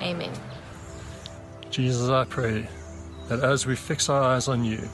Amen. 0.02 0.32
Jesus, 1.70 2.10
I 2.10 2.24
pray 2.24 2.68
that 3.28 3.42
as 3.42 3.66
we 3.66 3.74
fix 3.74 4.10
our 4.10 4.22
eyes 4.22 4.48
on 4.48 4.64
you 4.64 4.86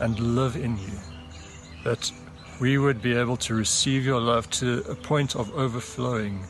and 0.00 0.18
live 0.18 0.56
in 0.56 0.76
you, 0.76 0.98
that 1.84 2.10
we 2.60 2.78
would 2.78 3.00
be 3.00 3.14
able 3.14 3.36
to 3.36 3.54
receive 3.54 4.04
your 4.04 4.20
love 4.20 4.50
to 4.50 4.84
a 4.88 4.96
point 4.96 5.36
of 5.36 5.52
overflowing 5.54 6.44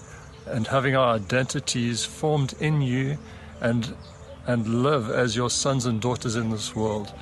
and 0.47 0.66
having 0.66 0.97
our 0.97 1.14
identities 1.14 2.05
formed 2.05 2.55
in 2.59 2.80
you 2.80 3.18
and 3.61 3.95
and 4.47 4.83
live 4.83 5.09
as 5.09 5.37
your 5.37 5.49
sons 5.49 5.87
and 5.87 6.01
daughters 6.01 6.35
in 6.35 6.51
this 6.51 6.74
world 6.74 7.12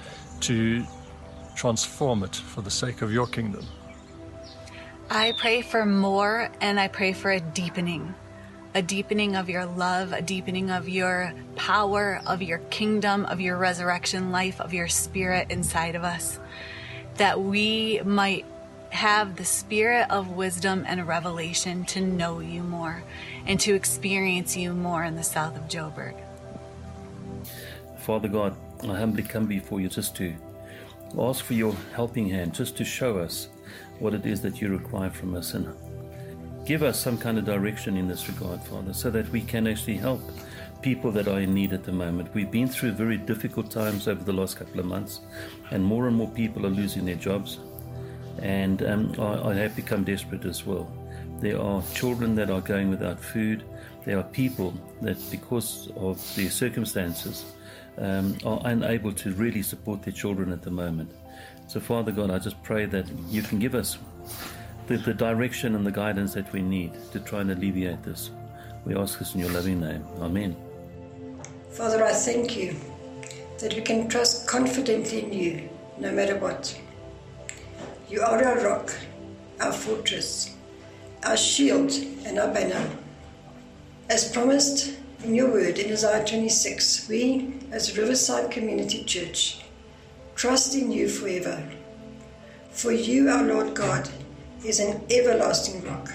to 0.40 0.82
transform 1.54 2.22
it 2.22 2.36
for 2.36 2.62
the 2.62 2.70
sake 2.70 3.02
of 3.02 3.12
your 3.12 3.26
kingdom. 3.26 3.66
I 5.10 5.32
pray 5.32 5.62
for 5.62 5.84
more 5.84 6.50
and 6.60 6.78
I 6.78 6.88
pray 6.88 7.12
for 7.12 7.30
a 7.30 7.40
deepening. 7.40 8.14
A 8.74 8.82
deepening 8.82 9.34
of 9.34 9.50
your 9.50 9.66
love, 9.66 10.12
a 10.12 10.22
deepening 10.22 10.70
of 10.70 10.88
your 10.88 11.32
power, 11.56 12.20
of 12.26 12.40
your 12.42 12.58
kingdom, 12.70 13.26
of 13.26 13.40
your 13.40 13.56
resurrection 13.56 14.30
life, 14.30 14.60
of 14.60 14.72
your 14.72 14.86
spirit 14.86 15.50
inside 15.50 15.96
of 15.96 16.04
us. 16.04 16.38
That 17.16 17.40
we 17.40 18.00
might 18.04 18.44
have 18.90 19.36
the 19.36 19.44
spirit 19.44 20.08
of 20.10 20.30
wisdom 20.30 20.84
and 20.86 21.06
revelation 21.06 21.84
to 21.86 22.00
know 22.00 22.38
you 22.38 22.62
more 22.62 23.02
and 23.46 23.58
to 23.60 23.74
experience 23.74 24.56
you 24.56 24.72
more 24.72 25.02
in 25.02 25.16
the 25.16 25.22
south 25.24 25.56
of 25.56 25.64
Joburg. 25.64 26.14
Father 27.98 28.28
God, 28.28 28.56
I 28.82 28.96
humbly 28.96 29.22
come 29.22 29.46
before 29.46 29.80
you 29.80 29.88
just 29.88 30.14
to 30.16 30.34
ask 31.18 31.44
for 31.44 31.54
your 31.54 31.74
helping 31.94 32.28
hand, 32.28 32.54
just 32.54 32.76
to 32.76 32.84
show 32.84 33.18
us 33.18 33.48
what 33.98 34.14
it 34.14 34.26
is 34.26 34.40
that 34.42 34.60
you 34.60 34.68
require 34.68 35.10
from 35.10 35.34
us 35.34 35.54
and 35.54 35.72
give 36.64 36.82
us 36.82 37.00
some 37.00 37.18
kind 37.18 37.38
of 37.38 37.44
direction 37.44 37.96
in 37.96 38.08
this 38.08 38.28
regard, 38.28 38.62
Father, 38.62 38.92
so 38.92 39.10
that 39.10 39.28
we 39.30 39.40
can 39.40 39.66
actually 39.66 39.96
help 39.96 40.20
people 40.82 41.10
that 41.12 41.28
are 41.28 41.40
in 41.40 41.52
need 41.52 41.72
at 41.72 41.84
the 41.84 41.92
moment. 41.92 42.32
We've 42.34 42.50
been 42.50 42.68
through 42.68 42.92
very 42.92 43.18
difficult 43.18 43.70
times 43.70 44.08
over 44.08 44.22
the 44.24 44.32
last 44.32 44.56
couple 44.56 44.80
of 44.80 44.86
months, 44.86 45.20
and 45.70 45.84
more 45.84 46.06
and 46.06 46.16
more 46.16 46.28
people 46.28 46.64
are 46.66 46.70
losing 46.70 47.04
their 47.04 47.16
jobs, 47.16 47.58
and 48.40 48.82
um, 48.82 49.12
have 49.14 49.76
become 49.76 50.04
desperate 50.04 50.44
as 50.44 50.64
well. 50.64 50.90
There 51.38 51.60
are 51.60 51.82
children 51.94 52.34
that 52.36 52.50
are 52.50 52.60
going 52.60 52.90
without 52.90 53.18
food. 53.20 53.64
There 54.04 54.18
are 54.18 54.24
people 54.24 54.72
that, 55.02 55.18
because 55.30 55.90
of 55.96 56.22
their 56.36 56.50
circumstances, 56.50 57.44
um, 57.98 58.36
are 58.44 58.60
unable 58.64 59.12
to 59.12 59.32
really 59.32 59.62
support 59.62 60.02
their 60.02 60.12
children 60.12 60.52
at 60.52 60.62
the 60.62 60.70
moment. 60.70 61.10
So, 61.66 61.80
Father 61.80 62.12
God, 62.12 62.30
I 62.30 62.38
just 62.38 62.62
pray 62.62 62.86
that 62.86 63.06
you 63.28 63.42
can 63.42 63.58
give 63.58 63.74
us 63.74 63.98
the, 64.86 64.96
the 64.98 65.14
direction 65.14 65.76
and 65.76 65.86
the 65.86 65.92
guidance 65.92 66.34
that 66.34 66.52
we 66.52 66.62
need 66.62 66.92
to 67.12 67.20
try 67.20 67.40
and 67.42 67.50
alleviate 67.50 68.02
this. 68.02 68.30
We 68.84 68.96
ask 68.96 69.18
this 69.18 69.34
in 69.34 69.40
your 69.40 69.50
loving 69.50 69.80
name. 69.80 70.04
Amen. 70.18 70.56
Father, 71.70 72.02
I 72.04 72.12
thank 72.12 72.56
you 72.56 72.74
that 73.60 73.74
we 73.74 73.82
can 73.82 74.08
trust 74.08 74.48
confidently 74.48 75.22
in 75.22 75.32
you 75.32 75.68
no 75.98 76.10
matter 76.10 76.36
what. 76.38 76.76
You 78.08 78.22
are 78.22 78.42
our 78.42 78.64
rock, 78.64 78.92
our 79.60 79.72
fortress, 79.72 80.56
our 81.22 81.36
shield, 81.36 81.92
and 82.24 82.38
our 82.38 82.52
banner. 82.52 82.90
As 84.08 84.32
promised 84.32 84.98
in 85.24 85.34
your 85.34 85.50
word 85.50 85.78
in 85.78 85.92
Isaiah 85.92 86.24
26, 86.24 87.08
we, 87.08 87.54
as 87.72 87.98
Riverside 87.98 88.50
Community 88.50 89.04
Church, 89.04 89.62
trust 90.34 90.74
in 90.74 90.90
you 90.90 91.08
forever. 91.08 91.62
For 92.70 92.92
you, 92.92 93.28
our 93.28 93.42
Lord 93.42 93.74
God, 93.74 94.08
is 94.64 94.80
an 94.80 95.02
everlasting 95.10 95.84
rock. 95.84 96.10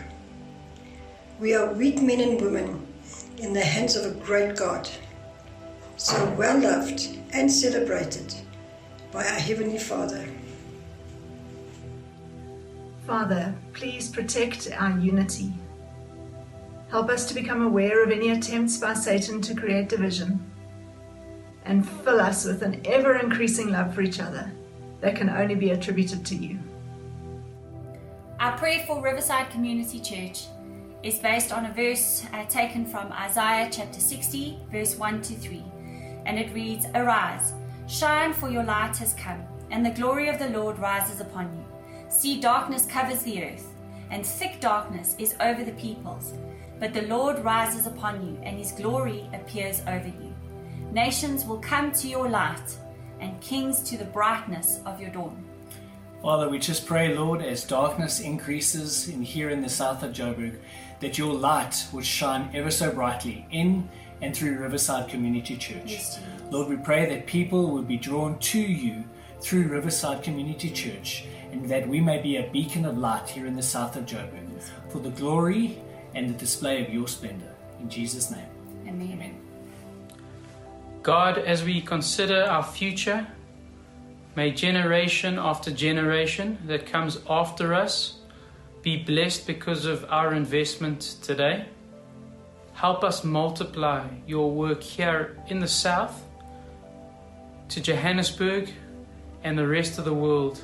We 1.40 1.54
are 1.54 1.74
weak 1.74 2.02
men 2.02 2.22
and 2.22 2.42
women 2.42 2.88
in 3.38 3.54
the 3.54 3.64
hands 3.64 3.96
of 3.96 4.06
a 4.06 4.20
great 4.22 4.56
God, 4.56 4.90
so 5.98 6.26
well 6.32 6.60
loved 6.60 7.18
and 7.32 7.52
celebrated 7.52 8.34
by 9.12 9.20
our 9.20 9.40
Heavenly 9.40 9.80
Father. 9.80 10.26
Father, 13.06 13.54
please 13.74 14.10
protect 14.10 14.72
our 14.72 14.98
unity. 14.98 15.54
Help 16.90 17.10
us 17.10 17.26
to 17.28 17.34
become 17.34 17.62
aware 17.62 18.04
of 18.04 18.12
any 18.12 18.30
attempts 18.30 18.78
by 18.78 18.94
Satan 18.94 19.42
to 19.42 19.56
create 19.56 19.90
division. 19.90 20.40
And 21.66 21.88
fill 21.88 22.22
us 22.22 22.46
with 22.46 22.62
an 22.62 22.82
ever 22.86 23.16
increasing 23.16 23.72
love 23.72 23.94
for 23.94 24.02
each 24.02 24.20
other 24.20 24.52
that 25.02 25.16
can 25.16 25.30
only 25.30 25.56
be 25.56 25.72
attributed 25.72 26.26
to 26.26 26.36
you. 26.36 26.60
Our 28.40 28.58
prayer 28.58 28.84
for 28.86 29.02
Riverside 29.02 29.50
Community 29.50 30.00
Church 30.00 30.46
is 31.02 31.20
based 31.20 31.52
on 31.52 31.66
a 31.66 31.74
verse 31.74 32.26
uh, 32.34 32.46
taken 32.46 32.86
from 32.86 33.12
Isaiah 33.12 33.70
chapter 33.72 34.00
60, 34.00 34.60
verse 34.72 34.96
1 34.96 35.22
to 35.24 35.34
3. 35.36 35.64
And 36.26 36.38
it 36.38 36.54
reads 36.54 36.86
Arise, 36.96 37.54
shine, 37.88 38.34
for 38.34 38.50
your 38.50 38.64
light 38.64 38.98
has 38.98 39.14
come, 39.14 39.44
and 39.72 39.86
the 39.86 39.92
glory 39.92 40.30
of 40.30 40.40
the 40.40 40.50
Lord 40.50 40.80
rises 40.80 41.22
upon 41.22 41.46
you. 41.46 41.66
See, 42.10 42.40
darkness 42.40 42.86
covers 42.86 43.22
the 43.24 43.44
earth, 43.44 43.68
and 44.10 44.26
thick 44.26 44.60
darkness 44.60 45.16
is 45.18 45.36
over 45.40 45.64
the 45.64 45.74
peoples. 45.74 46.34
But 46.80 46.94
the 46.94 47.04
Lord 47.04 47.40
rises 47.40 47.88
upon 47.88 48.26
you, 48.26 48.38
and 48.44 48.58
his 48.58 48.72
glory 48.72 49.30
appears 49.34 49.82
over 49.88 50.08
you. 50.08 50.34
Nations 50.92 51.46
will 51.46 51.60
come 51.60 51.92
to 51.94 52.08
your 52.08 52.30
light, 52.30 52.78
and 53.20 53.40
kings 53.42 53.82
to 53.84 53.98
the 53.98 54.06
brightness 54.06 54.80
of 54.86 55.00
your 55.00 55.10
dawn. 55.10 55.44
Father, 56.22 56.50
we 56.50 56.60
just 56.60 56.86
pray, 56.86 57.16
Lord, 57.16 57.42
as 57.42 57.64
darkness 57.64 58.20
increases 58.20 59.08
in 59.10 59.22
here 59.22 59.50
in 59.50 59.62
the 59.62 59.70
south 59.70 60.04
of 60.04 60.12
Joburg, 60.12 60.58
that 61.00 61.18
your 61.18 61.34
light 61.34 61.88
would 61.94 62.06
shine 62.06 62.50
ever 62.54 62.72
so 62.72 62.92
brightly 62.92 63.46
in 63.52 63.88
and 64.22 64.36
through 64.36 64.58
Riverside 64.58 65.10
Community 65.10 65.56
Church. 65.56 65.92
Yes, 65.92 66.20
Lord, 66.50 66.70
we 66.70 66.78
pray 66.78 67.08
that 67.10 67.28
people 67.28 67.72
would 67.72 67.88
be 67.88 67.98
drawn 67.98 68.40
to 68.40 68.60
you 68.60 69.04
through 69.40 69.68
Riverside 69.68 70.24
Community 70.24 70.72
Church 70.72 71.26
and 71.52 71.70
that 71.70 71.88
we 71.88 72.02
may 72.02 72.22
be 72.22 72.38
a 72.38 72.50
beacon 72.50 72.86
of 72.86 72.98
light 72.98 73.30
here 73.30 73.46
in 73.46 73.56
the 73.56 73.62
south 73.62 73.96
of 73.96 74.06
Joburg 74.06 74.46
for 74.90 75.00
the 75.00 75.12
glory 75.12 75.80
and 76.16 76.30
the 76.30 76.34
display 76.34 76.84
of 76.84 76.92
your 76.92 77.08
splendor. 77.08 77.52
In 77.80 77.90
Jesus' 77.90 78.32
name. 78.32 78.48
Amen. 78.88 79.38
God, 81.04 81.38
as 81.38 81.64
we 81.64 81.82
consider 81.82 82.46
our 82.46 82.64
future, 82.64 83.28
may 84.36 84.50
generation 84.50 85.38
after 85.38 85.70
generation 85.70 86.58
that 86.66 86.88
comes 86.88 87.20
after 87.30 87.76
us 87.76 88.16
be 88.82 88.98
blessed 88.98 89.46
because 89.46 89.86
of 89.86 90.06
our 90.10 90.34
investment 90.34 91.18
today. 91.22 91.66
Help 92.74 93.04
us 93.04 93.24
multiply 93.24 94.08
your 94.26 94.50
work 94.50 94.82
here 94.82 95.38
in 95.48 95.60
the 95.60 95.68
South 95.68 96.24
to 97.70 97.82
Johannesburg 97.82 98.72
and 99.44 99.58
the 99.58 99.68
rest 99.68 100.00
of 100.00 100.06
the 100.06 100.14
world 100.14 100.64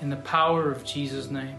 in 0.00 0.10
the 0.10 0.16
power 0.16 0.70
of 0.70 0.84
Jesus' 0.84 1.30
name. 1.30 1.56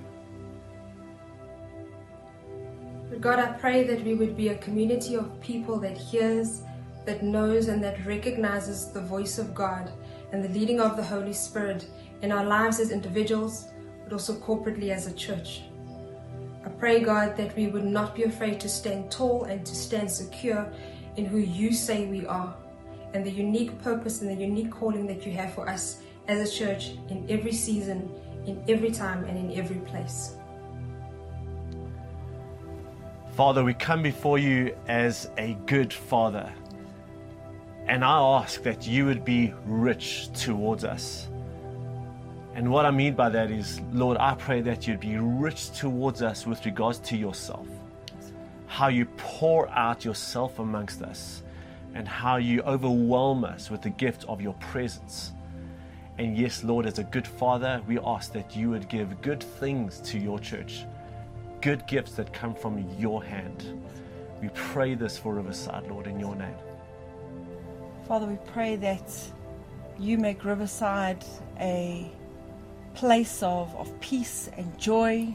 God, 3.17 3.39
I 3.39 3.47
pray 3.47 3.83
that 3.83 4.03
we 4.05 4.13
would 4.13 4.37
be 4.37 4.49
a 4.49 4.57
community 4.59 5.15
of 5.15 5.41
people 5.41 5.79
that 5.79 5.97
hears, 5.97 6.61
that 7.05 7.23
knows, 7.23 7.67
and 7.67 7.83
that 7.83 8.05
recognizes 8.05 8.91
the 8.91 9.01
voice 9.01 9.39
of 9.39 9.55
God 9.55 9.91
and 10.31 10.43
the 10.43 10.49
leading 10.49 10.79
of 10.79 10.95
the 10.95 11.03
Holy 11.03 11.33
Spirit 11.33 11.87
in 12.21 12.31
our 12.31 12.45
lives 12.45 12.79
as 12.79 12.91
individuals, 12.91 13.65
but 14.03 14.13
also 14.13 14.35
corporately 14.35 14.91
as 14.91 15.07
a 15.07 15.13
church. 15.13 15.63
I 16.63 16.69
pray, 16.69 16.99
God, 16.99 17.35
that 17.35 17.55
we 17.57 17.67
would 17.67 17.83
not 17.83 18.15
be 18.15 18.23
afraid 18.23 18.59
to 18.61 18.69
stand 18.69 19.11
tall 19.11 19.45
and 19.45 19.65
to 19.65 19.75
stand 19.75 20.09
secure 20.09 20.71
in 21.17 21.25
who 21.25 21.39
you 21.39 21.73
say 21.73 22.05
we 22.05 22.25
are 22.27 22.55
and 23.13 23.25
the 23.25 23.31
unique 23.31 23.81
purpose 23.81 24.21
and 24.21 24.29
the 24.29 24.35
unique 24.35 24.71
calling 24.71 25.07
that 25.07 25.25
you 25.25 25.31
have 25.31 25.53
for 25.53 25.67
us 25.67 26.01
as 26.27 26.47
a 26.47 26.57
church 26.57 26.91
in 27.09 27.25
every 27.27 27.51
season, 27.51 28.09
in 28.45 28.63
every 28.67 28.91
time, 28.91 29.23
and 29.23 29.35
in 29.35 29.57
every 29.57 29.77
place. 29.77 30.35
Father, 33.39 33.63
we 33.63 33.73
come 33.73 34.03
before 34.03 34.37
you 34.37 34.75
as 34.89 35.31
a 35.37 35.53
good 35.65 35.93
father. 35.93 36.51
And 37.87 38.03
I 38.03 38.19
ask 38.19 38.61
that 38.63 38.85
you 38.85 39.05
would 39.05 39.23
be 39.23 39.53
rich 39.63 40.29
towards 40.33 40.83
us. 40.83 41.29
And 42.53 42.69
what 42.69 42.85
I 42.85 42.91
mean 42.91 43.13
by 43.13 43.29
that 43.29 43.49
is, 43.49 43.79
Lord, 43.93 44.17
I 44.17 44.35
pray 44.35 44.59
that 44.63 44.85
you'd 44.85 44.99
be 44.99 45.15
rich 45.15 45.71
towards 45.71 46.21
us 46.21 46.45
with 46.45 46.65
regards 46.65 46.99
to 46.99 47.15
yourself. 47.15 47.65
How 48.67 48.89
you 48.89 49.05
pour 49.15 49.69
out 49.69 50.03
yourself 50.03 50.59
amongst 50.59 51.01
us, 51.01 51.41
and 51.93 52.09
how 52.09 52.35
you 52.35 52.61
overwhelm 52.63 53.45
us 53.45 53.71
with 53.71 53.81
the 53.81 53.89
gift 53.89 54.25
of 54.27 54.41
your 54.41 54.55
presence. 54.55 55.31
And 56.17 56.37
yes, 56.37 56.65
Lord, 56.65 56.85
as 56.85 56.99
a 56.99 57.05
good 57.05 57.25
father, 57.25 57.81
we 57.87 57.99
ask 57.99 58.33
that 58.33 58.53
you 58.53 58.69
would 58.71 58.89
give 58.89 59.21
good 59.21 59.41
things 59.41 60.01
to 60.01 60.19
your 60.19 60.39
church, 60.39 60.83
good 61.61 61.85
gifts 61.87 62.13
that 62.13 62.33
come 62.33 62.55
from 62.55 62.85
your 62.97 63.23
hand. 63.23 63.81
We 64.41 64.49
pray 64.53 64.95
this 64.95 65.17
for 65.17 65.33
Riverside, 65.33 65.87
Lord, 65.87 66.07
in 66.07 66.19
your 66.19 66.35
name. 66.35 66.55
Father, 68.07 68.25
we 68.25 68.37
pray 68.53 68.75
that 68.77 69.11
you 69.97 70.17
make 70.17 70.45
Riverside 70.45 71.23
a 71.59 72.09
place 72.95 73.43
of, 73.43 73.75
of 73.75 73.99
peace 73.99 74.49
and 74.57 74.77
joy, 74.79 75.33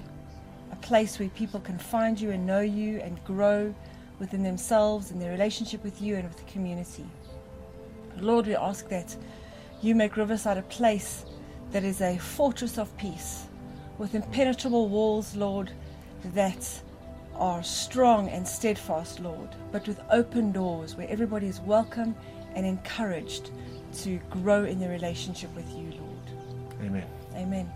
a 0.72 0.77
place 0.77 1.18
where 1.18 1.29
people 1.31 1.61
can 1.61 1.79
find 1.79 2.18
you 2.18 2.31
and 2.31 2.47
know 2.47 2.61
you 2.61 3.01
and 3.01 3.22
grow 3.25 3.75
within 4.18 4.43
themselves 4.43 5.11
and 5.11 5.20
their 5.20 5.31
relationship 5.31 5.85
with 5.85 6.01
you 6.01 6.16
and 6.16 6.25
with 6.25 6.37
the 6.37 6.51
community. 6.51 7.05
Lord, 8.18 8.47
we 8.47 8.57
ask 8.57 8.89
that 8.89 9.14
you 9.83 9.95
make 9.95 10.16
Riverside 10.16 10.57
a 10.57 10.62
place 10.62 11.27
that 11.72 11.85
is 11.85 12.01
a 12.01 12.16
fortress 12.16 12.79
of 12.79 12.97
peace 12.97 13.45
with 13.99 14.14
impenetrable 14.14 14.89
walls, 14.89 15.37
Lord, 15.37 15.70
that 16.33 16.83
are 17.35 17.62
strong 17.62 18.29
and 18.29 18.47
steadfast, 18.47 19.20
Lord, 19.20 19.49
but 19.72 19.87
with 19.87 20.01
open 20.11 20.53
doors 20.53 20.97
where 20.97 21.09
everybody 21.09 21.47
is 21.49 21.61
welcome 21.61 22.14
and 22.55 22.64
encouraged 22.64 23.51
to 23.95 24.18
grow 24.31 24.64
in 24.64 24.79
their 24.79 24.91
relationship 24.91 25.55
with 25.55 25.68
you, 25.70 25.93
Lord. 25.99 26.81
Amen. 26.83 27.07
Amen. 27.35 27.72